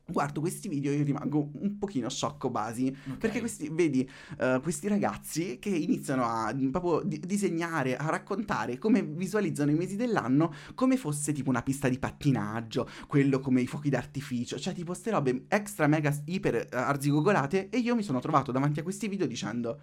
Guardo 0.08 0.38
questi 0.38 0.68
video 0.68 0.92
e 0.92 0.98
io 0.98 1.02
rimango 1.04 1.50
un 1.54 1.78
pochino 1.78 2.08
sciocco 2.08 2.48
basi, 2.48 2.86
Ok. 3.10 3.16
perché 3.18 3.40
questi, 3.40 3.68
vedi, 3.68 4.08
eh, 4.38 4.60
questi 4.62 4.86
ragazzi 4.86 5.58
che 5.58 5.68
iniziano 5.68 6.22
a 6.24 6.54
mm, 6.54 6.70
proprio 6.70 7.00
di- 7.04 7.18
disegnare, 7.18 7.96
a 7.96 8.08
raccontare 8.08 8.78
come 8.78 9.02
visualizzano 9.02 9.72
i 9.72 9.74
mesi 9.74 9.96
dell'anno 9.96 10.52
come 10.76 10.96
fosse 10.96 11.32
tipo 11.32 11.50
una 11.50 11.62
pista 11.62 11.88
di 11.88 11.98
pattinaggio, 11.98 12.88
quello 13.08 13.40
come 13.40 13.62
i 13.62 13.66
fuochi 13.66 13.90
d'artificio, 13.90 14.60
cioè 14.60 14.72
tipo 14.74 14.94
ste 14.94 15.10
robe 15.10 15.46
extra 15.48 15.88
mega 15.88 16.16
iper 16.26 16.54
eh, 16.54 16.68
arzigogolate 16.70 17.68
e 17.68 17.78
io 17.78 17.96
mi 17.96 18.04
sono 18.04 18.20
trovato 18.20 18.52
davanti 18.52 18.78
a 18.78 18.84
questi 18.84 19.08
video 19.08 19.26
dicendo 19.26 19.80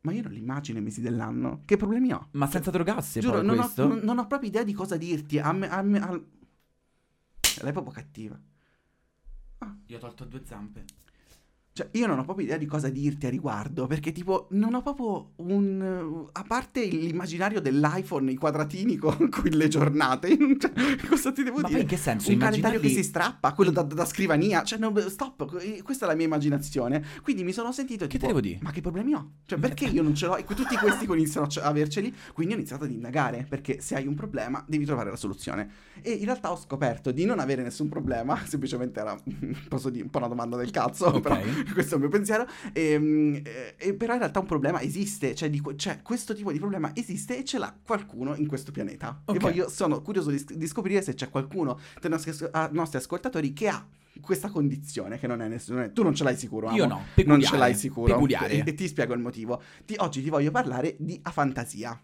ma 0.00 0.12
io 0.12 0.22
non 0.22 0.32
li 0.32 0.38
immagino 0.38 0.78
i 0.78 0.82
mesi 0.82 1.02
dell'anno, 1.02 1.60
che 1.66 1.76
problemi 1.76 2.10
ho? 2.12 2.28
Ma 2.32 2.46
senza 2.48 2.70
drogarsi 2.70 3.20
Giuro, 3.20 3.42
non 3.42 3.58
ho, 3.58 3.70
non, 3.76 4.00
non 4.02 4.18
ho 4.18 4.26
proprio 4.26 4.48
idea 4.48 4.64
di 4.64 4.72
cosa 4.72 4.96
dirti. 4.96 5.38
A 5.38 5.52
me, 5.52 5.68
a 5.68 5.82
me- 5.82 6.00
al- 6.00 6.26
Lei 7.60 7.68
è 7.68 7.72
proprio 7.72 7.92
cattiva. 7.92 8.40
Io 9.86 9.96
ho 9.96 10.00
tolto 10.00 10.24
due 10.24 10.44
zampe. 10.44 10.84
Cioè, 11.74 11.88
io 11.92 12.06
non 12.06 12.18
ho 12.18 12.24
proprio 12.24 12.44
idea 12.44 12.58
di 12.58 12.66
cosa 12.66 12.90
dirti 12.90 13.24
a 13.26 13.30
riguardo, 13.30 13.86
perché 13.86 14.12
tipo, 14.12 14.46
non 14.50 14.74
ho 14.74 14.82
proprio 14.82 15.30
un... 15.36 16.28
A 16.32 16.44
parte 16.46 16.84
l'immaginario 16.84 17.62
dell'iPhone, 17.62 18.30
i 18.30 18.34
quadratini 18.36 18.96
con, 18.96 19.16
con 19.30 19.44
le 19.50 19.68
giornate, 19.68 20.36
cioè, 20.60 20.70
cosa 21.08 21.32
ti 21.32 21.42
devo 21.42 21.60
Ma 21.60 21.68
dire? 21.68 21.72
poi 21.72 21.80
in 21.82 21.88
che 21.88 21.96
senso? 21.96 22.30
un 22.30 22.36
calendario 22.36 22.78
che 22.78 22.86
Immaginarli- 22.86 23.02
si 23.02 23.02
strappa, 23.02 23.54
quello 23.54 23.70
da, 23.70 23.82
da 23.82 24.04
scrivania, 24.04 24.62
cioè 24.64 24.78
no, 24.78 24.92
stop, 25.08 25.58
eh, 25.62 25.80
questa 25.82 26.04
è 26.04 26.08
la 26.08 26.14
mia 26.14 26.26
immaginazione. 26.26 27.02
Quindi 27.22 27.42
mi 27.42 27.52
sono 27.52 27.72
sentito 27.72 28.04
Che 28.06 28.10
tipo, 28.18 28.20
te 28.20 28.26
devo 28.26 28.40
dire? 28.42 28.58
ma 28.60 28.70
che 28.70 28.82
problemi 28.82 29.14
ho? 29.14 29.30
Cioè 29.46 29.58
perché 29.58 29.86
io 29.86 30.02
non 30.02 30.14
ce 30.14 30.26
l'ho 30.26 30.36
e 30.36 30.44
tutti 30.44 30.76
questi 30.76 31.06
iniziano 31.10 31.46
a 31.46 31.48
ce- 31.48 31.60
averceli, 31.62 32.14
quindi 32.34 32.52
ho 32.52 32.56
iniziato 32.58 32.84
ad 32.84 32.90
indagare, 32.90 33.46
perché 33.48 33.80
se 33.80 33.94
hai 33.94 34.06
un 34.06 34.14
problema 34.14 34.62
devi 34.68 34.84
trovare 34.84 35.08
la 35.08 35.16
soluzione. 35.16 35.70
E 36.02 36.10
in 36.12 36.24
realtà 36.26 36.50
ho 36.50 36.56
scoperto 36.56 37.12
di 37.12 37.24
non 37.24 37.38
avere 37.38 37.62
nessun 37.62 37.88
problema, 37.88 38.36
semplicemente 38.44 39.00
era, 39.00 39.16
posso 39.68 39.88
dire, 39.88 40.04
un 40.04 40.10
po' 40.10 40.18
una 40.18 40.28
domanda 40.28 40.56
del 40.58 40.70
cazzo, 40.70 41.06
Ok. 41.06 41.20
però 41.20 41.40
questo 41.72 41.94
è 41.94 41.96
il 41.96 42.00
mio 42.02 42.10
pensiero, 42.10 42.46
Ehm, 42.72 43.40
eh, 43.44 43.74
e 43.78 43.94
però 43.94 44.12
in 44.14 44.18
realtà 44.20 44.40
un 44.40 44.46
problema 44.46 44.80
esiste, 44.80 45.34
cioè, 45.34 45.50
di 45.50 45.60
que- 45.60 45.76
cioè, 45.76 46.02
questo 46.02 46.34
tipo 46.34 46.50
di 46.52 46.58
problema 46.58 46.90
esiste 46.94 47.38
e 47.38 47.44
ce 47.44 47.58
l'ha 47.58 47.74
qualcuno 47.84 48.34
in 48.34 48.46
questo 48.46 48.72
pianeta. 48.72 49.22
Ok. 49.24 49.36
E 49.36 49.38
voglio, 49.38 49.68
sono 49.68 50.00
curioso 50.02 50.30
di, 50.30 50.44
di 50.56 50.66
scoprire 50.66 51.02
se 51.02 51.14
c'è 51.14 51.28
qualcuno 51.28 51.78
tra 51.98 52.08
i 52.08 52.10
nostri, 52.10 52.30
as- 52.30 52.48
a- 52.50 52.68
nostri 52.72 52.98
ascoltatori 52.98 53.52
che 53.52 53.68
ha 53.68 53.86
questa 54.20 54.50
condizione, 54.50 55.18
che 55.18 55.26
non 55.26 55.40
è 55.40 55.48
nessuno. 55.48 55.90
Tu 55.92 56.02
non 56.02 56.14
ce 56.14 56.22
l'hai 56.24 56.36
sicuro, 56.36 56.68
amo? 56.68 56.76
Io 56.76 56.86
no, 56.86 56.94
Non 56.96 57.04
peculiare. 57.14 57.44
ce 57.46 57.56
l'hai 57.56 57.74
sicuro. 57.74 58.12
Peculiare. 58.12 58.52
E, 58.52 58.62
e 58.66 58.74
ti 58.74 58.86
spiego 58.86 59.14
il 59.14 59.20
motivo. 59.20 59.60
Ti- 59.84 59.96
oggi 59.98 60.22
ti 60.22 60.28
voglio 60.30 60.50
parlare 60.50 60.96
di 60.98 61.18
afantasia. 61.22 61.98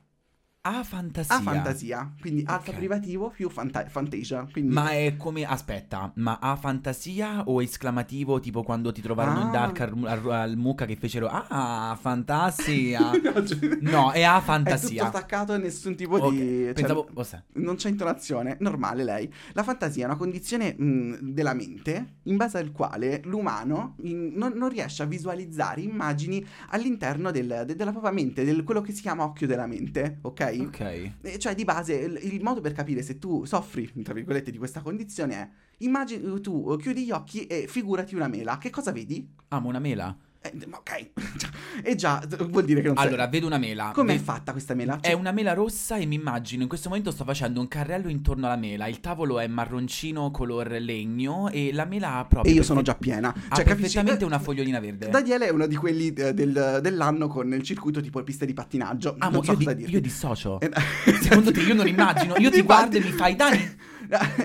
A 0.71 0.83
fantasia. 0.85 1.35
A 1.37 1.41
fantasia, 1.41 2.13
quindi 2.21 2.43
alfa 2.47 2.71
Ok. 2.73 2.77
privativo 2.77 3.31
più 3.31 3.49
fanta- 3.49 3.87
fantasia. 3.89 4.47
Quindi... 4.53 4.73
Ma 4.75 4.91
è 4.91 5.15
come. 5.17 5.45
Aspetta, 5.45 6.13
ma 6.17 6.39
a 6.41 6.57
fantasia 6.57 7.45
o 7.47 7.63
esclamativo 7.63 8.39
tipo 8.41 8.63
quando 8.63 8.93
ti 8.93 9.01
trovarono 9.01 9.41
in 9.41 9.47
Ah. 9.47 9.51
Dark 9.51 9.81
al, 9.81 9.95
al, 10.05 10.31
al 10.31 10.57
Mucca 10.57 10.85
che 10.85 10.97
fecero 10.97 11.29
Ah, 11.29 11.97
fantasia. 11.99 13.13
no, 13.23 13.45
cioè- 13.47 13.79
no, 13.81 14.11
è 14.13 14.23
a 14.23 14.39
È 14.39 14.43
fantasia. 14.43 15.05
tutto 15.07 15.17
staccato 15.17 15.55
e 15.55 15.59
nessun 15.59 15.95
tipo 15.97 16.17
Ok, 16.17 16.31
di... 16.35 16.39
cioè, 16.65 16.73
Pensavo. 16.75 17.09
sì. 17.23 17.37
non 17.55 17.77
c'è 17.77 17.89
intonazione, 17.89 18.57
normale 18.61 19.05
lei. 19.05 19.33
La 19.53 19.63
fantasia 19.63 20.03
è 20.03 20.07
una 20.07 20.17
condizione 20.17 20.75
mh, 20.77 21.19
della 21.33 21.55
mente 21.55 22.17
in 22.25 22.37
base 22.37 22.59
al 22.59 22.73
quale 22.73 23.23
l'umano 23.25 23.95
in- 24.03 24.33
non, 24.35 24.53
non 24.55 24.69
riesce 24.69 25.03
a 25.03 25.07
visualizzare 25.07 25.81
immagini 25.81 26.45
all'interno 26.71 27.31
del- 27.31 27.63
de- 27.67 27.75
della 27.77 27.91
propria 27.91 28.13
mente, 28.13 28.45
del 28.45 28.65
quello 28.65 28.81
che 28.83 28.93
si 28.93 29.01
chiama 29.01 29.25
occhio 29.25 29.47
della 29.47 29.67
mente, 29.67 30.19
ok? 30.23 30.58
Ok. 30.63 30.81
E 31.21 31.39
Cioè, 31.39 31.55
di 31.55 31.65
base, 31.65 31.95
il, 31.95 32.19
il 32.23 32.43
modo 32.43 32.61
per 32.61 32.73
capire 32.73 33.03
se 33.03 33.19
tu 33.19 33.45
soffri, 33.45 33.91
tra 34.03 34.15
virgolette, 34.15 34.51
di 34.51 34.59
questa 34.59 34.81
condizione 34.81 35.35
è 35.35 35.49
immagini 35.79 36.41
tu 36.41 36.77
chiudi 36.77 37.05
gli 37.05 37.11
occhi 37.11 37.47
e 37.47 37.67
figurati 37.67 38.15
una 38.15 38.29
mela. 38.29 38.59
Che 38.59 38.71
cosa 38.71 38.93
vedi? 38.93 39.29
Amo 39.49 39.69
una 39.69 39.79
mela. 39.79 40.17
Eh, 40.41 40.53
ma 40.69 40.77
ok, 40.79 41.11
e 41.83 41.95
già 41.97 42.23
vuol 42.49 42.65
dire 42.65 42.81
che 42.81 42.87
non. 42.87 42.97
Allora, 42.99 43.27
vedo 43.27 43.47
una 43.47 43.59
mela. 43.59 43.91
Com'è 43.93 44.13
Ve- 44.17 44.19
fatta 44.21 44.53
questa 44.53 44.73
mela? 44.75 45.01
È 45.01 45.09
Cioè, 45.09 45.13
una 45.15 45.33
mela 45.33 45.53
rossa 45.53 45.97
e 45.97 46.07
mi 46.07 46.15
immagino 46.15 46.63
in 46.63 46.69
questo 46.69 46.89
momento 46.89 47.11
sto 47.11 47.25
facendo 47.25 47.59
un 47.61 47.67
carrello 47.67 48.09
intorno 48.09 48.47
alla 48.47 48.55
mela. 48.57 48.87
Il 48.87 49.01
tavolo 49.01 49.41
è 49.41 49.47
marroncino 49.49 50.31
color 50.31 50.77
legno 50.81 51.51
e 51.51 51.73
la 51.73 51.85
mela 51.85 52.15
ha 52.19 52.25
proprio. 52.25 52.53
e 52.53 52.55
io 52.57 52.63
sono 52.63 52.83
già 52.83 52.95
piena. 52.95 53.31
Ha 53.31 53.57
Cioè, 53.57 53.65
capisci? 53.65 53.81
perfettamente 53.95 54.23
Eh, 54.23 54.27
una 54.27 54.39
fogliolina 54.39 54.79
verde. 54.79 55.09
Daniele 55.11 55.47
è 55.49 55.51
uno 55.51 55.67
di 55.67 55.75
quelli 55.75 56.13
eh, 56.13 56.33
del- 56.33 56.79
dell'anno 56.83 57.27
con 57.27 57.53
il 57.53 57.63
circuito 57.63 58.01
tipo 58.01 58.23
piste 58.23 58.47
di 58.47 58.55
pattinaggio. 58.55 59.17
Amo, 59.19 59.37
non 59.37 59.45
so 59.45 59.51
io, 59.53 59.57
cosa 59.59 59.73
di- 59.73 59.91
io 59.91 60.01
dissocio. 60.01 60.61
Eh, 60.61 60.71
Secondo 61.21 61.51
te 61.51 61.61
io 61.63 61.75
non 61.75 61.89
immagino? 61.89 62.37
Io 62.37 62.51
ti 62.51 62.63
guardo 62.63 62.97
e 62.97 63.01
mi 63.01 63.11
fai 63.11 63.35
Dani. 63.35 63.77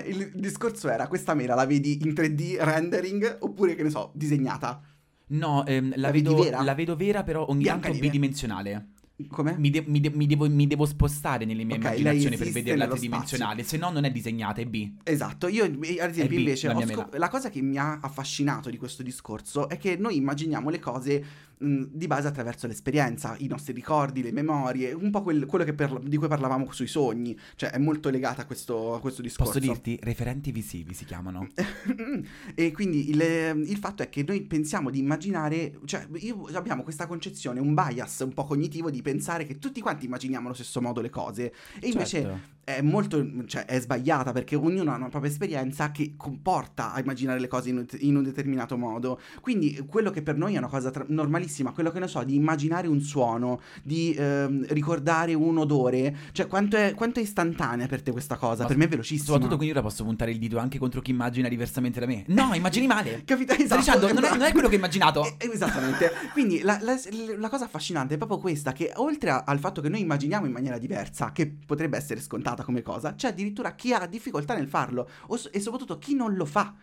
Il 0.06 0.32
discorso 0.34 0.90
era 0.90 1.06
questa 1.06 1.34
mela 1.34 1.54
la 1.54 1.64
vedi 1.66 2.00
in 2.02 2.12
3D 2.12 2.56
rendering 2.58 3.36
oppure 3.40 3.74
che 3.76 3.82
ne 3.84 3.90
so, 3.90 4.10
disegnata. 4.14 4.80
No, 5.26 5.64
ehm, 5.66 5.90
la, 5.96 6.08
La 6.08 6.10
vedo, 6.10 6.34
vera? 6.36 6.62
la 6.62 6.74
vedo 6.74 6.96
vera, 6.96 7.22
però 7.22 7.46
ogni 7.48 7.62
Bianca 7.62 7.88
tanto 7.88 8.00
bidimensionale. 8.02 8.88
Come? 9.28 9.54
Mi, 9.56 9.70
de- 9.70 9.84
mi 9.86 10.00
de- 10.00 10.10
mi 10.10 10.26
devo, 10.26 10.50
mi 10.50 10.66
devo 10.66 10.86
spostare 10.86 11.44
nelle 11.44 11.62
mie 11.62 11.76
Ok, 11.76 11.82
lei 11.84 12.00
immaginazioni 12.00 12.36
per 12.36 12.50
vederla 12.50 12.88
tridimensionale, 12.88 13.62
se 13.62 13.76
no 13.76 13.90
non 13.90 14.02
è 14.04 14.10
disegnata, 14.10 14.60
è 14.60 14.66
B. 14.66 14.90
Esatto, 15.04 15.46
io 15.46 15.64
ad 15.64 15.72
esempio 16.10 16.36
B, 16.36 16.38
invece 16.40 16.66
la 16.66 16.84
scop- 16.84 17.14
la 17.14 17.28
cosa 17.28 17.48
che 17.48 17.62
mi 17.62 17.78
ha 17.78 18.00
affascinato 18.02 18.70
di 18.70 18.76
questo 18.76 19.04
discorso 19.04 19.68
è 19.68 19.78
che 19.78 19.96
noi 19.96 20.16
immaginiamo 20.16 20.68
le 20.68 20.80
cose 20.80 21.24
mh, 21.58 21.84
di 21.90 22.06
base 22.06 22.28
attraverso 22.28 22.66
l'esperienza, 22.66 23.34
i 23.38 23.46
nostri 23.46 23.72
ricordi, 23.72 24.22
le 24.22 24.32
memorie, 24.32 24.92
un 24.92 25.10
po' 25.10 25.22
quel- 25.22 25.46
quello 25.46 25.64
che 25.64 25.74
per- 25.74 26.00
di 26.00 26.16
cui 26.16 26.28
parlavamo 26.28 26.70
sui 26.72 26.86
sogni, 26.86 27.38
cioè 27.56 27.70
è 27.70 27.78
molto 27.78 28.10
legata 28.10 28.42
a 28.42 28.46
questo, 28.46 28.94
a 28.94 29.00
questo 29.00 29.22
discorso. 29.22 29.52
Posso 29.52 29.64
dirti? 29.64 29.98
Referenti 30.02 30.52
visivi 30.52 30.94
si 30.94 31.04
chiamano. 31.04 31.48
e 32.54 32.72
quindi 32.72 33.10
il, 33.10 33.20
il 33.66 33.76
fatto 33.78 34.02
è 34.02 34.08
che 34.08 34.24
noi 34.26 34.42
pensiamo 34.42 34.90
di 34.90 34.98
immaginare, 34.98 35.78
cioè 35.84 36.06
io- 36.16 36.46
abbiamo 36.52 36.82
questa 36.82 37.06
concezione, 37.06 37.60
un 37.60 37.74
bias 37.74 38.20
un 38.20 38.32
po' 38.32 38.44
cognitivo 38.44 38.90
di 38.90 39.02
pensare 39.02 39.44
che 39.44 39.58
tutti 39.58 39.80
quanti 39.80 40.06
immaginiamo 40.06 40.46
allo 40.46 40.54
stesso 40.54 40.80
modo 40.80 41.00
le 41.00 41.10
cose 41.10 41.52
e 41.80 41.88
invece 41.88 42.20
Certo. 42.22 42.53
È 42.64 42.80
molto, 42.80 43.24
cioè 43.46 43.64
è 43.66 43.78
sbagliata 43.80 44.32
perché 44.32 44.56
ognuno 44.56 44.92
ha 44.92 44.96
una 44.96 45.08
propria 45.08 45.30
esperienza 45.30 45.90
che 45.90 46.14
comporta 46.16 46.92
a 46.92 47.00
immaginare 47.00 47.38
le 47.40 47.48
cose 47.48 47.68
in 47.70 47.78
un, 47.78 47.86
in 47.98 48.16
un 48.16 48.22
determinato 48.22 48.76
modo. 48.76 49.20
Quindi 49.40 49.84
quello 49.86 50.10
che 50.10 50.22
per 50.22 50.36
noi 50.36 50.54
è 50.54 50.58
una 50.58 50.68
cosa 50.68 50.90
tra- 50.90 51.04
normalissima, 51.08 51.72
quello 51.72 51.90
che 51.90 51.98
ne 52.00 52.08
so, 52.08 52.22
di 52.22 52.34
immaginare 52.34 52.88
un 52.88 53.00
suono, 53.00 53.60
di 53.82 54.14
ehm, 54.16 54.66
ricordare 54.68 55.34
un 55.34 55.58
odore, 55.58 56.16
cioè 56.32 56.46
quanto 56.46 56.76
è, 56.76 56.94
quanto 56.94 57.20
è 57.20 57.22
istantanea 57.22 57.86
per 57.86 58.02
te 58.02 58.12
questa 58.12 58.36
cosa? 58.36 58.62
Ma 58.62 58.68
per 58.68 58.76
me 58.76 58.84
è 58.84 58.88
velocissima. 58.88 59.26
Soprattutto 59.26 59.56
quindi 59.56 59.74
ora 59.74 59.82
posso 59.82 60.04
puntare 60.04 60.30
il 60.30 60.38
dito 60.38 60.58
anche 60.58 60.78
contro 60.78 61.00
chi 61.00 61.10
immagina 61.10 61.48
diversamente 61.48 62.00
da 62.00 62.06
me. 62.06 62.24
No, 62.28 62.52
immagini 62.54 62.86
male. 62.86 63.22
Capito? 63.26 63.52
Esatto, 63.52 63.76
dicendo, 63.80 64.06
non 64.08 64.16
è, 64.16 64.20
bravo. 64.20 64.36
non 64.36 64.46
è 64.46 64.52
quello 64.52 64.68
che 64.68 64.74
ho 64.74 64.78
immaginato. 64.78 65.34
Esattamente. 65.38 66.10
Quindi 66.32 66.60
la, 66.62 66.78
la- 66.80 66.98
la 67.38 67.48
cosa 67.48 67.64
affascinante 67.64 68.14
è 68.14 68.16
proprio 68.16 68.38
questa, 68.38 68.72
che 68.72 68.92
oltre 68.96 69.30
a- 69.30 69.44
al 69.46 69.58
fatto 69.58 69.80
che 69.80 69.88
noi 69.88 70.00
immaginiamo 70.00 70.46
in 70.46 70.52
maniera 70.52 70.78
diversa, 70.78 71.32
che 71.32 71.46
potrebbe 71.66 71.96
essere 71.96 72.20
scontata 72.20 72.53
come 72.62 72.82
cosa, 72.82 73.14
c'è 73.14 73.28
addirittura 73.28 73.74
chi 73.74 73.92
ha 73.92 74.06
difficoltà 74.06 74.54
nel 74.54 74.68
farlo 74.68 75.08
e 75.50 75.60
soprattutto 75.60 75.98
chi 75.98 76.14
non 76.14 76.34
lo 76.34 76.44
fa. 76.44 76.74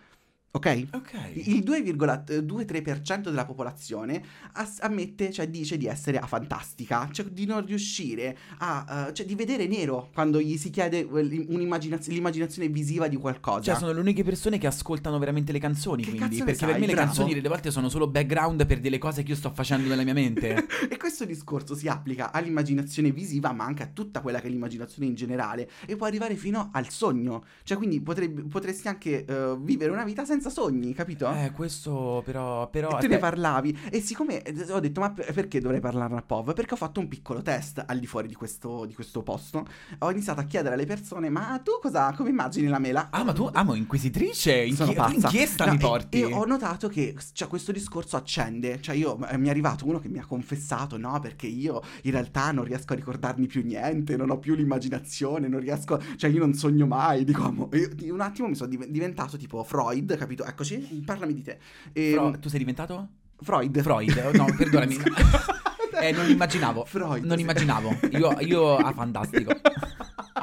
Ok? 0.54 0.88
Ok. 0.92 1.14
Il 1.34 1.64
2,23% 1.64 3.22
della 3.30 3.46
popolazione 3.46 4.22
ass- 4.54 4.82
ammette, 4.82 5.32
cioè 5.32 5.48
dice 5.48 5.78
di 5.78 5.86
essere 5.88 6.18
afantastica, 6.20 7.08
cioè 7.12 7.26
di 7.28 7.46
non 7.46 7.66
riuscire 7.66 8.38
a, 8.58 9.08
eh, 9.08 9.14
cioè 9.14 9.26
di 9.26 9.36
vedere 9.36 9.66
nero 9.68 10.10
quando 10.14 10.42
gli 10.42 10.58
si 10.58 10.70
chiede 10.70 11.00
eh, 11.00 11.24
l'immaginazione 11.24 12.68
visiva 12.68 13.08
di 13.08 13.16
qualcosa. 13.16 13.62
Cioè, 13.62 13.76
sono 13.76 13.94
le 13.94 14.02
uniche 14.02 14.24
persone 14.24 14.58
che 14.58 14.68
ascoltano 14.68 15.18
veramente 15.20 15.54
le 15.54 15.60
canzoni. 15.60 16.04
Che 16.04 16.16
quindi, 16.16 16.40
perché 16.40 16.66
per 16.66 16.72
sai? 16.72 16.80
me 16.82 16.88
le 16.88 16.94
Bravo. 16.94 17.08
canzoni 17.08 17.34
delle 17.34 17.48
volte 17.48 17.72
sono 17.72 17.88
solo 17.88 18.08
background 18.08 18.66
per 18.66 18.82
delle 18.82 18.98
cose 18.98 19.24
che 19.24 19.32
io 19.32 19.38
sto 19.38 19.52
facendo 19.52 19.88
nella 19.88 20.04
mia 20.04 20.14
mente. 20.14 20.68
E 20.92 20.98
questo 20.98 21.24
discorso 21.24 21.74
si 21.76 21.88
applica 21.88 22.32
all'immaginazione 22.34 23.12
visiva, 23.12 23.54
ma 23.54 23.64
anche 23.64 23.84
a 23.84 23.88
tutta 23.88 24.20
quella 24.20 24.42
che 24.42 24.48
è 24.48 24.50
l'immaginazione 24.50 25.08
in 25.08 25.16
generale, 25.16 25.70
e 25.86 25.96
può 25.96 26.06
arrivare 26.06 26.36
fino 26.36 26.70
al 26.74 26.90
sogno. 26.90 27.46
Cioè, 27.64 27.78
quindi 27.78 28.02
potrebbe- 28.02 28.44
potresti 28.44 28.88
anche 28.90 29.24
eh, 29.24 29.56
vivere 29.60 29.92
una 29.92 30.04
vita 30.04 30.26
senza 30.26 30.41
sogni, 30.50 30.94
capito? 30.94 31.32
eh, 31.34 31.52
questo 31.52 32.22
però. 32.26 32.70
però 32.70 32.88
E 32.88 32.92
tu 32.92 33.08
ne 33.08 33.16
aspetta, 33.16 33.20
parlavi, 33.20 33.80
e 33.92 34.02
siccome 34.02 34.42
eh, 34.42 34.72
ho 34.72 34.80
detto, 34.80 35.00
ma 35.00 35.12
per- 35.12 35.32
perché 35.34 35.60
dovrei 35.60 35.80
parlarne 35.80 36.18
a 36.18 36.22
POV? 36.22 36.54
Perché 36.54 36.74
ho 36.74 36.78
fatto 36.78 37.00
un 37.00 37.08
piccolo 37.08 37.42
test 37.42 37.84
al 37.86 38.00
di 38.00 38.08
fuori 38.08 38.28
di 38.28 38.36
questo, 38.36 38.86
di 38.86 38.94
questo 38.94 39.22
posto. 39.24 39.66
Ho 40.00 40.12
iniziato 40.12 40.40
a 40.40 40.44
chiedere 40.44 40.76
alle 40.76 40.86
persone, 40.86 41.30
ma 41.30 41.60
tu 41.64 41.72
cosa, 41.82 42.14
come 42.16 42.30
immagini 42.30 42.68
la 42.68 42.80
mela? 42.80 43.10
Ah, 43.12 43.24
ma 43.24 43.34
tu, 43.34 43.50
amo 43.52 43.74
inquisitrice? 43.76 44.54
In 44.64 44.76
Sono 44.76 44.92
chi- 44.92 44.98
pazza. 44.98 45.14
inchiesta 45.14 45.66
No, 45.66 45.72
mi 45.72 45.78
e- 45.78 45.82
porti? 45.82 46.22
E, 46.22 46.26
ho 46.26 46.46
notato 46.46 46.88
che 46.88 47.16
cioè, 47.34 47.48
questo 47.48 47.72
discorso 47.72 48.16
accende. 48.18 48.82
Cioè, 48.82 48.96
io 48.96 49.18
eh, 49.28 49.38
mi 49.38 49.48
è 49.48 49.50
arrivato 49.50 49.86
uno 49.88 50.00
che 50.00 50.08
mi 50.10 50.20
ha 50.20 50.26
confessato: 50.26 50.98
no, 50.98 51.20
perché 51.20 51.48
io 51.48 51.82
in 52.04 52.12
realtà 52.12 52.52
non 52.52 52.64
riesco 52.64 52.94
a 52.94 52.96
ricordarmi 52.96 53.48
più 53.48 53.64
niente, 53.64 54.16
non 54.18 54.30
ho 54.30 54.40
più 54.40 54.56
l'immaginazione, 54.56 55.48
non 55.48 55.60
riesco. 55.60 56.00
Cioè, 56.18 56.30
io 56.30 56.40
non 56.40 56.54
sogno 56.54 56.86
mai. 56.88 57.24
Dico, 57.24 57.44
amo, 57.44 57.70
io 58.00 58.14
un 58.14 58.22
attimo 58.22 58.48
mi 58.48 58.56
sono 58.56 58.70
div- 58.70 58.86
diventato 58.88 59.38
tipo 59.38 59.64
Freud, 59.64 60.18
capito? 60.18 60.30
Eccoci, 60.38 61.04
parlami 61.06 61.34
di 61.34 61.42
te. 61.42 61.58
E, 61.94 62.12
Fro- 62.14 62.40
tu 62.40 62.50
sei 62.50 62.60
diventato? 62.60 63.08
Freud. 63.42 63.82
Freud? 63.82 64.32
No, 64.34 64.46
perdonami. 64.56 64.98
Eh, 66.02 66.12
non 66.14 66.28
immaginavo. 66.28 66.86
Freud. 66.86 67.24
Non 67.26 67.38
immaginavo. 67.38 67.96
Io, 68.12 68.36
io 68.40 68.76
ah, 68.78 68.92
fantastico. 68.94 69.52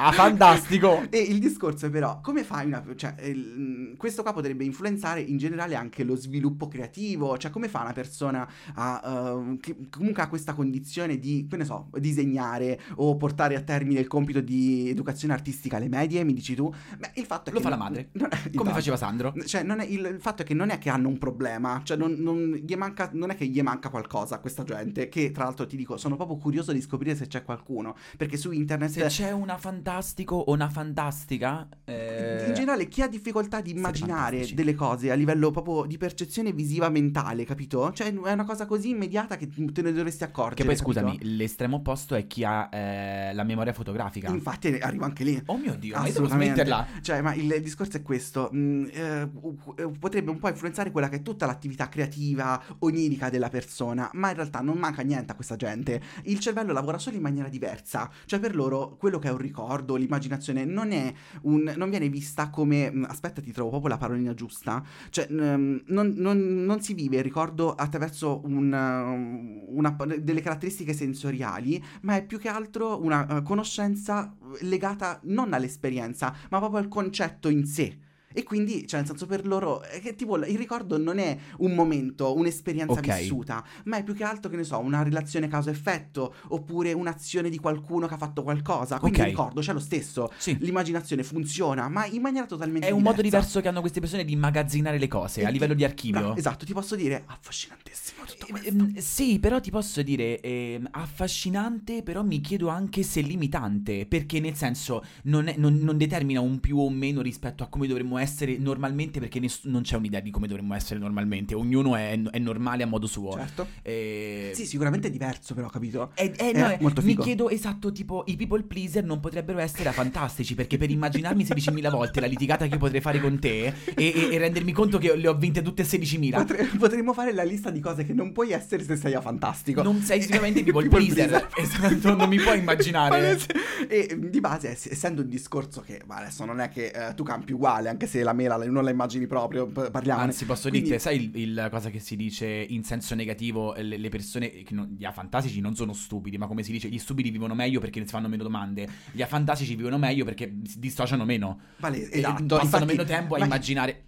Ah, 0.00 0.12
fantastico. 0.12 1.06
E 1.10 1.18
il 1.18 1.38
discorso 1.38 1.86
è 1.86 1.90
però, 1.90 2.20
come 2.20 2.44
fai 2.44 2.66
una... 2.66 2.84
Cioè, 2.94 3.14
il- 3.22 3.94
questo 3.96 4.22
qua 4.22 4.32
potrebbe 4.32 4.64
influenzare 4.64 5.20
in 5.20 5.36
generale 5.38 5.74
anche 5.74 6.04
lo 6.04 6.14
sviluppo 6.14 6.68
creativo, 6.68 7.36
cioè 7.36 7.50
come 7.50 7.68
fa 7.68 7.80
una 7.82 7.92
persona 7.92 8.48
a... 8.74 9.32
uh, 9.34 9.56
che 9.58 9.76
comunque 9.90 10.22
ha 10.22 10.28
questa 10.28 10.54
condizione 10.54 11.18
di, 11.18 11.46
che 11.48 11.56
ne 11.56 11.64
so, 11.64 11.88
disegnare 11.98 12.78
o 12.96 13.16
portare 13.16 13.56
a 13.56 13.60
termine 13.62 14.00
il 14.00 14.06
compito 14.06 14.40
di 14.40 14.88
educazione 14.88 15.34
artistica 15.34 15.76
alle 15.76 15.88
medie, 15.88 16.22
mi 16.24 16.32
dici 16.32 16.54
tu? 16.54 16.72
Beh, 16.96 17.12
il 17.14 17.24
fatto 17.24 17.50
è 17.50 17.52
Lo 17.52 17.58
che... 17.58 17.64
fa 17.64 17.70
la 17.70 17.76
non- 17.76 17.84
madre. 17.86 18.08
non- 18.14 18.28
Come 18.30 18.50
esatto. 18.52 18.70
faceva 18.70 18.96
Sandro? 18.96 19.34
Cioè, 19.44 19.62
non 19.62 19.80
è- 19.80 19.84
il, 19.86 20.04
il 20.14 20.20
fatto 20.20 20.42
è 20.42 20.44
che 20.44 20.54
non 20.54 20.70
è 20.70 20.78
che 20.78 20.90
hanno 20.90 21.08
un 21.08 21.18
problema, 21.18 21.80
cioè 21.84 21.96
non, 21.96 22.12
non 22.18 22.52
gli 22.52 22.74
manca, 22.74 23.10
non 23.14 23.30
è 23.30 23.34
che 23.36 23.46
gli 23.46 23.60
manca 23.62 23.88
qualcosa 23.88 24.36
a 24.36 24.38
questa 24.38 24.62
gente, 24.64 25.08
che 25.08 25.32
tra 25.32 25.44
l'altro 25.44 25.66
ti 25.66 25.76
dico, 25.76 25.96
sono 25.96 26.16
proprio 26.16 26.36
curioso 26.36 26.72
di 26.72 26.80
scoprire 26.80 27.16
se 27.16 27.26
c'è 27.26 27.42
qualcuno, 27.42 27.96
perché 28.16 28.36
su 28.36 28.50
internet... 28.52 28.90
Se 28.90 29.06
c'è 29.06 29.30
una 29.32 29.56
fantastico 29.88 30.36
o 30.36 30.52
una 30.52 30.68
fantastica. 30.68 31.66
eh, 31.84 32.44
In 32.48 32.54
generale, 32.54 32.88
chi 32.88 33.00
ha 33.00 33.08
difficoltà 33.08 33.62
di 33.62 33.70
immaginare 33.70 34.46
delle 34.52 34.74
cose 34.74 35.10
a 35.10 35.14
livello 35.14 35.50
proprio 35.50 35.86
di 35.86 35.96
percezione 35.96 36.52
visiva 36.52 36.90
mentale, 36.90 37.44
capito? 37.44 37.90
Cioè, 37.92 38.12
è 38.12 38.32
una 38.32 38.44
cosa 38.44 38.66
così 38.66 38.90
immediata 38.90 39.36
che 39.36 39.48
te 39.48 39.82
ne 39.82 39.92
dovresti 39.92 40.24
accorgere. 40.24 40.56
Che 40.56 40.64
poi 40.64 40.76
capito? 40.76 41.00
scusami, 41.00 41.36
l'estremo 41.36 41.76
opposto 41.76 42.14
è 42.14 42.26
chi 42.26 42.44
ha 42.44 42.68
eh, 42.70 43.32
la 43.32 43.44
memoria 43.44 43.72
fotografica. 43.72 44.30
Infatti, 44.30 44.68
arrivo 44.78 45.04
anche 45.04 45.24
lì. 45.24 45.42
Oh 45.46 45.56
mio 45.56 45.74
dio, 45.74 45.96
ma 45.96 46.06
io 46.06 46.12
devo 46.12 46.26
Assolutamente. 46.26 46.64
smetterla. 46.64 46.86
Cioè, 47.00 47.22
ma 47.22 47.34
il, 47.34 47.50
il 47.50 47.62
discorso 47.62 47.96
è 47.96 48.02
questo: 48.02 48.50
mh, 48.52 48.88
eh, 48.92 49.30
eh, 49.76 49.88
potrebbe 49.98 50.30
un 50.30 50.38
po' 50.38 50.48
influenzare 50.48 50.90
quella 50.90 51.08
che 51.08 51.16
è 51.16 51.22
tutta 51.22 51.46
l'attività 51.46 51.88
creativa, 51.88 52.62
onirica 52.80 53.30
della 53.30 53.48
persona, 53.48 54.10
ma 54.14 54.28
in 54.28 54.34
realtà 54.34 54.60
non 54.60 54.76
manca 54.76 55.00
niente 55.02 55.32
a 55.32 55.34
questa 55.34 55.56
gente. 55.56 56.00
Il 56.24 56.40
cervello 56.40 56.72
lavora 56.74 56.98
solo 56.98 57.16
in 57.16 57.22
maniera 57.22 57.48
diversa. 57.48 58.10
Cioè, 58.26 58.38
per 58.38 58.54
loro, 58.54 58.96
quello 58.98 59.18
che 59.18 59.28
è 59.28 59.30
un 59.30 59.38
ricordo, 59.38 59.76
l'immaginazione, 59.96 60.64
non 60.64 60.92
è 60.92 61.12
un. 61.42 61.72
non 61.76 61.90
viene 61.90 62.08
vista 62.08 62.50
come. 62.50 62.90
mh, 62.90 63.06
aspetta, 63.08 63.40
ti 63.40 63.52
trovo 63.52 63.70
proprio 63.70 63.90
la 63.90 63.96
parolina 63.98 64.34
giusta. 64.34 64.82
Cioè, 65.10 65.28
mh, 65.30 65.82
non, 65.86 66.14
non- 66.16 66.64
non 66.64 66.80
si 66.80 66.94
vive 66.94 67.16
il 67.18 67.22
ricordo 67.22 67.74
attraverso 67.74 68.40
un, 68.44 68.72
uh, 68.72 69.76
una- 69.76 69.96
delle 70.18 70.40
caratteristiche 70.40 70.92
sensoriali, 70.92 71.82
ma 72.02 72.16
è 72.16 72.24
più 72.24 72.38
che 72.38 72.48
altro 72.48 73.02
una 73.02 73.26
uh, 73.38 73.42
conoscenza 73.42 74.34
legata 74.60 75.20
non 75.24 75.52
all'esperienza, 75.52 76.34
ma 76.50 76.58
proprio 76.58 76.80
al 76.80 76.88
concetto 76.88 77.48
in 77.48 77.66
sé. 77.66 77.98
E 78.38 78.44
quindi, 78.44 78.86
cioè, 78.86 79.00
nel 79.00 79.08
senso, 79.08 79.26
per 79.26 79.44
loro, 79.48 79.82
è 79.82 80.00
che 80.00 80.14
tipo 80.14 80.36
il 80.36 80.56
ricordo 80.56 80.96
non 80.96 81.18
è 81.18 81.36
un 81.58 81.74
momento, 81.74 82.36
un'esperienza 82.36 83.00
Ok. 83.00 83.18
vissuta, 83.18 83.64
ma 83.86 83.96
è 83.96 84.04
più 84.04 84.14
che 84.14 84.22
altro, 84.22 84.48
che 84.48 84.54
ne 84.56 84.62
so, 84.62 84.78
una 84.78 85.02
relazione 85.02 85.48
causa-effetto, 85.48 86.32
oppure 86.50 86.92
un'azione 86.92 87.50
di 87.50 87.58
qualcuno 87.58 88.06
che 88.06 88.14
ha 88.14 88.16
fatto 88.16 88.44
qualcosa. 88.44 89.00
Quindi 89.00 89.18
Ok. 89.18 89.24
il 89.24 89.30
ricordo 89.32 89.60
c'è 89.60 89.72
lo 89.72 89.80
stesso. 89.80 90.30
Sì. 90.36 90.56
L'immaginazione 90.60 91.24
funziona, 91.24 91.88
ma 91.88 92.06
in 92.06 92.20
maniera 92.22 92.46
totalmente 92.46 92.86
È 92.86 92.90
un 92.92 93.02
modo 93.02 93.22
diversa. 93.22 93.38
diverso 93.38 93.60
che 93.60 93.66
hanno 93.68 93.80
queste 93.80 93.98
persone 93.98 94.24
di 94.24 94.32
immagazzinare 94.34 94.98
le 94.98 95.08
cose 95.08 95.40
E 95.40 95.42
a 95.42 95.46
ti- 95.48 95.52
livello 95.54 95.74
di 95.74 95.82
archivio. 95.82 96.20
Bravo, 96.20 96.36
esatto, 96.36 96.64
ti 96.64 96.72
posso 96.72 96.94
dire 96.94 97.24
affascinantissimo 97.26 98.24
tutto 98.24 98.46
questo. 98.50 98.68
Ehm, 98.68 98.94
sì, 98.98 99.40
però 99.40 99.58
ti 99.58 99.70
posso 99.72 100.00
dire 100.02 100.40
ehm, 100.40 100.86
affascinante, 100.92 102.04
però 102.04 102.22
mi 102.22 102.40
chiedo 102.40 102.68
anche 102.68 103.02
se 103.02 103.20
limitante, 103.20 104.06
perché 104.06 104.38
nel 104.38 104.54
senso 104.54 105.04
non, 105.24 105.48
è- 105.48 105.56
non- 105.58 105.74
non 105.78 105.96
determina 105.96 106.40
un 106.40 106.60
più 106.60 106.78
o 106.78 106.86
un 106.86 106.94
meno 106.94 107.20
rispetto 107.20 107.64
a 107.64 107.66
come 107.66 107.86
dovremmo 107.88 108.16
essere 108.16 108.26
normalmente, 108.58 109.20
perché 109.20 109.40
ness- 109.40 109.64
non 109.64 109.82
c'è 109.82 109.96
un'idea 109.96 110.20
di 110.20 110.30
come 110.30 110.46
dovremmo 110.46 110.74
essere 110.74 110.98
normalmente, 111.00 111.54
ognuno 111.54 111.96
è, 111.96 112.20
è 112.30 112.38
normale 112.38 112.82
a 112.82 112.86
modo 112.86 113.06
suo. 113.06 113.32
Certo. 113.32 113.66
Eh, 113.82 114.52
Sì, 114.54 114.66
sicuramente 114.66 115.08
è 115.08 115.10
diverso, 115.10 115.54
però, 115.54 115.68
capito? 115.68 116.10
eh, 116.14 116.32
eh, 116.36 116.50
È 116.52 116.58
no, 116.60 116.70
eh, 116.70 116.78
molto 116.80 117.00
mi 117.02 117.08
figo. 117.08 117.22
chiedo 117.22 117.48
esatto, 117.50 117.92
tipo 117.92 118.24
i 118.26 118.36
people 118.36 118.62
pleaser 118.62 119.04
non 119.04 119.20
potrebbero 119.20 119.58
essere 119.58 119.90
fantastici 119.92 120.54
perché 120.54 120.76
per 120.76 120.90
immaginarmi 120.90 121.44
16.000 121.44 121.90
volte 121.90 122.20
la 122.20 122.26
litigata 122.26 122.66
che 122.66 122.76
potrei 122.76 123.00
fare 123.00 123.20
con 123.20 123.38
te 123.38 123.66
e, 123.66 123.72
e- 123.96 124.28
e 124.32 124.38
rendermi 124.38 124.72
conto 124.72 124.98
che 124.98 125.14
le 125.16 125.28
ho 125.28 125.34
vinte 125.34 125.62
tutte 125.62 125.82
16.000. 125.84 126.30
Potre- 126.32 126.64
potremmo 126.78 127.12
fare 127.12 127.32
la 127.32 127.42
lista 127.44 127.70
di 127.70 127.80
cose 127.80 128.04
che 128.04 128.12
non 128.12 128.32
puoi 128.32 128.50
essere 128.52 128.82
se 128.84 128.96
sei 128.96 129.14
a 129.14 129.20
fantastico. 129.20 129.82
Non 129.82 130.00
sei 130.02 130.20
sicuramente 130.22 130.62
people 130.64 130.82
People 130.88 131.04
pleaser. 131.04 131.48
Esatto, 131.58 132.14
non 132.14 132.28
mi 132.28 132.38
puoi 132.40 132.58
immaginare. 132.58 133.38
E 133.88 134.16
di 134.18 134.40
base, 134.40 134.70
ess- 134.72 134.88
essendo 134.90 135.22
un 135.22 135.28
discorso 135.28 135.80
che 135.80 136.02
adesso 136.06 136.44
non 136.44 136.60
è 136.60 136.68
che 136.68 136.86
eh, 136.88 137.14
tu 137.14 137.22
campi 137.22 137.52
uguale, 137.52 137.88
anche 137.88 138.06
se 138.06 138.17
la 138.22 138.32
mela 138.32 138.56
la- 138.56 138.66
non 138.66 138.84
la 138.84 138.90
immagini 138.90 139.26
proprio, 139.26 139.66
parliamo. 139.66 140.20
Anzi, 140.20 140.44
posso 140.44 140.68
Quindi- 140.68 140.88
dirti, 140.88 141.02
sai 141.02 141.16
il, 141.16 141.36
il 141.36 141.68
cosa 141.70 141.90
che 141.90 141.98
si 141.98 142.16
dice 142.16 142.46
in 142.46 142.82
senso 142.84 143.14
negativo? 143.14 143.74
Le, 143.76 143.96
le 143.96 144.08
persone, 144.08 144.52
non- 144.70 144.94
gli 144.98 145.04
afantasici 145.04 145.60
non 145.60 145.74
sono 145.74 145.92
stupidi, 145.92 146.38
ma 146.38 146.46
come 146.46 146.62
si 146.62 146.72
dice, 146.72 146.88
gli 146.88 146.98
stupidi 146.98 147.30
vivono 147.30 147.54
meglio 147.54 147.80
perché 147.80 148.00
si 148.00 148.06
fanno 148.06 148.28
meno 148.28 148.42
domande. 148.42 148.88
Gli 149.12 149.22
afantasici 149.22 149.74
vivono 149.74 149.98
meglio 149.98 150.24
perché 150.24 150.60
si 150.64 150.78
dissociano 150.78 151.24
meno. 151.24 151.58
Vale, 151.78 152.08
E 152.10 152.18
esatto, 152.18 152.44
passano 152.56 152.62
infatti- 152.62 152.86
meno 152.86 153.04
tempo 153.04 153.34
a 153.34 153.38
ma- 153.38 153.44
immaginare. 153.44 154.02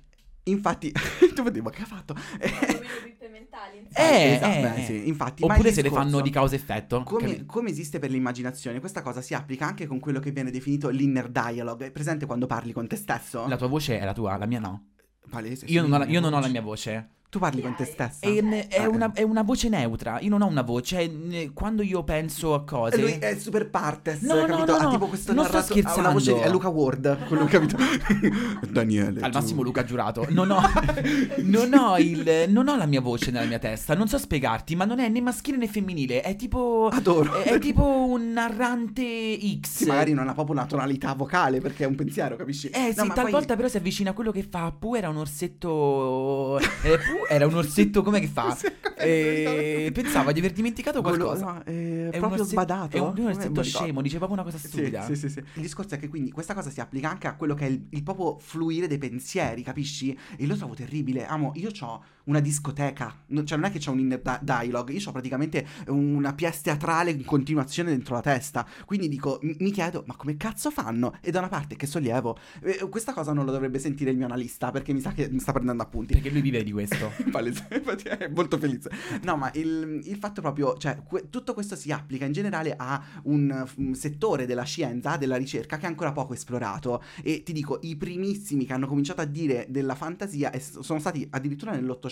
Infatti, 0.51 0.93
tu 1.35 1.43
vedi, 1.43 1.61
ma 1.61 1.71
che 1.71 1.83
ha 1.83 1.87
fatto? 1.87 2.15
Come 2.15 2.41
pippe 3.05 3.29
mentali. 3.29 3.79
insomma. 3.79 4.09
Eh, 4.09 4.33
esatto, 4.33 4.59
eh, 4.59 4.61
beh, 4.61 4.75
eh. 4.77 4.85
sì, 4.85 5.09
infatti, 5.09 5.43
Oppure 5.45 5.73
se 5.73 5.83
le 5.83 5.91
fanno 5.91 6.21
di 6.21 6.31
causa-effetto. 6.31 7.03
Come, 7.03 7.21
capi- 7.29 7.47
come 7.47 7.71
esiste 7.71 7.99
per 7.99 8.11
l'immaginazione, 8.11 8.81
questa 8.81 9.03
cosa 9.03 9.21
si 9.21 9.35
applica 9.35 9.67
anche 9.67 9.87
con 9.87 9.99
quello 10.01 10.21
che 10.21 10.31
viene 10.31 10.51
definito 10.51 10.89
l'inner 10.89 11.29
dialogue. 11.29 11.87
È 11.87 11.91
presente 11.91 12.27
quando 12.27 12.47
parli 12.47 12.73
con 12.73 12.87
te 12.87 12.97
stesso? 12.97 13.47
La 13.47 13.57
tua 13.57 13.69
voce 13.69 13.99
è 13.99 14.05
la 14.05 14.13
tua, 14.13 14.37
la 14.37 14.47
mia 14.47 14.61
no. 14.61 14.89
Palese, 15.29 15.67
Io 15.67 15.83
non 15.83 15.93
ho 15.93 15.99
la, 15.99 16.07
io 16.07 16.21
non 16.21 16.33
ho 16.33 16.41
la 16.41 16.49
mia 16.49 16.61
voce. 16.63 17.09
Tu 17.31 17.39
parli 17.39 17.63
con 17.63 17.77
te 17.77 17.85
stessa. 17.85 18.19
E, 18.27 18.67
è, 18.69 18.81
Ah, 18.83 18.89
una, 18.89 19.13
è 19.15 19.23
una 19.23 19.43
voce 19.43 19.69
neutra. 19.69 20.19
Io 20.21 20.29
non 20.31 20.43
ho 20.43 20.47
una 20.49 20.63
voce. 20.63 21.51
Quando 21.55 21.83
io 21.83 22.03
penso 22.03 22.55
a 22.55 22.65
cose. 22.65 23.01
lui 23.01 23.13
è 23.13 23.39
super 23.39 23.71
partes, 23.71 24.21
No, 24.23 24.35
no, 24.35 24.47
capito? 24.47 24.73
no, 24.73 24.79
ha 24.79 24.83
no, 24.83 24.91
tipo 24.91 25.07
questo 25.07 25.33
non 25.33 25.45
sto 25.45 25.55
narrato- 25.59 25.73
ha 25.75 25.95
una 26.01 26.11
voce 26.11 26.25
scherzando. 26.33 26.49
è 26.49 26.51
Luca 26.53 26.69
Ward, 26.69 27.27
quello 27.29 27.45
capito? 27.45 27.77
Daniele. 28.69 29.21
Al 29.21 29.31
tu- 29.31 29.39
massimo 29.39 29.63
Luca 29.63 29.85
Giurato. 29.85 30.27
Non 30.31 30.51
ho, 30.51 30.61
non, 31.43 31.73
ho 31.73 31.99
il, 31.99 32.47
non 32.49 32.67
ho 32.67 32.77
la 32.77 32.87
mia 32.87 33.01
voce 33.01 33.31
nella 33.31 33.47
mia 33.47 33.61
testa. 33.61 33.95
Non 33.95 34.09
so 34.09 34.19
spiegarti, 34.19 34.75
ma 34.75 34.85
non 34.85 34.99
è 34.99 35.09
né 35.09 35.21
maschile 35.21 35.57
né 35.57 35.69
femminile. 35.69 36.23
È 36.23 36.35
tipo. 36.35 36.89
Adoro. 36.93 37.43
È, 37.43 37.53
è 37.53 37.59
tipo 37.61 37.85
un 38.09 38.33
narrante 38.33 39.39
X. 39.61 39.69
Sì, 39.69 39.85
magari 39.87 40.13
non 40.15 40.27
ha 40.29 40.33
proprio 40.35 40.57
una 40.57 40.67
tonalità 40.67 41.15
vocale 41.15 41.61
perché 41.61 41.85
è 41.85 41.87
un 41.87 41.95
pensiero, 41.95 42.35
capisci? 42.35 42.69
Eh 42.71 42.93
No, 42.97 43.03
sì, 43.03 43.09
ma 43.09 43.15
poi- 43.15 43.23
talvolta 43.23 43.55
però 43.55 43.69
si 43.69 43.77
avvicina 43.77 44.11
a 44.11 44.13
quello 44.15 44.33
che 44.33 44.43
fa. 44.43 44.73
Pu 44.77 44.97
era 44.97 45.09
un 45.09 45.19
orsetto. 45.19 46.59
Eh, 46.59 46.65
Pu 46.99 47.20
era 47.29 47.47
un 47.47 47.55
orsetto 47.55 48.03
come 48.03 48.21
che 48.21 48.27
fa? 48.29 48.57
Sì, 48.61 48.67
Eh, 49.01 49.91
pensava 49.95 50.31
di 50.31 50.41
aver 50.41 50.53
dimenticato 50.53 51.01
qualcosa. 51.01 51.45
no, 51.53 51.63
è 51.65 52.09
È 52.11 52.19
proprio 52.19 52.45
sbadato. 52.45 52.97
È 52.97 53.01
un, 53.01 53.07
un 53.09 53.15
Come- 53.15 53.29
orsetto 53.31 53.63
scemo, 53.63 54.03
dice 54.03 54.19
proprio 54.19 54.39
una 54.41 54.51
cosa 54.51 54.59
stupida. 54.59 55.03
sì, 55.07 55.17
sì, 55.17 55.31
sì. 55.31 55.39
Il 55.39 55.63
discorso 55.63 55.95
è 55.95 55.99
che 55.99 56.09
quindi 56.09 56.31
questa 56.31 56.53
cosa 56.53 56.69
si 56.69 56.81
applica 56.81 57.09
anche 57.09 57.27
a 57.27 57.35
quello 57.35 57.55
che 57.55 57.65
è 57.65 57.69
il, 57.71 57.87
il 57.89 58.03
proprio 58.03 58.39
fluire 58.39 58.87
dei 58.87 58.99
pensieri, 58.99 59.63
capisci? 59.63 60.17
E 60.37 60.47
lo 60.47 60.55
trovo 60.55 60.75
terribile. 60.75 61.25
Amo, 61.25 61.53
io 61.55 61.71
ho 61.81 62.03
una 62.25 62.41
discoteca, 62.41 63.15
no- 63.29 63.45
cioè 63.45 63.59
non 63.59 63.69
è 63.69 63.73
che 63.73 63.79
c'ho 63.79 63.93
un 63.93 63.99
inner 64.01 64.21
di- 64.21 64.39
dialogue, 64.43 64.93
io 64.95 65.09
ho 65.09 65.13
praticamente 65.13 65.67
una 65.89 66.33
pièce 66.35 66.61
teatrale 66.63 67.11
in 67.11 67.25
continuazione 67.25 67.91
dentro 67.91 68.15
la 68.15 68.21
testa. 68.21 68.67
Quindi 68.85 69.09
dico, 69.09 69.39
mi, 69.43 69.57
mi 69.61 69.71
chiedo, 69.71 70.05
ma 70.07 70.15
come 70.17 70.37
cazzo 70.37 70.71
fanno? 70.71 71.17
E 71.21 71.31
da 71.31 71.39
una 71.39 71.49
parte 71.49 71.77
che 71.77 71.87
sollievo, 71.87 72.39
eh, 72.63 72.87
questa 72.89 73.13
cosa 73.13 73.33
non 73.33 73.45
lo 73.45 73.53
dovrebbe 73.53 73.79
sentire 73.79 74.11
il 74.11 74.17
mio 74.17 74.27
analista 74.27 74.71
perché 74.71 74.93
mi 74.93 75.01
sa 75.01 75.13
che 75.13 75.29
mi 75.31 75.39
sta 75.41 75.53
prendendo 75.53 75.83
appunti. 75.83 76.13
Perché 76.15 76.31
lui 76.31 76.41
vive 76.41 76.63
di 76.63 76.73
questo. 76.73 77.13
Infatti 77.31 78.09
è 78.09 78.29
molto 78.29 78.59
felice. 78.59 78.91
No, 79.23 79.37
ma 79.37 79.51
il, 79.55 80.01
il 80.05 80.17
fatto 80.17 80.41
proprio, 80.41 80.77
cioè, 80.77 81.03
que- 81.05 81.29
tutto 81.31 81.55
questo 81.55 81.77
si 81.77 81.91
applica 81.91 82.25
in 82.25 82.33
generale 82.33 82.75
a 82.77 83.03
un, 83.25 83.67
un 83.77 83.95
settore 83.95 84.47
della 84.47 84.63
scienza, 84.65 85.17
della 85.17 85.37
ricerca 85.37 85.77
che 85.79 85.85
è 85.85 85.89
ancora 85.89 86.13
poco 86.13 86.35
esplorato. 86.35 87.03
E 87.23 87.43
ti 87.43 87.53
dico, 87.53 87.79
i 87.83 87.97
primissimi 87.97 88.67
che 88.67 88.73
hanno 88.73 88.87
cominciato 88.87 89.21
a 89.21 89.25
dire 89.25 89.67
della 89.69 89.95
fantasia 89.95 90.51
è- 90.51 90.59
sono 90.59 90.99
stati 90.99 91.27
addirittura 91.31 91.73
nell'Ottocento, 91.73 92.09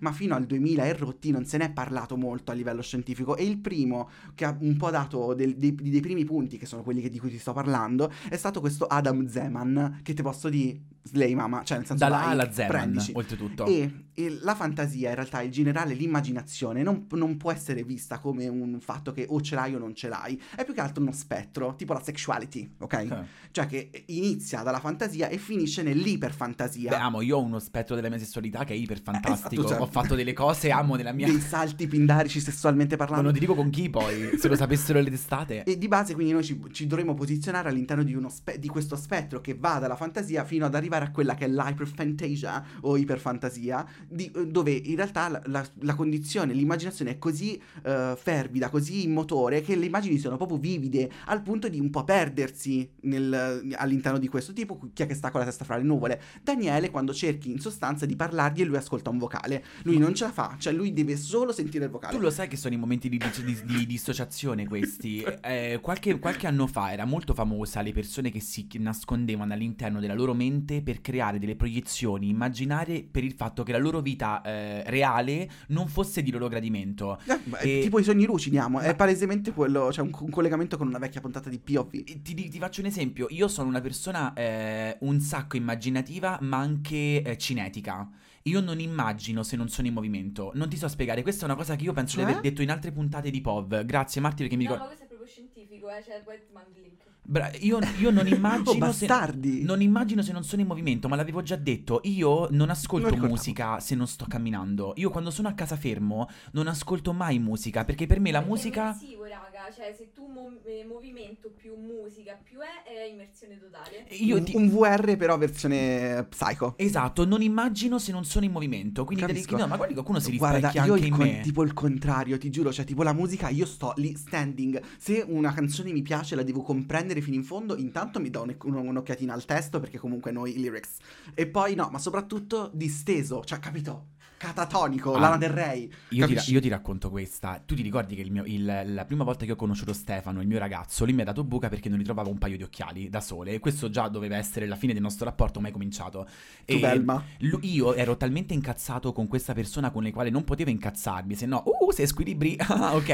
ma 0.00 0.12
fino 0.12 0.34
al 0.34 0.44
2000 0.46 0.84
e 0.84 0.92
rotti 0.92 1.30
non 1.30 1.44
se 1.44 1.56
ne 1.56 1.66
è 1.66 1.72
parlato 1.72 2.16
molto 2.16 2.50
a 2.50 2.54
livello 2.54 2.82
scientifico. 2.82 3.36
E 3.36 3.44
il 3.44 3.58
primo 3.58 4.08
che 4.34 4.44
ha 4.44 4.56
un 4.60 4.76
po' 4.76 4.90
dato 4.90 5.34
del- 5.34 5.56
dei, 5.56 5.74
dei 5.74 6.00
primi 6.00 6.24
punti, 6.24 6.58
che 6.58 6.66
sono 6.66 6.82
quelli 6.82 7.00
che- 7.00 7.08
di 7.10 7.18
cui 7.18 7.30
ti 7.30 7.38
sto 7.38 7.52
parlando, 7.52 8.10
è 8.28 8.36
stato 8.36 8.60
questo 8.60 8.86
Adam 8.86 9.26
Zeman, 9.28 10.00
che 10.02 10.12
ti 10.14 10.22
posso 10.22 10.48
dire, 10.48 10.78
slay 11.02 11.34
mama, 11.34 11.62
cioè 11.64 11.78
nel 11.78 11.86
senso 11.86 12.04
Dalla 12.04 12.24
A 12.24 12.28
alla 12.30 12.46
prendici. 12.46 13.12
oltretutto. 13.14 13.66
E, 13.66 14.06
e 14.14 14.38
la 14.42 14.54
fantasia, 14.54 15.08
in 15.08 15.14
realtà, 15.14 15.40
in 15.42 15.50
generale, 15.50 15.94
l'immaginazione 15.94 16.82
non, 16.82 17.06
non 17.12 17.36
può 17.36 17.50
essere 17.52 17.82
vista 17.84 18.18
come 18.18 18.46
un 18.48 18.78
fatto 18.80 19.12
che 19.12 19.24
o 19.28 19.40
ce 19.40 19.54
l'hai 19.54 19.74
o 19.74 19.78
non 19.78 19.94
ce 19.94 20.08
l'hai. 20.08 20.40
È 20.54 20.64
più 20.64 20.74
che 20.74 20.80
altro 20.80 21.02
uno 21.02 21.12
spettro, 21.12 21.74
tipo 21.76 21.92
la 21.94 22.02
sexuality, 22.02 22.74
ok? 22.78 22.92
Eh. 22.94 23.24
Cioè 23.50 23.66
che 23.66 23.90
inizia 24.06 24.62
dalla 24.62 24.78
fantasia 24.80 25.28
e 25.28 25.38
finisce 25.38 25.82
nell'iperfantasia. 25.82 26.90
Beh, 26.90 26.96
amo, 26.96 27.20
io 27.22 27.38
ho 27.38 27.42
uno 27.42 27.58
spettro 27.58 27.94
della 27.94 28.08
mia 28.08 28.18
sessualità 28.18 28.64
che 28.64 28.74
è 28.74 28.76
iper 28.76 29.00
fantastico. 29.00 29.62
Esatto, 29.62 29.68
cioè- 29.68 29.80
Ho 29.80 29.86
fatto 29.86 30.14
delle 30.14 30.32
cose, 30.32 30.70
amo 30.70 30.96
nella 30.96 31.12
mia. 31.12 31.26
Dei 31.26 31.40
salti 31.40 31.86
pindarici 31.86 32.40
sessualmente 32.40 32.96
Ma 32.96 33.04
parlando. 33.04 33.24
non 33.24 33.32
ti 33.32 33.40
dico 33.40 33.54
con 33.54 33.70
chi 33.70 33.88
poi, 33.88 34.36
se 34.38 34.48
lo 34.48 34.54
sapessero 34.54 35.00
le 35.00 35.10
testate. 35.10 35.64
E 35.64 35.78
di 35.78 35.88
base 35.88 36.14
quindi 36.14 36.32
noi 36.32 36.44
ci, 36.44 36.60
ci 36.72 36.86
dovremmo 36.86 37.14
posizionare 37.14 37.68
all'interno 37.70 38.02
di, 38.02 38.14
uno 38.14 38.28
spe- 38.28 38.58
di 38.58 38.68
questo 38.68 38.96
spettro 38.96 39.40
che 39.40 39.54
va 39.54 39.78
dalla 39.78 39.96
fantasia 39.96 40.44
fino 40.44 40.66
ad 40.66 40.74
arrivare 40.74 40.88
a 40.96 41.10
quella 41.10 41.34
che 41.34 41.44
è 41.44 41.48
l'hyperfantasia 41.48 42.64
o 42.82 42.96
iperfantasia, 42.96 43.86
di- 44.08 44.30
dove 44.48 44.72
in 44.72 44.96
realtà 44.96 45.28
la, 45.28 45.42
la- 45.46 45.68
la 45.80 45.94
condizione, 45.94 46.52
l'immaginazione 46.54 47.12
è 47.12 47.18
così 47.18 47.60
eh, 47.84 48.14
fervida, 48.16 48.68
così 48.68 49.04
in 49.04 49.12
motore 49.12 49.60
che 49.62 49.76
le 49.76 49.86
immagini 49.86 50.18
sono 50.18 50.36
proprio 50.36 50.58
vivide 50.58 51.10
al 51.26 51.42
punto 51.42 51.68
di 51.68 51.78
un 51.80 51.90
po' 51.90 52.04
perdersi 52.04 52.88
nel- 53.02 53.74
all'interno 53.76 54.18
di 54.18 54.28
questo 54.28 54.52
tipo. 54.52 54.78
Chi 54.92 55.02
è 55.02 55.06
che 55.06 55.14
sta 55.14 55.30
con 55.30 55.40
la 55.40 55.46
testa 55.46 55.64
fra 55.64 55.76
le 55.76 55.82
nuvole? 55.84 56.20
Daniele 56.42 56.90
quando 56.90 57.12
cerchi 57.12 57.50
in 57.50 57.58
sostanza 57.60 58.06
di 58.06 58.16
parlargli 58.16 58.60
e 58.62 58.64
lui 58.64 58.76
ascolta 58.76 59.10
un 59.10 59.18
vocale. 59.18 59.64
Lui 59.82 59.98
non 59.98 60.14
ce 60.14 60.24
la 60.24 60.32
fa, 60.32 60.56
cioè 60.58 60.72
lui 60.72 60.92
deve 60.92 61.16
solo 61.16 61.52
sentire 61.52 61.84
il 61.86 61.90
vocale. 61.90 62.14
Tu 62.16 62.20
lo 62.20 62.30
sai 62.30 62.48
che 62.48 62.56
sono 62.56 62.74
i 62.74 62.78
momenti 62.78 63.08
di, 63.08 63.18
di- 63.18 63.44
di- 63.44 63.62
di 63.64 63.86
dissociazione 63.86 64.66
questi. 64.66 65.24
Eh, 65.50 65.78
qualche, 65.80 66.18
qualche 66.18 66.46
anno 66.46 66.66
fa 66.66 66.92
era 66.92 67.04
molto 67.04 67.34
famosa 67.34 67.80
le 67.80 67.92
persone 67.92 68.30
che 68.30 68.40
si 68.40 68.66
nascondevano 68.74 69.52
all'interno 69.52 69.98
della 70.00 70.14
loro 70.14 70.34
mente 70.34 70.79
per 70.82 71.00
creare 71.00 71.38
delle 71.38 71.56
proiezioni 71.56 72.28
immaginarie 72.28 73.02
per 73.04 73.24
il 73.24 73.32
fatto 73.32 73.62
che 73.62 73.72
la 73.72 73.78
loro 73.78 74.00
vita 74.00 74.42
eh, 74.42 74.82
reale 74.90 75.48
non 75.68 75.88
fosse 75.88 76.22
di 76.22 76.30
loro 76.30 76.48
gradimento. 76.48 77.18
Eh, 77.26 77.38
beh, 77.42 77.58
E- 77.58 77.80
Tipo 77.82 77.98
i 77.98 78.04
sogni 78.04 78.24
lucidi, 78.24 78.58
amo. 78.58 78.80
È 78.80 78.94
palesemente 78.94 79.52
quello. 79.52 79.88
C'è 79.90 80.00
un, 80.02 80.10
un 80.18 80.30
collegamento 80.30 80.76
con 80.76 80.86
una 80.86 80.98
vecchia 80.98 81.20
puntata 81.20 81.48
di 81.48 81.58
POV. 81.58 81.90
Ti, 82.22 82.34
ti 82.48 82.58
faccio 82.58 82.80
un 82.80 82.86
esempio, 82.86 83.26
io 83.30 83.48
sono 83.48 83.68
una 83.68 83.80
persona 83.80 84.32
eh, 84.34 84.96
un 85.00 85.20
sacco 85.20 85.56
immaginativa 85.56 86.38
ma 86.42 86.58
anche 86.58 87.22
eh, 87.22 87.36
cinetica. 87.38 88.08
Io 88.44 88.60
non 88.60 88.80
immagino 88.80 89.42
se 89.42 89.56
non 89.56 89.68
sono 89.68 89.86
in 89.86 89.92
movimento. 89.94 90.50
Non 90.54 90.68
ti 90.68 90.76
so 90.76 90.88
spiegare, 90.88 91.22
questa 91.22 91.42
è 91.42 91.44
una 91.44 91.56
cosa 91.56 91.76
che 91.76 91.84
io 91.84 91.92
penso 91.92 92.16
di 92.16 92.22
Cioè? 92.22 92.30
aver 92.30 92.42
detto 92.42 92.62
in 92.62 92.70
altre 92.70 92.90
puntate 92.90 93.30
di 93.30 93.40
POV. 93.40 93.84
Grazie 93.84 94.20
Marti 94.20 94.42
perché 94.42 94.56
mi 94.56 94.64
No, 94.64 94.70
ricordo... 94.72 94.90
ma 94.90 94.96
questo 94.96 95.04
è 95.04 95.08
proprio 95.08 95.28
scientifico, 95.28 95.90
eh, 95.90 96.02
cioè 96.02 96.16
il 96.16 96.82
link. 96.82 96.99
Bra- 97.30 97.52
io, 97.60 97.78
io 97.98 98.10
non 98.10 98.26
Oh, 98.30 98.34
immagino 98.34 98.90
se... 98.92 99.06
bastardi! 99.06 99.62
Non 99.62 99.80
immagino 99.80 100.20
se 100.20 100.32
non 100.32 100.42
sono 100.42 100.62
in 100.62 100.66
movimento, 100.66 101.06
ma 101.06 101.14
l'avevo 101.14 101.42
già 101.42 101.54
detto. 101.54 102.00
Io 102.02 102.48
non 102.50 102.70
ascolto 102.70 103.14
Non 103.14 103.28
musica 103.28 103.78
se 103.78 103.94
non 103.94 104.08
sto 104.08 104.24
camminando. 104.26 104.94
Io 104.96 105.10
quando 105.10 105.30
sono 105.30 105.46
a 105.46 105.52
casa 105.52 105.76
fermo 105.76 106.28
non 106.52 106.66
ascolto 106.66 107.12
mai 107.12 107.38
musica, 107.38 107.84
perché 107.84 108.06
per 108.06 108.18
me 108.18 108.32
la 108.32 108.38
Perché 108.38 108.52
musica... 108.52 108.80
Immersivo, 108.82 109.26
raga, 109.60 109.72
cioè 109.74 109.94
se 109.96 110.12
tu 110.12 110.26
mo- 110.26 110.58
eh, 110.64 110.84
movimento 110.86 111.50
più 111.50 111.76
musica 111.76 112.38
più 112.42 112.58
è, 112.60 112.88
è 112.88 113.04
immersione 113.04 113.58
totale. 113.58 114.06
Io 114.10 114.36
un, 114.36 114.44
ti... 114.44 114.56
un 114.56 114.68
VR, 114.70 115.16
però 115.16 115.36
versione 115.38 116.24
psycho. 116.28 116.74
Esatto, 116.76 117.24
non 117.24 117.42
immagino 117.42 117.98
se 117.98 118.12
non 118.12 118.24
sono 118.24 118.44
in 118.44 118.52
movimento. 118.52 119.04
Quindi 119.04 119.24
Capisco. 119.26 119.56
no, 119.56 119.66
ma 119.66 119.76
guardi 119.76 119.94
qualcuno 119.94 120.18
si 120.20 120.36
Guarda, 120.36 120.56
rispecchia 120.70 120.84
io 120.84 120.92
anche 120.94 121.06
il 121.06 121.12
in 121.12 121.16
con- 121.18 121.26
me. 121.28 121.40
tipo 121.42 121.62
il 121.62 121.72
contrario, 121.74 122.38
ti 122.38 122.50
giuro, 122.50 122.72
cioè 122.72 122.84
tipo 122.84 123.02
la 123.02 123.12
musica 123.12 123.48
io 123.48 123.66
sto 123.66 123.92
lì 123.96 124.14
standing. 124.16 124.80
Se 124.98 125.24
una 125.26 125.52
canzone 125.52 125.92
mi 125.92 126.02
piace, 126.02 126.34
la 126.34 126.42
devo 126.42 126.62
comprendere 126.62 127.20
fino 127.20 127.36
in 127.36 127.44
fondo, 127.44 127.76
intanto 127.76 128.20
mi 128.20 128.30
do 128.30 128.42
un- 128.42 128.56
un- 128.64 128.86
un'occhiatina 128.88 129.32
al 129.32 129.44
testo 129.44 129.80
perché 129.80 129.98
comunque 129.98 130.30
noi 130.32 130.56
i 130.56 130.60
lyrics. 130.60 130.96
E 131.34 131.46
poi 131.46 131.74
no, 131.74 131.88
ma 131.90 131.98
soprattutto 131.98 132.70
disteso, 132.72 133.44
cioè 133.44 133.58
capito? 133.58 134.06
Catatonico, 134.44 135.12
Ah, 135.12 135.18
Lana 135.20 135.36
Del 135.36 135.50
Rey. 135.50 135.90
Io 136.12 136.26
ti, 136.26 136.34
io 136.50 136.60
ti 136.62 136.68
racconto 136.70 137.10
questa. 137.10 137.62
Tu 137.62 137.74
ti 137.74 137.82
ricordi 137.82 138.14
che 138.14 138.22
il 138.22 138.32
mio- 138.32 138.44
il- 138.46 138.84
la 138.86 139.04
prima 139.04 139.22
volta 139.22 139.44
che 139.44 139.52
ho 139.52 139.56
conosciuto 139.56 139.92
Stefano, 139.92 140.40
il 140.40 140.46
mio 140.48 140.58
ragazzo, 140.58 141.04
lui 141.04 141.12
mi 141.12 141.20
ha 141.20 141.24
dato 141.26 141.44
buca 141.44 141.68
perché 141.68 141.90
non 141.90 141.98
ritrovava 141.98 142.30
un 142.30 142.38
paio 142.38 142.56
di 142.56 142.62
occhiali 142.62 143.10
da 143.10 143.20
sole. 143.20 143.52
E 143.52 143.58
questo 143.58 143.90
già 143.90 144.08
doveva 144.08 144.38
essere 144.38 144.66
la 144.66 144.76
fine 144.76 144.94
del 144.94 145.02
nostro 145.02 145.26
rapporto, 145.26 145.60
mai 145.60 145.70
cominciato. 145.72 146.26
Tu 146.64 146.78
Velma. 146.78 147.22
lu- 147.40 147.58
io 147.64 147.92
ero 147.92 148.16
talmente 148.16 148.54
incazzato 148.54 149.12
con 149.12 149.26
questa 149.28 149.52
persona 149.52 149.90
con 149.90 150.04
la 150.04 150.10
quale 150.10 150.30
non 150.30 150.42
potevo 150.42 150.70
incazzarmi, 150.70 151.34
se 151.34 151.44
no, 151.44 151.62
uh, 151.66 151.90
sei 151.92 152.06
squilibri, 152.06 152.56
ah, 152.66 152.94
ok? 152.94 153.08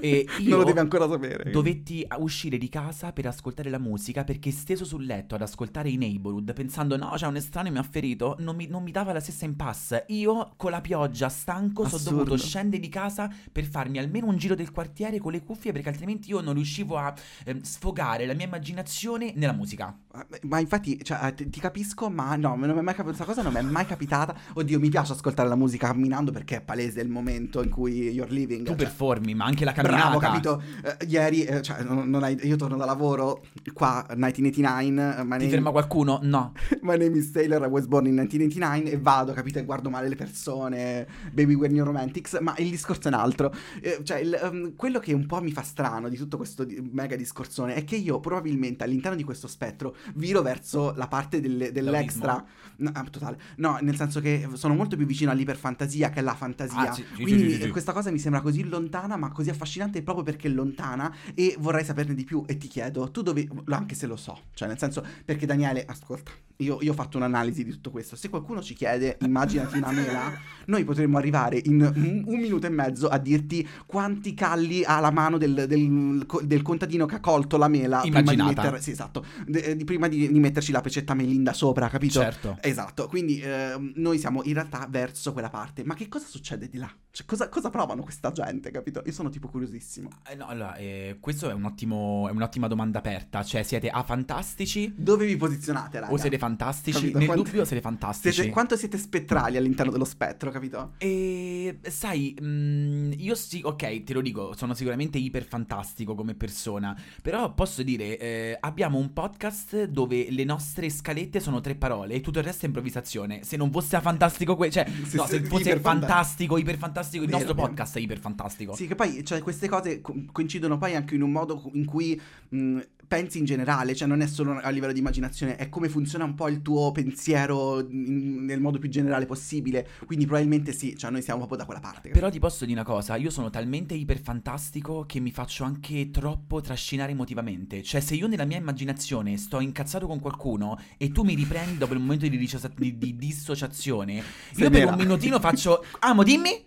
E 0.00 0.26
io 0.40 0.48
Non 0.48 0.58
lo 0.58 0.64
devi 0.64 0.80
ancora 0.80 1.08
sapere. 1.08 1.48
dovetti 1.52 2.04
uscire 2.18 2.58
di 2.58 2.68
casa 2.68 3.12
per 3.12 3.26
ascoltare 3.26 3.70
la 3.70 3.78
musica 3.78 4.24
perché 4.24 4.50
steso 4.50 4.84
sul 4.84 5.06
letto 5.06 5.36
ad 5.36 5.42
ascoltare 5.42 5.90
i 5.90 5.96
neighborhood 5.96 6.52
pensando 6.54 6.96
no 6.96 7.12
c'è 7.14 7.26
un 7.28 7.36
estraneo 7.36 7.70
mi 7.70 7.78
ha 7.78 7.82
ferito 7.84 8.34
non 8.40 8.56
mi, 8.56 8.66
non 8.66 8.82
mi 8.82 8.90
dava 8.90 9.12
la 9.12 9.20
stessa 9.20 9.44
impasse 9.44 10.04
io 10.08 10.52
con 10.56 10.70
la 10.72 10.80
pioggia 10.80 11.28
stanco 11.28 11.86
sono 11.86 12.02
dovuto 12.02 12.36
scendere 12.36 12.80
di 12.80 12.88
casa 12.88 13.30
per 13.52 13.64
farmi 13.64 13.98
almeno 13.98 14.26
un 14.26 14.36
giro 14.36 14.54
del 14.54 14.72
quartiere 14.72 15.18
con 15.18 15.32
le 15.32 15.42
cuffie 15.42 15.70
perché 15.70 15.90
altrimenti 15.90 16.30
io 16.30 16.40
non 16.40 16.54
riuscivo 16.54 16.96
a 16.96 17.12
ehm, 17.44 17.60
sfogare 17.60 18.26
la 18.26 18.34
mia 18.34 18.46
immaginazione 18.46 19.32
nella 19.36 19.52
musica 19.52 19.96
Ma 20.42 20.58
infatti, 20.58 21.02
cioè, 21.02 21.26
eh, 21.26 21.34
ti, 21.34 21.50
ti 21.50 21.60
capisco, 21.60 22.08
ma 22.08 22.34
no, 22.36 22.56
non 22.56 22.70
mi 22.70 22.78
è 22.78 22.82
mai 22.82 22.94
capitata 22.94 23.24
questa 23.24 23.24
cosa, 23.24 23.42
non 23.42 23.52
mi 23.52 23.58
è 23.58 23.62
mai 23.62 23.86
capitata. 23.86 24.34
Oddio, 24.54 24.78
mi 24.78 24.88
piace 24.88 25.12
ascoltare 25.12 25.48
la 25.48 25.56
musica 25.56 25.88
camminando 25.88 26.32
perché 26.32 26.56
è 26.56 26.60
palese 26.60 27.00
il 27.00 27.08
momento 27.08 27.62
in 27.62 27.70
cui 27.70 28.08
you're 28.08 28.32
living. 28.32 28.62
tu 28.62 28.68
cioè. 28.68 28.76
performi 28.76 29.34
ma 29.34 29.44
anche 29.44 29.64
la 29.64 29.72
camminata 29.72 30.16
Bravo, 30.16 30.18
capito? 30.18 30.62
Eh, 30.82 31.06
ieri, 31.06 31.44
eh, 31.44 31.62
cioè, 31.62 31.82
non, 31.82 32.08
non 32.08 32.22
hai- 32.22 32.38
io 32.42 32.56
torno 32.56 32.76
da 32.76 32.84
lavoro, 32.84 33.44
qua, 33.72 34.06
1989, 34.10 35.10
eh, 35.10 35.22
ti 35.22 35.26
name, 35.28 35.48
ferma 35.48 35.70
qualcuno? 35.70 36.18
no 36.22 36.52
my 36.82 36.96
name 36.96 37.16
is 37.16 37.30
Taylor, 37.30 37.62
I 37.62 37.68
was 37.68 37.86
born 37.86 38.06
in 38.06 38.14
1989, 38.14 38.90
e 38.90 38.98
vado, 38.98 39.32
capito, 39.32 39.58
e 39.58 39.64
guardo 39.64 39.90
male 39.90 40.08
le 40.08 40.16
persone, 40.16 40.61
baby 40.70 41.54
we're 41.54 41.72
new 41.72 41.84
romantics, 41.84 42.38
ma 42.40 42.54
il 42.58 42.70
discorso 42.70 43.08
è 43.08 43.08
un 43.08 43.14
altro. 43.14 43.52
Eh, 43.80 44.00
cioè, 44.02 44.18
il, 44.18 44.34
ehm, 44.34 44.76
quello 44.76 44.98
che 44.98 45.12
un 45.12 45.26
po' 45.26 45.40
mi 45.42 45.52
fa 45.52 45.62
strano 45.62 46.08
di 46.08 46.16
tutto 46.16 46.36
questo 46.36 46.64
di- 46.64 46.80
mega 46.92 47.16
discorsone 47.16 47.74
è 47.74 47.84
che 47.84 47.96
io 47.96 48.20
probabilmente 48.20 48.84
all'interno 48.84 49.16
di 49.16 49.24
questo 49.24 49.46
spettro 49.48 49.96
viro 50.14 50.42
verso 50.42 50.92
la 50.96 51.08
parte 51.08 51.40
delle- 51.40 51.72
dell'extra. 51.72 52.44
No, 52.76 52.90
ah, 52.94 53.04
totale. 53.10 53.38
No, 53.56 53.78
nel 53.80 53.96
senso 53.96 54.20
che 54.20 54.48
sono 54.54 54.74
molto 54.74 54.96
più 54.96 55.06
vicino 55.06 55.30
all'iperfantasia 55.30 56.10
che 56.10 56.20
alla 56.20 56.34
fantasia. 56.34 56.90
Ah, 56.90 56.92
sì, 56.92 57.04
Quindi 57.14 57.44
sì, 57.44 57.50
sì, 57.50 57.56
sì. 57.56 57.62
eh, 57.68 57.68
questa 57.70 57.92
cosa 57.92 58.10
mi 58.10 58.18
sembra 58.18 58.40
così 58.40 58.64
lontana, 58.64 59.16
ma 59.16 59.30
così 59.30 59.50
affascinante 59.50 60.02
proprio 60.02 60.24
perché 60.24 60.48
è 60.48 60.50
lontana 60.50 61.14
e 61.34 61.56
vorrei 61.58 61.84
saperne 61.84 62.14
di 62.14 62.24
più. 62.24 62.42
E 62.46 62.56
ti 62.56 62.68
chiedo, 62.68 63.10
tu 63.10 63.22
dove. 63.22 63.48
Anche 63.66 63.94
se 63.94 64.06
lo 64.06 64.16
so, 64.16 64.38
cioè 64.54 64.68
nel 64.68 64.78
senso, 64.78 65.04
perché 65.24 65.46
Daniele, 65.46 65.84
ascolta, 65.86 66.30
io, 66.62 66.78
io 66.80 66.92
ho 66.92 66.94
fatto 66.94 67.16
un'analisi 67.16 67.64
di 67.64 67.70
tutto 67.70 67.90
questo. 67.90 68.16
Se 68.16 68.28
qualcuno 68.28 68.62
ci 68.62 68.74
chiede, 68.74 69.18
immaginati 69.22 69.76
una 69.78 69.90
mela, 69.92 70.32
noi 70.66 70.84
potremmo 70.84 71.18
arrivare 71.18 71.60
in 71.64 71.80
un, 72.26 72.40
minuto 72.40 72.66
e 72.66 72.70
mezzo 72.70 73.08
a 73.08 73.18
dirti 73.18 73.66
quanti 73.86 74.34
calli 74.34 74.84
ha 74.84 75.00
la 75.00 75.10
mano 75.10 75.38
del, 75.38 75.64
del- 75.66 76.26
del 76.42 76.62
contadino 76.62 77.06
che 77.06 77.16
ha 77.16 77.20
colto 77.20 77.56
la 77.56 77.68
mela 77.68 78.00
prima 78.00 78.20
di, 78.22 78.32
Immaginata. 78.32 78.62
mettere, 78.62 78.82
sì, 78.82 78.90
esatto, 78.90 79.24
de- 79.46 79.76
di- 79.76 79.84
prima 79.84 80.08
di, 80.08 80.30
di 80.30 80.40
metterci 80.40 80.72
la 80.72 80.80
pecetta 80.80 81.14
melinda 81.14 81.52
sopra, 81.52 81.88
capito? 81.88 82.20
certo 82.20 82.56
Esatto, 82.60 83.06
quindi 83.08 83.40
ehm, 83.40 83.92
noi 83.96 84.18
siamo 84.18 84.42
in 84.44 84.54
realtà 84.54 84.86
verso 84.88 85.32
quella 85.32 85.50
parte. 85.50 85.84
Ma 85.84 85.94
che 85.94 86.08
cosa 86.08 86.26
succede 86.26 86.68
di 86.68 86.78
là? 86.78 86.90
Cioè, 87.10 87.26
cosa, 87.26 87.48
cosa 87.48 87.68
provano 87.70 88.02
questa 88.02 88.32
gente, 88.32 88.70
capito? 88.70 89.02
Io 89.04 89.12
sono 89.12 89.28
tipo 89.28 89.48
curiosissimo. 89.48 90.08
Eh, 90.30 90.34
no, 90.34 90.46
allora, 90.46 90.76
eh, 90.76 91.18
questo 91.20 91.50
è, 91.50 91.52
un 91.52 91.64
ottimo, 91.64 92.26
è 92.28 92.32
un'ottima 92.32 92.68
domanda 92.68 92.98
aperta. 93.00 93.42
Cioè, 93.42 93.62
siete 93.62 93.88
A 93.90 94.02
fantastici 94.02 94.92
Dove 94.96 95.26
vi 95.26 95.36
posizionate, 95.36 96.00
raga? 96.00 96.12
o 96.12 96.16
siete 96.16 96.38
fantastici? 96.38 96.50
Capito? 96.56 97.18
Nel 97.18 97.26
Quanto- 97.26 97.42
dubbio 97.44 97.64
siete 97.64 97.82
fantastici. 97.82 98.34
Siete- 98.34 98.50
quanto 98.50 98.76
siete 98.76 98.98
spettrali 98.98 99.56
all'interno 99.56 99.90
dello 99.92 100.04
spettro, 100.04 100.50
capito? 100.50 100.92
E 100.98 101.78
sai, 101.82 102.36
mm, 102.40 103.12
io 103.18 103.34
sì, 103.34 103.60
ok, 103.64 104.02
te 104.04 104.12
lo 104.12 104.20
dico, 104.20 104.54
sono 104.56 104.74
sicuramente 104.74 105.18
iper 105.18 105.44
fantastico 105.44 106.14
come 106.14 106.34
persona, 106.34 106.96
però 107.22 107.52
posso 107.54 107.82
dire, 107.82 108.18
eh, 108.18 108.56
abbiamo 108.60 108.98
un 108.98 109.12
podcast 109.12 109.84
dove 109.84 110.30
le 110.30 110.44
nostre 110.44 110.90
scalette 110.90 111.40
sono 111.40 111.60
tre 111.60 111.74
parole 111.74 112.14
e 112.14 112.20
tutto 112.20 112.38
il 112.38 112.44
resto 112.44 112.64
è 112.64 112.66
improvvisazione. 112.66 113.42
Se 113.44 113.56
non 113.56 113.70
fosse 113.70 114.00
fantastico, 114.00 114.56
que- 114.56 114.70
cioè, 114.70 114.86
Sì, 115.04 115.16
no, 115.16 115.24
sì, 115.24 115.30
se 115.32 115.42
fosse 115.44 115.78
fantastico, 115.80 116.56
iper 116.56 116.76
fantastico, 116.76 117.22
il 117.24 117.28
Vero, 117.30 117.38
nostro 117.38 117.54
vero. 117.56 117.68
podcast 117.68 117.96
è 117.96 118.00
iper 118.00 118.18
fantastico. 118.18 118.74
Sì, 118.74 118.86
che 118.86 118.94
poi 118.94 119.24
cioè, 119.24 119.40
queste 119.40 119.68
cose 119.68 120.00
co- 120.00 120.14
coincidono 120.32 120.78
poi 120.78 120.94
anche 120.94 121.14
in 121.14 121.22
un 121.22 121.30
modo 121.30 121.70
in 121.74 121.84
cui 121.84 122.20
mh, 122.48 122.78
pensi 123.12 123.36
in 123.36 123.44
generale, 123.44 123.94
cioè 123.94 124.08
non 124.08 124.22
è 124.22 124.26
solo 124.26 124.58
a 124.58 124.70
livello 124.70 124.94
di 124.94 125.00
immaginazione, 125.00 125.56
è 125.56 125.68
come 125.68 125.90
funziona 125.90 126.24
un 126.24 126.32
po' 126.34 126.48
il 126.48 126.62
tuo 126.62 126.92
pensiero 126.92 127.86
in- 127.90 128.46
nel 128.46 128.58
modo 128.58 128.78
più 128.78 128.88
generale 128.88 129.26
possibile. 129.26 129.86
Quindi 130.06 130.24
probabilmente 130.24 130.72
sì, 130.72 130.96
cioè 130.96 131.10
noi 131.10 131.20
siamo 131.20 131.40
proprio 131.40 131.58
da 131.58 131.66
quella 131.66 131.80
parte. 131.80 132.08
Però 132.08 132.30
ti 132.30 132.38
posso 132.38 132.64
dire 132.64 132.80
una 132.80 132.88
cosa, 132.88 133.16
io 133.16 133.28
sono 133.28 133.50
talmente 133.50 133.92
iperfantastico 133.92 135.04
che 135.06 135.20
mi 135.20 135.30
faccio 135.30 135.64
anche 135.64 136.10
troppo 136.10 136.62
trascinare 136.62 137.12
emotivamente. 137.12 137.82
Cioè, 137.82 138.00
se 138.00 138.14
io 138.14 138.26
nella 138.26 138.46
mia 138.46 138.56
immaginazione 138.56 139.36
sto 139.36 139.60
incazzato 139.60 140.06
con 140.06 140.18
qualcuno 140.18 140.78
e 140.96 141.12
tu 141.12 141.22
mi 141.22 141.34
riprendi 141.34 141.76
dopo 141.76 141.92
il 141.92 142.00
momento 142.00 142.26
di, 142.26 142.38
di- 142.38 142.96
di 142.96 143.16
dissociazione, 143.16 144.22
Sei 144.52 144.64
io 144.64 144.70
per 144.70 144.86
un 144.86 144.94
minutino 144.94 145.38
faccio... 145.38 145.84
Amo, 145.98 146.22
dimmi! 146.22 146.62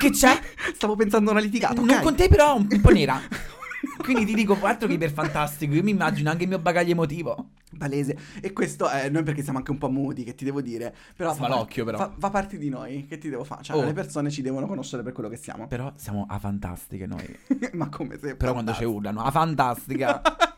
Che 0.00 0.10
c'è? 0.10 0.36
Stavo 0.74 0.96
pensando 0.96 1.30
a 1.30 1.34
una 1.34 1.42
litigata. 1.42 1.74
Non 1.74 1.90
ok. 1.90 2.02
con 2.02 2.16
te 2.16 2.26
però 2.26 2.56
un 2.56 2.80
po' 2.80 2.90
nera. 2.90 3.20
Quindi 4.02 4.24
ti 4.24 4.34
dico, 4.34 4.58
altro 4.62 4.86
che 4.88 4.94
iperfantastico, 4.94 5.74
io 5.74 5.82
mi 5.82 5.90
immagino 5.90 6.30
anche 6.30 6.42
il 6.42 6.48
mio 6.48 6.58
bagaglio 6.58 6.92
emotivo. 6.92 7.50
Palese. 7.78 8.16
E 8.40 8.52
questo 8.52 8.88
è 8.88 9.08
noi 9.08 9.22
perché 9.22 9.42
siamo 9.42 9.58
anche 9.58 9.70
un 9.70 9.78
po' 9.78 9.88
muti, 9.88 10.24
che 10.24 10.34
ti 10.34 10.44
devo 10.44 10.60
dire. 10.60 10.94
Però 11.16 11.30
fa, 11.30 11.36
Smalocchio, 11.46 11.84
però. 11.84 11.98
fa, 11.98 12.12
fa 12.18 12.30
parte 12.30 12.58
di 12.58 12.68
noi, 12.68 13.06
che 13.06 13.16
ti 13.18 13.28
devo 13.28 13.44
fare? 13.44 13.62
Cioè, 13.62 13.76
Oh. 13.76 13.84
le 13.84 13.92
persone 13.92 14.30
ci 14.30 14.42
devono 14.42 14.66
conoscere 14.66 15.02
per 15.02 15.12
quello 15.12 15.28
che 15.28 15.36
siamo. 15.36 15.66
Però 15.68 15.92
siamo 15.96 16.26
a 16.28 16.38
fantastiche 16.38 17.06
noi. 17.06 17.38
Ma 17.72 17.88
come 17.88 18.18
se. 18.18 18.34
Però 18.36 18.52
quando 18.52 18.72
ci 18.74 18.84
urlano, 18.84 19.22
a 19.22 19.30
fantastica. 19.30 20.20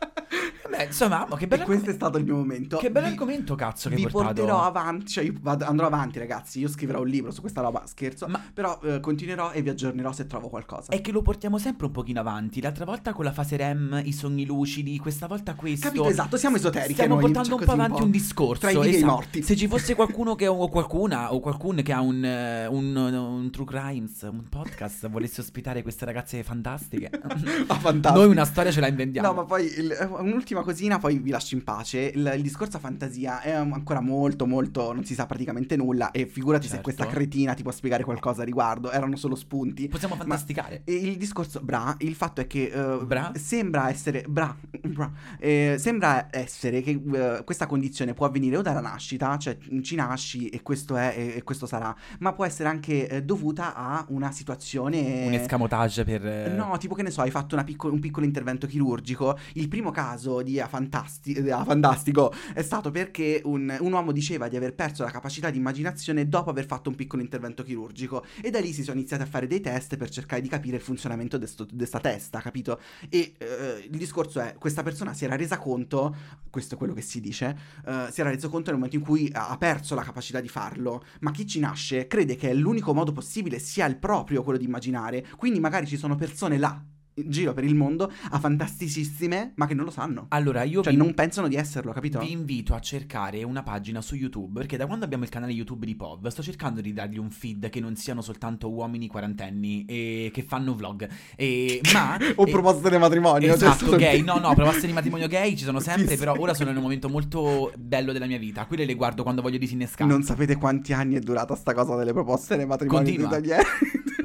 Beh, 0.69 0.85
insomma, 0.85 1.25
ma 1.29 1.37
che 1.37 1.47
bello 1.47 1.63
E 1.63 1.65
questo 1.65 1.89
è 1.89 1.93
stato 1.93 2.17
il 2.17 2.23
mio 2.23 2.35
momento. 2.35 2.77
Che 2.77 2.89
bello 2.91 3.05
Vi- 3.07 3.11
argomento, 3.13 3.55
cazzo, 3.55 3.89
che 3.89 3.95
Vi 3.95 4.07
porterò 4.07 4.61
avanti, 4.63 5.07
cioè 5.07 5.23
io 5.25 5.33
vado- 5.41 5.65
andrò 5.65 5.85
avanti 5.87 6.19
ragazzi, 6.19 6.59
io 6.59 6.67
scriverò 6.67 7.01
un 7.01 7.07
libro 7.07 7.31
su 7.31 7.41
questa 7.41 7.61
roba, 7.61 7.83
scherzo, 7.85 8.27
Ma- 8.27 8.41
però 8.53 8.79
eh, 8.83 8.99
continuerò 8.99 9.51
e 9.51 9.61
vi 9.61 9.69
aggiornerò 9.69 10.11
se 10.11 10.25
trovo 10.27 10.49
qualcosa. 10.49 10.91
È 10.91 11.01
che 11.01 11.11
lo 11.11 11.21
portiamo 11.21 11.57
sempre 11.57 11.85
un 11.87 11.91
pochino 11.91 12.19
avanti. 12.19 12.61
L'altra 12.61 12.85
volta 12.85 13.13
con 13.13 13.25
la 13.25 13.31
fase 13.33 13.57
REM, 13.57 14.01
i 14.05 14.11
sogni 14.13 14.45
lucidi, 14.45 14.97
questa 14.99 15.27
volta 15.27 15.53
questo. 15.55 15.87
Capito, 15.87 16.07
esatto, 16.07 16.37
siamo 16.37 16.55
esoteriche 16.55 16.93
Stiamo 16.93 17.15
noi, 17.15 17.23
portando 17.23 17.49
cioè 17.49 17.59
un 17.59 17.65
po' 17.65 17.71
avanti 17.71 18.01
un, 18.01 18.11
discorso. 18.11 18.61
Tra 18.61 18.71
i 18.71 18.89
esatto. 18.89 19.11
morti. 19.11 19.41
Se 19.43 19.55
ci 19.55 19.67
fosse 19.67 19.95
qualcuno 19.95 20.35
che 20.35 20.47
o 20.47 20.67
qualcuna 20.69 21.33
o 21.33 21.39
qualcuno 21.39 21.81
che 21.81 21.91
ha 21.93 22.01
un, 22.01 22.23
eh, 22.23 22.65
un, 22.67 22.95
un 22.95 23.49
True 23.51 23.65
Crimes, 23.65 24.21
un 24.23 24.47
podcast, 24.49 25.09
volesse 25.09 25.41
ospitare 25.41 25.81
queste 25.81 26.05
ragazze 26.05 26.41
fantastiche. 26.43 27.09
Ah, 27.67 27.75
fantastico. 27.75 28.23
Noi 28.23 28.31
una 28.31 28.45
storia 28.45 28.71
ce 28.71 28.79
la 28.79 28.87
inventiamo. 28.87 29.27
No, 29.27 29.33
ma 29.33 29.43
poi 29.45 29.65
il- 29.65 29.91
eh, 29.91 30.05
un'ultima 30.53 30.61
cosina, 30.61 30.99
poi 30.99 31.17
vi 31.17 31.31
lascio 31.31 31.55
in 31.55 31.63
pace. 31.63 32.11
Il, 32.13 32.31
il 32.35 32.41
discorso 32.41 32.77
a 32.77 32.79
fantasia 32.79 33.41
è 33.41 33.51
ancora 33.51 33.99
molto, 33.99 34.45
molto. 34.45 34.93
Non 34.93 35.03
si 35.03 35.13
sa 35.13 35.25
praticamente 35.25 35.75
nulla. 35.75 36.11
E 36.11 36.25
figurati 36.27 36.63
se 36.65 36.73
Certo. 36.73 36.83
questa 36.83 37.05
cretina 37.07 37.53
ti 37.53 37.63
può 37.63 37.71
spiegare 37.71 38.03
qualcosa 38.03 38.41
a 38.43 38.45
riguardo. 38.45 38.91
Erano 38.91 39.15
solo 39.15 39.35
spunti. 39.35 39.87
Possiamo 39.87 40.15
fantasticare. 40.15 40.83
Il 40.85 41.17
discorso, 41.17 41.59
bra, 41.61 41.95
il 41.99 42.15
fatto 42.15 42.41
è 42.41 42.47
che 42.47 42.71
eh, 42.73 43.05
Bra? 43.05 43.31
sembra 43.35 43.89
essere, 43.89 44.23
bra, 44.27 44.55
bra, 44.87 45.11
eh, 45.39 45.75
sembra 45.79 46.27
essere 46.31 46.81
che 46.81 46.91
eh, 47.13 47.41
questa 47.43 47.65
condizione 47.65 48.13
può 48.13 48.25
avvenire 48.25 48.57
o 48.57 48.61
dalla 48.61 48.79
nascita, 48.81 49.37
cioè 49.37 49.57
ci 49.81 49.95
nasci 49.95 50.49
e 50.49 50.61
questo 50.61 50.95
è 50.95 51.13
e, 51.17 51.33
e 51.37 51.43
questo 51.43 51.65
sarà, 51.65 51.95
ma 52.19 52.33
può 52.33 52.45
essere 52.45 52.69
anche 52.69 53.07
eh, 53.09 53.23
dovuta 53.23 53.75
a 53.75 54.05
una 54.09 54.31
situazione... 54.31 55.25
un 55.27 55.33
escamotage 55.33 56.03
per. 56.03 56.25
eh, 56.25 56.49
No, 56.53 56.77
tipo 56.77 56.93
che 56.95 57.03
ne 57.03 57.09
so, 57.11 57.21
hai 57.21 57.31
fatto 57.31 57.55
una 57.55 57.63
picco- 57.63 57.91
un 57.91 57.99
piccolo 57.99 58.25
intervento 58.25 58.67
chirurgico. 58.67 59.37
Il 59.53 59.67
primo 59.67 59.91
caso 59.91 60.41
di 60.43 60.59
afantasti- 60.59 61.33
eh, 61.33 61.51
afantastico 61.51 62.33
è 62.53 62.61
stato 62.61 62.91
perché 62.91 63.41
un, 63.45 63.75
un 63.79 63.91
uomo 63.91 64.11
diceva 64.11 64.47
di 64.47 64.57
aver 64.57 64.75
perso 64.75 65.03
la 65.03 65.11
capacità 65.11 65.49
di 65.49 65.57
immaginazione 65.57 66.27
dopo 66.27 66.49
aver 66.49 66.65
fatto 66.65 66.89
un 66.89 66.95
piccolo 66.95 67.21
intervento 67.21 67.63
chirurgico. 67.63 68.25
E 68.41 68.49
da 68.49 68.59
lì 68.59 68.73
si 68.73 68.83
sono 68.83 68.97
iniziati 68.97 69.23
a 69.23 69.27
fare 69.27 69.47
dei 69.47 69.61
test 69.61 69.95
per 69.95 70.09
cercare 70.09 70.41
di 70.41 70.49
capire 70.49 70.75
il 70.75 70.83
funzionamento 70.83 71.37
di 71.37 71.47
questa 71.77 71.99
testa, 71.99 72.41
capito? 72.41 72.79
E 73.09 73.33
eh, 73.37 73.87
il 73.89 73.97
discorso 73.97 74.41
è, 74.41 74.55
questa 74.59 74.83
persona 74.83 75.13
si 75.13 75.23
era 75.23 75.35
resa 75.35 75.57
conto, 75.57 76.15
questo 76.49 76.75
è 76.75 76.77
quello 76.77 76.93
che 76.93 77.01
si 77.01 77.21
dice, 77.21 77.57
eh, 77.85 78.07
si 78.11 78.19
era 78.19 78.29
reso 78.29 78.49
conto 78.49 78.69
nel 78.69 78.79
momento 78.79 78.97
in 78.97 79.03
cui 79.03 79.29
ha 79.31 79.53
ha 79.53 79.57
perso 79.57 79.95
la 79.95 80.03
capacità 80.03 80.41
di 80.41 80.47
farlo, 80.47 81.03
ma 81.21 81.31
chi 81.31 81.45
ci 81.45 81.59
nasce 81.59 82.07
crede 82.07 82.35
che 82.35 82.53
l'unico 82.53 82.93
modo 82.93 83.11
possibile 83.11 83.59
sia 83.59 83.85
il 83.85 83.97
proprio 83.97 84.43
quello 84.43 84.57
di 84.57 84.65
immaginare, 84.65 85.25
quindi 85.37 85.59
magari 85.59 85.85
ci 85.85 85.97
sono 85.97 86.15
persone 86.15 86.57
là 86.57 86.83
in 87.15 87.29
giro 87.29 87.53
per 87.53 87.63
il 87.63 87.75
mondo 87.75 88.11
a 88.31 88.39
fantasticissime, 88.39 89.53
ma 89.55 89.67
che 89.67 89.73
non 89.73 89.85
lo 89.85 89.91
sanno. 89.91 90.25
Allora, 90.29 90.63
io 90.63 90.81
Cioè, 90.81 90.91
vi, 90.93 90.97
non 90.97 91.13
pensano 91.13 91.47
di 91.47 91.55
esserlo, 91.55 91.91
capito? 91.91 92.19
vi 92.19 92.31
invito 92.31 92.73
a 92.73 92.79
cercare 92.79 93.43
una 93.43 93.63
pagina 93.63 94.01
su 94.01 94.15
YouTube, 94.15 94.59
perché 94.59 94.77
da 94.77 94.85
quando 94.85 95.05
abbiamo 95.05 95.23
il 95.23 95.29
canale 95.29 95.51
YouTube 95.51 95.85
di 95.85 95.95
POV, 95.95 96.27
sto 96.27 96.41
cercando 96.41 96.81
di 96.81 96.93
dargli 96.93 97.17
un 97.17 97.29
feed 97.29 97.69
che 97.69 97.79
non 97.79 97.95
siano 97.95 98.21
soltanto 98.21 98.69
uomini 98.71 99.07
quarantenni 99.07 99.85
e 99.85 100.31
che 100.33 100.43
fanno 100.43 100.75
vlog. 100.75 101.07
E, 101.35 101.81
ma... 101.93 102.17
o 102.35 102.45
proposte 102.45 102.89
di 102.89 102.97
matrimonio. 102.97 103.47
cioè, 103.57 103.67
Esatto, 103.69 103.85
sono- 103.85 103.97
gay. 103.97 104.21
No, 104.21 104.37
no, 104.39 104.53
proposte 104.53 104.87
di 104.87 104.93
matrimonio 104.93 105.27
gay 105.27 105.55
ci 105.55 105.63
sono 105.63 105.79
sempre, 105.79 106.17
però 106.17 106.35
ora 106.37 106.53
sono 106.53 106.69
in 106.71 106.77
un 106.77 106.81
momento 106.81 107.09
molto 107.09 107.71
bello 107.77 108.11
della 108.11 108.25
mia 108.25 108.37
vita. 108.39 108.65
Quelle 108.65 108.85
le 108.85 108.95
guardo 108.95 109.23
quando 109.23 109.41
voglio 109.41 109.57
disinnescare. 109.57 110.09
Non 110.09 110.23
sapete 110.23 110.55
quanti 110.55 110.93
anni 110.93 111.15
è 111.15 111.19
durata 111.19 111.55
sta 111.55 111.73
cosa 111.73 111.95
delle 111.95 112.13
proposte 112.13 112.55
nei 112.55 112.65
matrimoni 112.65 113.03
Continua. 113.03 113.29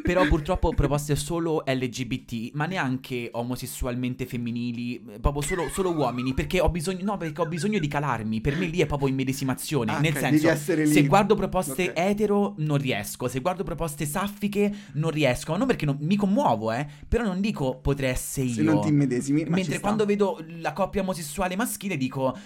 Però 0.02 0.26
purtroppo 0.26 0.70
proposte 0.74 1.16
solo 1.16 1.62
LGBT, 1.66 2.50
ma 2.54 2.66
neanche 2.66 3.28
omosessualmente 3.32 4.26
femminili, 4.26 5.02
eh, 5.14 5.18
proprio 5.20 5.42
solo, 5.42 5.68
solo 5.68 5.92
uomini, 5.92 6.34
perché 6.34 6.60
ho 6.60 6.68
bisogno, 6.68 7.04
no, 7.04 7.16
perché 7.16 7.40
ho 7.40 7.46
bisogno 7.46 7.78
di 7.78 7.88
calarmi, 7.88 8.40
per 8.40 8.56
me 8.56 8.66
lì 8.66 8.80
è 8.80 8.86
proprio 8.86 9.08
immedesimazione, 9.08 9.92
Ah, 9.92 10.00
nel 10.00 10.12
ok, 10.12 10.18
senso, 10.18 10.54
se 10.86 11.06
guardo 11.06 11.34
proposte 11.34 11.88
Ok. 11.88 11.92
etero 11.94 12.54
non 12.58 12.78
riesco, 12.78 13.28
se 13.28 13.40
guardo 13.40 13.64
proposte 13.64 14.06
saffiche 14.06 14.72
non 14.94 15.10
riesco, 15.10 15.52
ma 15.52 15.58
non 15.58 15.66
perché 15.66 15.84
non- 15.84 15.98
mi 16.00 16.16
commuovo, 16.16 16.72
eh, 16.72 16.86
però 17.06 17.24
non 17.24 17.40
dico 17.40 17.76
potrei 17.76 18.10
essere 18.10 18.46
io. 18.46 18.54
Se 18.54 18.62
non 18.62 18.80
ti 18.80 18.88
immedesimi. 18.88 19.44
Mentre 19.44 19.80
quando 19.80 20.04
vedo 20.04 20.42
la 20.60 20.72
coppia 20.72 21.02
omosessuale 21.02 21.56
maschile 21.56 21.96
dico... 21.96 22.36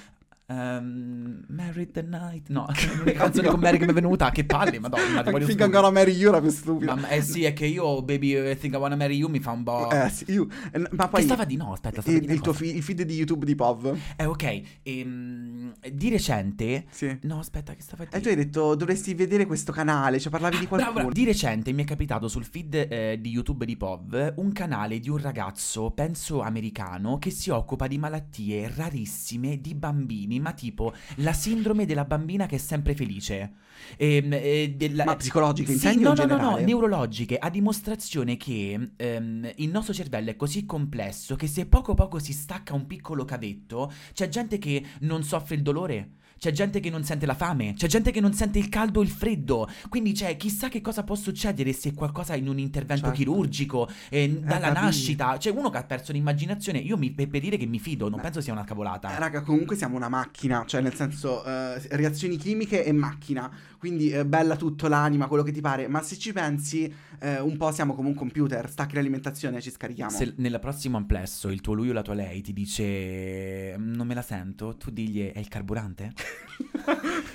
ehm, 0.53 1.45
Married 1.49 1.91
the 1.93 2.03
Night 2.03 2.49
No, 2.49 2.67
l'unica 2.99 3.19
canzone 3.25 3.49
con 3.49 3.61
Mary 3.61 3.79
che 3.79 3.85
mi 3.85 3.91
è 3.91 3.95
venuta 3.95 4.31
Che 4.31 4.45
palle, 4.45 4.79
madonna 4.79 5.21
I 5.27 5.31
voglio 5.31 5.47
think 5.47 5.61
I'm 5.61 5.71
gonna 5.71 5.91
marry 5.91 6.13
you 6.13 6.29
era 6.31 6.41
più 6.41 6.51
stupido. 6.51 6.95
Ma, 6.95 7.09
eh 7.09 7.23
sì, 7.23 7.45
è 7.45 7.53
che 7.53 7.67
io, 7.67 8.03
baby, 8.03 8.51
I 8.51 8.57
think 8.57 8.75
I 8.75 8.77
wanna 8.77 8.97
marry 8.97 9.17
you 9.17 9.29
mi 9.29 9.41
fa 9.41 9.51
un 9.53 9.63
po'. 9.63 9.91
Eh, 9.91 10.09
sì, 10.11 10.25
io- 10.29 10.47
eh, 10.73 10.79
ma 10.91 11.09
poi 11.09 11.21
che 11.21 11.27
stava 11.27 11.45
di 11.45 11.57
no, 11.57 11.73
aspetta, 11.73 12.01
stava 12.01 12.17
il, 12.17 12.27
di 12.27 12.33
il 12.33 12.41
tuo 12.41 12.53
fi- 12.53 12.75
il 12.77 12.83
feed 12.83 13.03
di 13.03 13.15
YouTube 13.15 13.45
di 13.45 13.55
POV. 13.55 13.97
Eh, 14.17 14.25
ok. 14.25 14.61
ehm, 14.83 15.73
di 15.93 16.09
recente. 16.11 16.85
Sì. 16.91 17.17
No, 17.23 17.39
aspetta, 17.39 17.75
che 17.75 17.83
stava 17.83 18.05
di 18.05 18.11
E 18.17 18.21
tu 18.21 18.29
hai 18.29 18.35
detto 18.37 18.75
dovresti 18.75 19.15
vedere 19.15 19.47
questo 19.47 19.73
canale, 19.73 20.19
cioè 20.19 20.31
parlavi 20.31 20.59
di 20.59 20.65
Ah, 20.65 20.69
Bravo, 20.69 20.83
qualcuno. 20.93 20.93
bravo. 20.95 21.13
Di 21.13 21.25
recente 21.25 21.73
mi 21.73 21.83
è 21.83 21.87
capitato 21.87 22.29
sul 22.29 22.45
feed 22.45 22.75
eh, 22.75 23.19
di 23.21 23.31
YouTube 23.31 23.65
di 23.67 23.77
POV 23.77 24.35
un 24.37 24.53
canale 24.53 24.99
di 24.99 25.09
un 25.11 25.19
ragazzo, 25.19 25.91
penso 25.91 26.41
americano, 26.41 27.19
che 27.19 27.31
si 27.31 27.51
occupa 27.51 27.87
di 27.87 27.99
malattie 27.99 28.71
rarissime 28.75 29.61
di 29.61 29.75
bambini, 29.75 30.39
ma 30.43 30.53
tipo 30.53 30.93
la 31.17 31.33
sindrome 31.33 31.87
della 31.87 32.05
bambina 32.05 32.47
che 32.47 32.57
è 32.57 32.59
sempre 32.59 32.95
felice. 32.95 33.53
Ehm, 33.97 34.33
eh, 34.35 34.75
della- 34.77 35.05
Ma 35.05 35.17
psicologiche, 35.17 35.73
Sì, 35.73 35.99
no, 35.99 36.13
no, 36.15 36.25
no, 36.27 36.37
no, 36.37 36.57
neurologiche, 36.57 37.39
a 37.39 37.49
dimostrazione 37.51 38.37
che 38.37 38.91
ehm, 38.97 39.53
il 39.57 39.71
nostro 39.71 39.95
cervello 39.95 40.31
è 40.31 40.37
così 40.37 40.65
complesso 40.67 41.37
che 41.37 41.47
se 41.47 41.67
poco 41.67 41.95
poco 41.95 42.19
si 42.19 42.33
stacca 42.33 42.75
un 42.75 42.87
piccolo 42.87 43.25
cavetto, 43.25 43.91
c'è 44.13 44.29
gente 44.29 44.59
che 44.59 44.85
non 45.01 45.23
soffre 45.25 45.55
il 45.55 45.63
dolore. 45.63 46.11
C'è 46.43 46.51
gente 46.51 46.81
che 46.81 46.91
non 46.91 47.05
sente 47.05 47.25
la 47.25 47.35
fame, 47.37 47.75
c'è 47.75 47.87
gente 47.87 48.11
che 48.11 48.19
non 48.19 48.33
sente 48.33 48.59
il 48.59 48.69
caldo 48.69 48.99
o 48.99 49.03
il 49.05 49.09
freddo. 49.11 49.69
Quindi 49.89 50.11
c'è 50.11 50.37
chissà 50.37 50.69
che 50.69 50.81
cosa 50.81 51.05
può 51.05 51.15
succedere 51.15 51.73
se 51.73 51.95
qualcosa 51.95 52.35
in 52.35 52.49
un 52.49 52.59
intervento 52.59 53.05
Certo. 53.05 53.17
chirurgico, 53.17 53.89
eh, 54.09 54.41
dalla 54.41 54.73
capì. 54.73 54.81
nascita. 54.87 55.37
C'è 55.39 55.51
uno 55.51 55.71
che 55.71 55.79
ha 55.79 55.85
perso 55.85 56.11
l'immaginazione. 56.11 56.79
Io 56.81 56.97
mi, 56.99 57.13
per 57.13 57.29
dire 57.29 57.57
che 57.57 57.67
mi 57.67 57.79
fido, 57.79 58.09
non 58.09 58.17
Ma- 58.17 58.25
penso 58.25 58.41
sia 58.41 58.53
una 58.53 58.65
cavolata. 58.65 59.15
Eh, 59.15 59.21
Raga, 59.21 59.43
comunque 59.43 59.77
siamo 59.77 59.95
una 59.95 60.09
macchina, 60.09 60.65
cioè 60.67 60.81
nel 60.81 60.95
senso 60.95 61.45
eh, 61.45 61.81
reazioni 61.91 62.37
chimiche 62.37 62.85
e 62.85 62.91
macchina, 62.91 63.49
quindi 63.79 64.11
eh, 64.11 64.27
bella 64.27 64.57
tutto 64.57 64.89
l'anima, 64.89 65.29
quello 65.29 65.45
che 65.45 65.53
ti 65.53 65.61
pare, 65.61 65.87
ma 65.87 66.03
se 66.03 66.17
ci 66.19 66.33
pensi 66.33 66.93
eh, 67.21 67.39
un 67.39 67.57
po' 67.57 67.71
siamo 67.71 67.95
come 67.95 68.09
un 68.09 68.15
computer, 68.17 68.69
stacchi 68.69 68.97
l'alimentazione 68.97 69.59
e 69.59 69.61
ci 69.61 69.71
scarichiamo. 69.71 70.11
Se 70.11 70.35
nel 70.39 70.59
prossimo 70.61 70.97
amplesso 70.97 71.51
il 71.51 71.61
tuo 71.61 71.75
lui 71.75 71.91
o 71.91 71.93
la 71.93 72.03
tua 72.03 72.15
lei 72.15 72.41
ti 72.41 72.53
dice 72.53 73.77
"Mm, 73.79 73.95
non 73.95 74.09
me 74.09 74.15
la 74.15 74.23
sento, 74.23 74.77
tu 74.77 74.91
digli 74.91 75.31
è 75.31 75.39
il 75.39 75.47
carburante? 75.47 76.13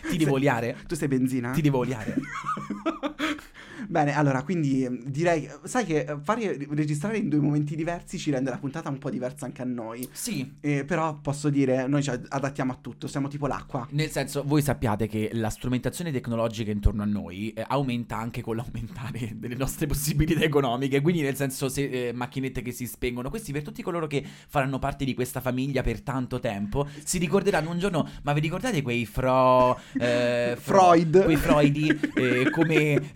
Ti 0.09 0.17
devo 0.17 0.33
oliare? 0.33 0.77
Tu 0.87 0.95
sei 0.95 1.07
benzina? 1.07 1.51
Ti 1.51 1.61
devo 1.61 1.79
oliare? 1.79 2.15
Bene, 3.87 4.15
allora, 4.15 4.43
quindi 4.43 4.83
eh, 4.83 4.99
direi, 5.05 5.49
sai 5.63 5.85
che 5.85 5.99
eh, 5.99 6.17
fare 6.21 6.57
registrare 6.69 7.17
in 7.17 7.29
due 7.29 7.39
momenti 7.39 7.75
diversi 7.75 8.17
ci 8.17 8.31
rende 8.31 8.49
la 8.49 8.57
puntata 8.57 8.89
un 8.89 8.97
po' 8.97 9.09
diversa 9.09 9.45
anche 9.45 9.61
a 9.61 9.65
noi. 9.65 10.07
Sì. 10.11 10.55
Eh, 10.59 10.83
però 10.85 11.15
posso 11.21 11.49
dire, 11.49 11.87
noi 11.87 12.03
ci 12.03 12.09
adattiamo 12.09 12.71
a 12.71 12.77
tutto, 12.79 13.07
siamo 13.07 13.27
tipo 13.27 13.47
l'acqua. 13.47 13.87
Nel 13.91 14.09
senso, 14.09 14.43
voi 14.45 14.61
sappiate 14.61 15.07
che 15.07 15.29
la 15.33 15.49
strumentazione 15.49 16.11
tecnologica 16.11 16.71
intorno 16.71 17.03
a 17.03 17.05
noi 17.05 17.53
eh, 17.53 17.63
aumenta 17.67 18.17
anche 18.17 18.41
con 18.41 18.55
l'aumentare 18.55 19.31
delle 19.35 19.55
nostre 19.55 19.85
possibilità 19.87 20.41
economiche. 20.41 21.01
Quindi, 21.01 21.21
nel 21.21 21.35
senso, 21.35 21.69
se 21.69 22.07
eh, 22.07 22.13
macchinette 22.13 22.61
che 22.61 22.71
si 22.71 22.85
spengono, 22.87 23.29
questi 23.29 23.51
per 23.51 23.63
tutti 23.63 23.81
coloro 23.81 24.07
che 24.07 24.23
faranno 24.47 24.79
parte 24.79 25.05
di 25.05 25.13
questa 25.13 25.41
famiglia 25.41 25.81
per 25.81 26.01
tanto 26.01 26.39
tempo, 26.39 26.87
si 27.03 27.17
ricorderanno 27.17 27.71
un 27.71 27.79
giorno. 27.79 28.07
Ma 28.23 28.33
vi 28.33 28.39
ricordate 28.39 28.81
quei 28.81 29.05
fro. 29.05 29.79
eh, 29.99 30.55
Freud. 30.59 31.23
Quei 31.23 31.35
Freudi, 31.35 31.99
eh, 32.15 32.49
come 32.51 33.11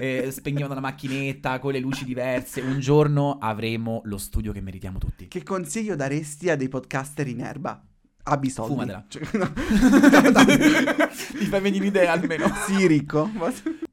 eh, 0.52 0.54
spegnevano 0.54 0.74
la 0.76 0.80
macchinetta 0.82 1.60
con 1.60 1.72
le 1.72 1.80
luci 1.80 2.06
diverse. 2.06 2.62
Un 2.62 2.80
giorno 2.80 3.38
avremo 3.40 4.02
lo 4.06 4.18
studio 4.18 4.52
che 4.52 4.62
meritiamo 4.62 4.98
tutti. 5.00 5.28
Che 5.28 5.44
consiglio 5.44 5.96
daresti 5.96 6.50
a 6.50 6.56
dei 6.56 6.68
podcaster 6.70 7.28
in 7.28 7.42
erba? 7.42 7.84
Abbi 8.24 8.50
soldi. 8.52 8.74
Fumatela. 8.74 9.04
Cioè, 9.10 9.24
no. 9.34 9.52
Ti 10.52 11.46
fai 11.46 11.60
venire 11.62 11.84
un'idea 11.84 12.12
almeno. 12.12 12.46
Sì, 12.68 12.86
ricco. 12.86 13.30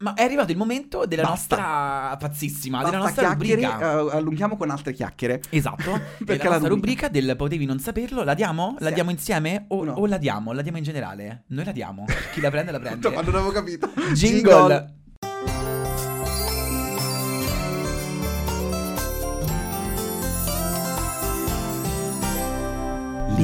Ma 0.01 0.13
è 0.15 0.23
arrivato 0.23 0.53
il 0.53 0.59
momento 0.59 1.07
della 1.07 1.23
Basta. 1.23 1.57
nostra 1.57 2.17
pazzissima, 2.19 2.85
della 2.85 2.99
Basta 2.99 3.23
nostra 3.23 3.27
chiacchiere, 3.37 3.63
rubrica. 3.63 3.91
eh, 3.93 4.17
allunghiamo 4.19 4.57
con 4.57 4.71
altre 4.71 4.93
chiacchiere. 4.93 5.41
Esatto, 5.49 5.93
Perché 6.25 6.43
la 6.45 6.51
la 6.51 6.51
nostra 6.59 6.69
rubrica- 6.69 7.09
del 7.09 7.35
potevi 7.37 7.65
non 7.65 7.79
saperlo, 7.81 8.23
la 8.23 8.35
diamo? 8.35 8.77
La 8.81 8.89
Sì. 8.89 8.95
diamo 8.95 9.11
insieme 9.11 9.65
o, 9.69 9.85
No. 9.85 9.93
o 9.93 10.07
la 10.07 10.19
diamo? 10.19 10.53
La 10.53 10.61
diamo 10.63 10.77
in 10.79 10.85
generale? 10.85 11.45
Noi 11.49 11.65
la 11.65 11.73
diamo. 11.73 12.05
Chi 12.33 12.41
la 12.43 12.51
prende 12.51 12.71
la 12.71 12.79
prende. 12.81 13.09
Ma 13.11 13.23
non 13.23 13.35
avevo 13.35 13.51
capito. 13.51 13.91
Jingle. 14.13 14.97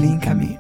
Linkami. 0.04 0.58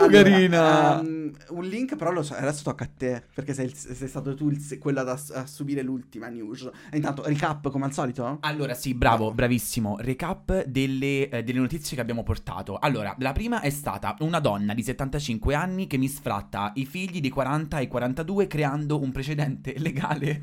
Oh, 0.00 0.06
carina. 0.08 1.00
ehm, 1.00 1.32
un 1.48 1.64
link 1.64 1.96
però 1.96 2.12
lo 2.12 2.22
so, 2.22 2.34
adesso 2.34 2.62
tocca 2.62 2.84
a 2.84 2.90
te, 2.94 3.24
perché 3.34 3.54
sei, 3.54 3.74
sei 3.74 4.06
stato 4.06 4.34
tu 4.34 4.50
il- 4.50 4.78
quello 4.78 5.00
ad 5.00 5.08
ass- 5.08 5.30
a 5.30 5.46
subire 5.46 5.80
l'ultima 5.82 6.28
news. 6.28 6.70
E 6.90 6.96
intanto, 6.96 7.24
recap 7.24 7.70
come 7.70 7.86
al 7.86 7.92
solito? 7.94 8.36
Allora, 8.42 8.74
sì, 8.74 8.92
bravo, 8.94 9.32
bravissimo. 9.32 9.96
Recap 9.98 10.64
delle, 10.66 11.30
eh, 11.30 11.42
delle 11.42 11.58
notizie 11.58 11.96
che 11.96 12.02
abbiamo 12.02 12.22
portato. 12.22 12.76
Allora, 12.78 13.16
la 13.18 13.32
prima 13.32 13.60
è 13.62 13.70
stata 13.70 14.14
una 14.20 14.40
donna 14.40 14.74
di 14.74 14.82
75 14.82 15.54
anni 15.54 15.86
che 15.86 15.96
misfratta 15.96 16.72
i 16.74 16.84
figli 16.84 17.20
di 17.20 17.30
40 17.30 17.78
e 17.78 17.88
42 17.88 18.46
creando 18.46 19.00
un 19.00 19.10
precedente 19.10 19.72
legale 19.80 20.42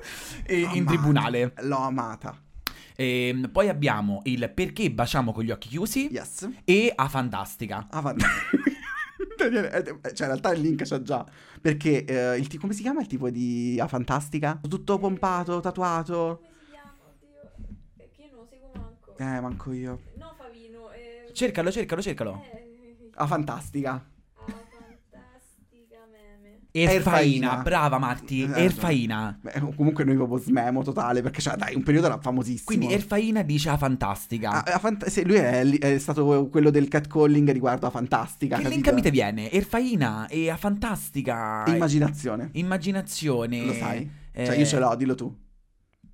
e- 0.42 0.68
in 0.72 0.86
tribunale. 0.86 1.52
L'ho 1.60 1.76
amata. 1.80 2.34
Ehm, 2.96 3.50
poi 3.50 3.68
abbiamo 3.68 4.20
il 4.24 4.50
perché 4.54 4.90
baciamo 4.90 5.32
con 5.32 5.44
gli 5.44 5.50
occhi 5.50 5.68
chiusi 5.68 6.08
Yes. 6.10 6.48
e 6.64 6.92
a 6.94 7.08
fantastica. 7.08 7.86
Avanti. 7.90 8.24
Daniele, 9.36 9.70
eh, 9.70 9.84
Cioè, 10.14 10.26
in 10.26 10.32
realtà 10.32 10.52
il 10.52 10.60
link 10.62 10.82
c'è 10.82 11.00
già. 11.02 11.24
Perché 11.60 12.04
eh, 12.04 12.36
il 12.38 12.46
ti- 12.48 12.56
come 12.58 12.72
si 12.72 12.82
chiama 12.82 13.00
il 13.00 13.06
tipo 13.06 13.28
di 13.30 13.78
A 13.80 13.86
Fantastica? 13.86 14.58
Tutto 14.66 14.98
pompato, 14.98 15.60
tatuato. 15.60 16.40
Come 16.42 16.50
si 16.58 16.70
chiama? 16.70 16.92
Oddio. 17.04 17.50
Eh, 17.98 18.10
Che 18.14 18.22
io 18.22 18.28
non 18.30 18.38
lo 18.40 18.46
seguo 18.48 18.70
manco. 18.74 19.16
Eh, 19.18 19.40
manco 19.40 19.72
io. 19.72 20.00
No, 20.16 20.34
Favino. 20.38 20.90
Eh, 20.92 21.30
Cercalo, 21.34 21.70
cercalo, 21.70 22.00
cercalo. 22.02 22.42
Eh, 22.52 23.10
A 23.14 23.26
Fantastica. 23.26 23.92
ah. 23.92 24.04
Erfaina, 26.82 27.56
brava 27.62 27.98
Marti, 27.98 28.42
Eh, 28.42 28.64
Erfaina. 28.64 29.38
Beh, 29.40 29.60
comunque 29.76 30.04
noi 30.04 30.16
proprio 30.16 30.38
smemo 30.38 30.82
totale. 30.82 31.22
Perché, 31.22 31.40
cioè, 31.40 31.56
dai, 31.56 31.74
un 31.74 31.82
periodo 31.82 32.06
era 32.06 32.18
famosissimo. 32.20 32.64
Quindi 32.66 32.92
Erfaina 32.92 33.42
dice 33.42 33.68
a 33.70 33.76
fantastica. 33.76 34.64
Ah, 34.64 34.74
a 34.74 34.78
Fant- 34.78 35.06
sì, 35.06 35.24
lui 35.24 35.36
è, 35.36 35.60
è 35.78 35.98
stato 35.98 36.48
quello 36.50 36.70
del 36.70 36.88
catcalling 36.88 37.50
riguardo 37.52 37.86
a 37.86 37.90
Fantastica. 37.90 38.58
che 38.58 38.68
link 38.68 38.92
mi 38.92 39.02
te 39.02 39.10
viene? 39.10 39.50
Erfaina 39.50 40.26
e 40.28 40.50
a 40.50 40.56
fantastica. 40.56 41.64
Immaginazione. 41.66 42.50
Immaginazione. 42.52 43.64
Lo 43.64 43.72
sai? 43.74 44.08
Eh, 44.32 44.44
Cioè, 44.46 44.56
io 44.56 44.64
ce 44.66 44.78
l'ho, 44.78 44.94
dillo 44.96 45.14
tu. 45.14 45.34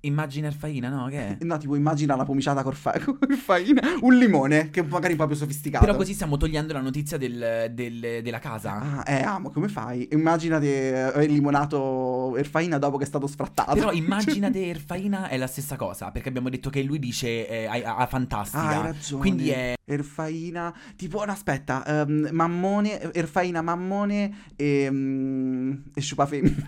Immagina 0.05 0.47
Erfaina, 0.47 0.89
no? 0.89 1.07
Che 1.07 1.17
è? 1.17 1.37
No, 1.45 1.57
tipo, 1.57 1.75
immagina 1.75 2.13
una 2.13 2.25
pomiciata 2.25 2.61
col 2.61 2.75
fa- 2.75 2.99
col 3.03 3.35
faina. 3.37 3.81
Un 4.01 4.17
limone, 4.17 4.69
che 4.69 4.83
magari 4.83 5.13
un 5.13 5.19
po' 5.19 5.27
più 5.27 5.35
sofisticato. 5.35 5.85
Però 5.85 5.95
così 5.97 6.13
stiamo 6.13 6.35
togliendo 6.35 6.73
la 6.73 6.81
notizia 6.81 7.17
del- 7.17 7.71
del- 7.71 8.19
della 8.21 8.39
casa. 8.39 9.03
Ah, 9.03 9.03
eh, 9.07 9.21
amo, 9.21 9.49
come 9.49 9.67
fai? 9.69 10.09
Immaginati 10.11 10.67
eh, 10.67 11.11
il 11.23 11.31
limonato 11.31 12.35
Erfaina 12.37 12.77
dopo 12.77 12.97
che 12.97 13.03
è 13.05 13.07
stato 13.07 13.27
sfrattato. 13.27 13.73
Però 13.73 13.91
immaginate 13.93 14.67
Erfaina 14.67 15.29
è 15.29 15.37
la 15.37 15.47
stessa 15.47 15.75
cosa, 15.77 16.11
perché 16.11 16.27
abbiamo 16.29 16.49
detto 16.49 16.69
che 16.69 16.81
lui 16.83 16.99
dice 16.99 17.47
eh, 17.47 17.65
a, 17.83 17.95
a 17.95 18.05
fantastica. 18.05 18.61
Ah, 18.61 18.75
hai 18.77 18.81
ragione. 18.83 19.21
Quindi 19.21 19.49
è 19.51 19.73
Erfaina, 19.85 20.73
tipo, 20.97 21.23
no, 21.23 21.31
aspetta, 21.31 22.01
ehm, 22.01 22.27
Mammone, 22.31 23.13
Erfaina, 23.13 23.61
Mammone 23.61 24.49
e, 24.57 24.89
mm, 24.91 25.71
e 25.93 26.01
Sciupa 26.01 26.25
femmina. 26.25 26.67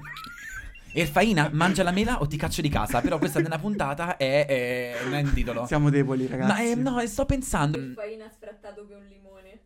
Erfaina, 0.98 1.50
mangia 1.52 1.84
la 1.84 1.92
mela 1.92 2.22
o 2.22 2.28
ti 2.28 2.38
caccio 2.38 2.62
di 2.62 2.70
casa. 2.70 3.02
Però 3.02 3.18
questa 3.18 3.40
nella 3.42 3.60
puntata 3.60 4.16
è, 4.16 4.46
è- 4.46 5.00
non 5.04 5.14
è 5.14 5.22
un 5.22 5.34
titolo. 5.34 5.66
Siamo 5.66 5.90
deboli, 5.90 6.26
ragazzi. 6.28 6.64
Ma 6.64 6.72
eh, 6.72 6.76
no, 6.76 7.06
sto 7.06 7.26
pensando. 7.26 7.78
Faina 7.96 8.30
sfrattato 8.30 8.86
per 8.86 8.98
un 8.98 9.06
limone. 9.08 9.60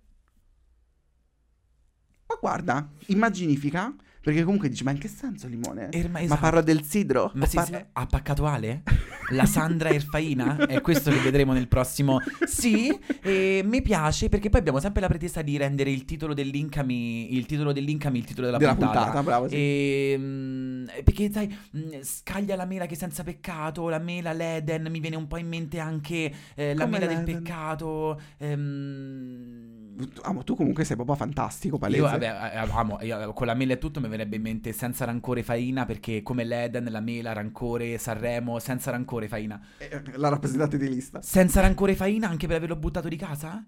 Ma 2.28 2.36
guarda, 2.40 2.88
immaginifica, 3.08 3.94
perché 4.22 4.44
comunque 4.44 4.70
dici, 4.70 4.84
ma 4.84 4.92
in 4.92 4.98
che 4.98 5.08
senso 5.08 5.48
limone? 5.48 5.90
Erma- 5.92 6.20
Ma 6.20 6.24
esatto. 6.26 6.40
parla 6.42 6.62
del 6.62 6.84
sidro? 6.84 7.32
Ma 7.36 7.46
sì, 7.46 7.56
parla- 7.56 7.78
sì, 7.78 7.86
ha 7.94 8.06
paccato 8.06 8.46
Ale? 8.46 8.84
La 9.32 9.46
Sandra 9.46 9.90
Erfaina? 9.90 10.58
È 10.66 10.82
questo 10.82 11.12
che 11.12 11.20
vedremo 11.20 11.54
nel 11.54 11.68
prossimo. 11.68 12.20
Sì, 12.46 12.90
e 13.22 13.62
mi 13.64 13.82
piace 13.82 14.28
perché 14.28 14.50
poi 14.50 14.60
abbiamo 14.60 14.80
sempre 14.80 15.02
la 15.02 15.08
pretesa 15.08 15.42
di 15.42 15.56
rendere 15.58 15.92
il 15.92 16.04
titolo 16.06 16.34
dell'incami 16.34 17.36
il 17.36 17.46
titolo 17.46 17.72
dell'incami 17.72 18.18
il 18.18 18.26
titolo 18.26 18.48
della, 18.48 18.58
Della 18.58 18.76
puntata, 18.76 19.22
bravo, 19.24 19.48
sì. 19.48 19.56
E, 19.56 20.16
mm, 20.18 20.86
perché 21.04 21.32
sai, 21.32 21.56
mm, 21.78 22.02
scaglia 22.02 22.56
la 22.56 22.66
mela 22.66 22.86
che 22.88 22.96
è 22.96 22.98
senza 22.98 23.24
peccato, 23.24 23.88
la 23.90 24.00
mela 24.00 24.34
l'Eden, 24.34 24.88
mi 24.90 25.00
viene 25.00 25.16
un 25.16 25.28
po' 25.28 25.38
in 25.38 25.48
mente 25.48 25.80
anche 25.80 26.34
eh, 26.56 26.74
la 26.74 26.86
Come 26.86 26.98
mela 27.00 27.06
del 27.12 27.24
l'Eden? 27.24 27.44
peccato. 27.44 28.20
ehm, 28.38 29.78
Amo, 30.24 30.44
tu 30.44 30.56
comunque 30.56 30.86
sei 30.86 30.96
proprio 30.96 31.16
fantastico, 31.18 31.78
palese. 31.78 32.02
io 32.02 32.10
vabbè, 32.10 32.26
eh, 32.26 32.58
amo, 32.72 33.00
io, 33.02 33.34
con 33.34 33.46
la 33.48 33.54
mela 33.54 33.74
e 33.74 33.78
tutto 33.78 34.00
mi 34.00 34.08
verrebbe 34.10 34.36
in 34.36 34.42
mente 34.42 34.74
senza 34.74 35.06
rancore 35.06 35.44
Faina 35.44 35.86
perché 35.86 36.22
come 36.22 36.44
l'Eden, 36.44 36.88
la 36.90 37.00
mela, 37.00 37.34
rancore, 37.34 37.98
Sanremo, 37.98 38.60
senza 38.60 38.92
rancore 38.92 39.28
Faina. 39.28 39.60
Eh, 39.78 40.02
La 40.18 40.30
rappresentante 40.30 40.78
di 40.78 40.90
lista. 40.90 41.22
Senza 41.22 41.62
rancore 41.62 41.96
Faina 41.96 42.28
anche 42.28 42.48
per 42.48 42.58
averlo 42.58 42.76
buttato 42.76 43.08
di 43.08 43.16
casa? 43.16 43.64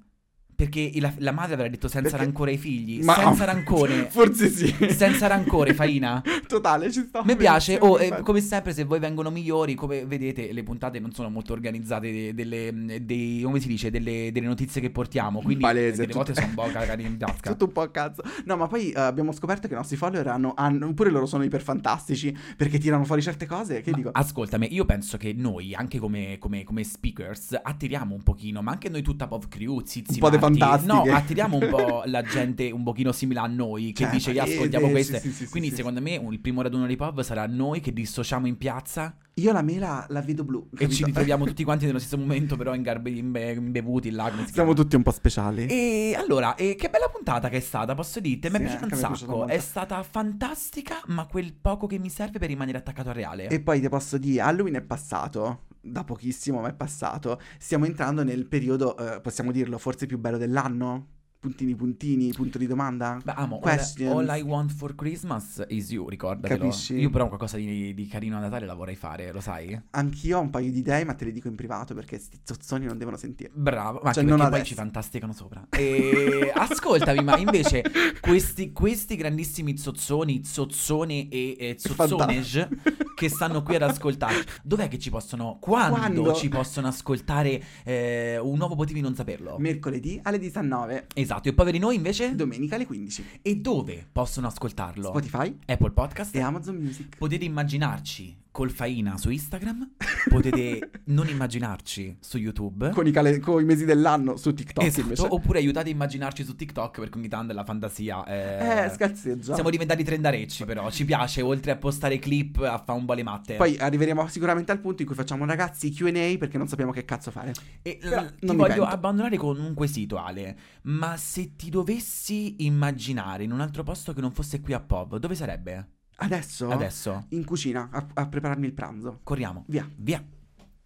Perché 0.62 0.92
la, 1.00 1.12
la 1.18 1.32
madre 1.32 1.54
avrà 1.56 1.68
detto 1.68 1.88
senza 1.88 2.10
Perché- 2.12 2.26
rancore 2.26 2.52
ai 2.52 2.58
figli, 2.58 3.04
Ma- 3.04 3.16
senza 3.16 3.46
rancore. 3.46 4.08
Forse 4.12 4.50
sì. 4.50 4.74
senza 4.90 5.28
rancore 5.28 5.74
Faina. 5.74 6.22
Totale, 6.48 6.92
ci 6.92 7.02
sta. 7.08 7.24
Mi 7.26 7.36
piace, 7.36 7.78
oh, 7.82 8.00
eh, 8.00 8.22
come 8.22 8.42
sempre 8.42 8.74
se 8.74 8.84
voi 8.84 9.00
vengono 9.00 9.30
migliori, 9.32 9.74
come 9.76 10.06
vedete 10.06 10.52
le 10.54 10.64
puntate 10.64 11.00
non 11.00 11.12
sono 11.14 11.30
molto 11.30 11.54
organizzate 11.54 12.12
de- 12.12 12.34
delle, 12.34 13.00
dei, 13.02 13.42
come 13.44 13.60
si 13.60 13.68
dice, 13.68 13.90
delle, 13.90 14.30
delle 14.32 14.46
notizie 14.48 14.82
che 14.82 14.90
portiamo, 14.92 15.42
quindi 15.42 15.64
Palese, 15.64 16.02
delle 16.02 16.14
volte 16.14 16.34
sono 16.34 16.48
un 16.48 16.54
po' 16.54 16.68
cagati 16.72 17.02
in 17.04 17.18
tasca. 17.18 17.50
Tutto 17.52 17.66
un 17.66 17.72
po' 17.72 17.82
a 17.82 17.90
cazzo. 17.90 18.22
No, 18.46 18.56
ma 18.58 18.68
poi 18.68 18.92
eh, 18.92 19.00
abbiamo 19.00 19.32
scoperto 19.32 19.68
che 19.68 19.74
i 19.74 19.78
nostri 19.78 19.98
follower 19.98 20.28
hanno, 20.28 20.54
hanno- 20.56 20.94
pure 20.94 21.10
loro 21.10 21.26
sono 21.26 21.44
iperfantastici 21.44 22.36
perché 22.56 22.78
tirano 22.78 23.04
fuori 23.06 23.22
certe 23.22 23.46
cose. 23.46 23.82
Che 23.82 23.92
Ma 23.92 23.98
dico? 23.98 24.10
Ascoltami, 24.12 24.74
io 24.74 24.86
penso 24.86 25.18
che 25.18 25.34
noi, 25.34 25.74
anche 25.74 25.98
come, 25.98 26.38
come- 26.40 26.64
come 26.64 26.84
speakers, 26.84 27.58
attiriamo 27.62 28.14
un 28.14 28.24
pochino, 28.24 28.62
ma 28.62 28.72
anche 28.72 28.90
noi 28.90 29.02
tutta 29.02 29.28
Pov 29.28 29.48
Crew, 29.48 29.82
Zizi 29.86 30.14
Un 30.14 30.20
po' 30.20 30.30
de. 30.30 30.38
Fantastiche. 30.58 30.94
No, 31.10 31.16
attiriamo 31.16 31.58
un 31.58 31.68
po' 31.70 32.04
la 32.06 32.22
gente 32.22 32.72
un 32.72 32.84
pochino 32.84 33.12
simile 33.12 33.40
a 33.40 33.48
noi, 33.48 33.92
che 33.94 34.04
Cioè, 34.04 34.12
dice, 34.14 34.32
"Io 34.32 34.44
eh, 34.44 34.52
ascoltiamo 34.54 34.88
eh, 34.88 34.92
queste. 34.92 35.20
sì, 35.20 35.32
sì, 35.32 35.48
Quindi 35.50 35.70
sì, 35.70 35.76
secondo 35.76 36.02
me 36.02 36.14
il 36.30 36.40
primo 36.40 36.62
raduno 36.62 36.86
di 36.86 36.96
Pov 36.96 37.22
sarà 37.22 37.46
noi 37.48 37.80
che 37.80 37.92
dissociamo 37.94 38.48
in 38.48 38.58
piazza 38.58 39.16
Io 39.36 39.52
la 39.54 39.62
mela 39.62 40.06
la 40.10 40.22
vedo 40.22 40.44
blu. 40.44 40.68
e 40.74 40.76
capito? 40.76 40.94
ci 40.94 41.04
ritroviamo 41.06 41.46
tutti 41.48 41.64
quanti 41.64 41.86
nello 41.86 42.00
stesso 42.00 42.18
momento, 42.18 42.56
però 42.58 42.74
ingarbe- 42.76 43.10
imbe- 43.10 43.54
imbevuti 43.54 44.10
come 44.12 44.46
si 44.48 44.54
Siamo 44.54 44.74
tutti 44.74 44.96
un 44.96 45.04
po' 45.04 45.12
speciali. 45.12 45.66
E 45.68 46.16
allora, 46.18 46.56
e 46.56 46.76
che 46.76 46.90
bella 46.90 47.08
puntata 47.08 47.48
che 47.50 47.58
è 47.58 47.62
stata, 47.62 47.96
posso 47.96 48.20
dirti? 48.20 48.50
Mi 48.50 48.58
è 48.58 48.60
piaciuta 48.62 48.86
un 48.86 48.92
è 48.92 48.96
sacco. 48.96 49.32
molto. 49.32 49.54
È 49.54 49.60
stata 49.60 50.04
fantastica, 50.04 51.02
ma 51.08 51.26
quel 51.26 51.54
poco 51.54 51.88
che 51.88 51.98
mi 52.00 52.10
serve 52.10 52.40
per 52.40 52.50
rimanere 52.50 52.78
attaccato 52.78 53.10
al 53.10 53.16
reale. 53.16 53.48
E 53.48 53.60
poi 53.62 53.80
ti 53.80 53.90
posso 53.90 54.18
dire, 54.18 54.42
Halloween 54.42 54.76
è 54.76 54.82
passato, 54.82 55.62
da 55.82 56.04
pochissimo 56.04 56.62
ma 56.62 56.70
è 56.70 56.74
passato. 56.74 57.40
Stiamo 57.58 57.86
entrando 57.86 58.24
nel 58.24 58.48
periodo, 58.48 58.98
eh, 58.98 59.22
possiamo 59.22 59.52
dirlo, 59.52 59.78
forse 59.78 60.06
più 60.06 60.18
bello 60.20 60.38
dell'anno? 60.38 61.08
Puntini 61.42 61.74
puntini, 61.74 62.32
punto 62.34 62.60
di 62.60 62.68
domanda? 62.68 63.18
Beh, 63.24 63.32
amo, 63.36 63.56
all, 63.56 63.62
Questions. 63.62 64.12
all 64.12 64.38
I 64.38 64.42
want 64.42 64.72
for 64.72 64.94
Christmas 64.94 65.66
is 65.70 65.90
you, 65.90 66.08
ricordatelo. 66.08 66.60
Capisci? 66.60 66.94
Io 66.98 67.10
però 67.10 67.28
qualcosa 67.30 67.58
di, 67.58 67.96
di 67.96 68.06
carino 68.06 68.38
a 68.38 68.42
Natale 68.42 68.68
la 68.68 68.76
vorrei 68.76 68.96
fare, 68.96 69.32
lo 69.32 69.42
sai? 69.42 69.76
Anch'io 69.90 70.38
ho 70.38 70.42
un 70.42 70.52
paio 70.52 70.72
di 70.72 70.78
idee, 70.78 71.04
ma 71.04 71.16
te 71.16 71.26
le 71.26 71.32
dico 71.32 71.48
in 71.48 71.56
privato 71.56 71.96
perché 71.96 72.20
sti 72.20 72.42
zozzoni 72.44 72.86
non 72.86 73.00
devono 73.00 73.18
sentire. 73.18 73.50
Bravo, 73.56 74.02
ma 74.04 74.14
Cioè, 74.14 74.24
anche 74.24 74.36
non 74.36 74.50
poi 74.52 74.64
ci 74.64 74.76
fantasticano 74.76 75.34
sopra. 75.34 75.66
E 75.72 76.52
ascoltami, 76.54 77.24
ma 77.24 77.36
invece 77.38 77.86
questi, 78.20 78.72
questi 78.72 79.16
grandissimi 79.16 79.76
zozzoni, 79.80 80.44
zozzone 80.46 81.28
e, 81.28 81.56
e 81.58 81.76
zozzonege 81.80 82.70
che 83.16 83.30
stanno 83.30 83.64
qui 83.64 83.76
ad 83.76 83.82
ascoltare, 83.82 84.46
dov'è 84.62 84.88
che 84.88 85.00
ci 85.00 85.10
possono, 85.10 85.58
quando, 85.60 85.96
Quando? 85.96 86.34
ci 86.34 86.50
possono 86.50 86.88
ascoltare 86.88 87.64
eh, 87.84 88.38
un 88.40 88.58
nuovo 88.58 88.76
potevi 88.76 89.02
non 89.02 89.16
saperlo? 89.16 89.58
Mercoledì 89.58 90.20
alle 90.24 90.38
19, 90.40 91.08
esatto, 91.14 91.30
e 91.40 91.54
poveri 91.54 91.78
noi 91.78 91.96
invece? 91.96 92.36
domenica 92.36 92.76
alle 92.76 92.86
15. 92.86 93.40
e 93.42 93.56
dove 93.56 94.06
possono 94.12 94.48
ascoltarlo? 94.48 95.08
Spotify 95.10 95.56
Apple 95.66 95.92
Podcast? 95.92 96.36
e 96.36 96.42
Amazon 96.42 96.76
Music. 96.76 97.18
Potete 97.18 97.46
immaginarci 97.46 98.41
col 98.52 98.70
Faina 98.70 99.18
su 99.18 99.30
Instagram, 99.30 99.92
potete 100.30 100.92
non 101.06 101.28
immaginarci 101.30 102.18
su 102.20 102.38
YouTube. 102.38 102.90
Con 102.90 103.08
i, 103.08 103.12
cale- 103.12 103.40
con 103.40 103.62
i 103.62 103.66
mesi 103.66 103.86
dell'anno 103.86 104.36
su 104.36 104.54
TikTok 104.54 104.84
Esatto, 104.84 105.02
invece. 105.02 105.26
oppure 105.30 105.60
aiutate 105.60 105.90
a 105.90 105.92
immaginarci 105.94 106.44
su 106.44 106.56
TikTok 106.56 107.00
perché 107.00 107.18
ogni 107.18 107.30
tanto 107.30 107.54
la 107.54 107.64
fantasia 107.64 108.24
è... 108.26 108.86
Eh, 108.86 108.90
scalzeggia. 108.90 109.54
Siamo 109.54 109.70
diventati 109.70 110.04
trendarecci 110.04 110.66
però, 110.66 110.92
ci 110.92 111.06
piace 111.06 111.42
oltre 111.42 111.72
a 111.72 111.78
postare 111.78 112.20
clip 112.20 112.58
a 112.58 112.78
fare 112.78 113.00
un 113.00 113.06
po' 113.06 113.14
le 113.14 113.24
matte. 113.24 113.56
Poi 113.56 113.78
arriveremo 113.78 114.28
sicuramente 114.28 114.72
al 114.74 114.80
punto 114.80 115.02
in 115.02 115.08
cui 115.08 115.16
facciamo 115.16 115.46
ragazzi 115.46 115.90
Q&A 115.90 116.38
perché 116.38 116.58
non 116.58 116.68
sappiamo 116.68 116.92
che 116.92 117.06
cazzo 117.06 117.32
fare. 117.32 117.54
E, 117.82 117.98
Però 118.02 118.22
l- 118.22 118.36
ti 118.38 118.56
voglio 118.56 118.84
abbandonare 118.86 119.38
con 119.38 119.60
un 119.60 119.74
quesito 119.74 120.18
Ale, 120.18 120.58
ma 120.84 121.16
se 121.16 121.56
ti 121.56 121.70
dovessi 121.70 122.66
immaginare 122.66 123.44
in 123.46 123.52
un 123.54 123.62
altro 123.62 123.84
posto 123.84 124.12
che 124.14 124.20
non 124.20 124.32
fosse 124.32 124.60
qui 124.60 124.74
a 124.74 124.82
POV, 124.82 125.18
dove 125.18 125.36
sarebbe? 125.36 125.88
Adesso? 126.24 126.70
Adesso, 126.70 127.26
In 127.30 127.44
cucina 127.46 127.90
a, 127.92 128.06
a 128.14 128.28
prepararmi 128.28 128.66
il 128.68 128.74
pranzo. 128.74 129.20
corriamo, 129.24 129.64
Via. 129.68 129.88
via. 129.98 130.24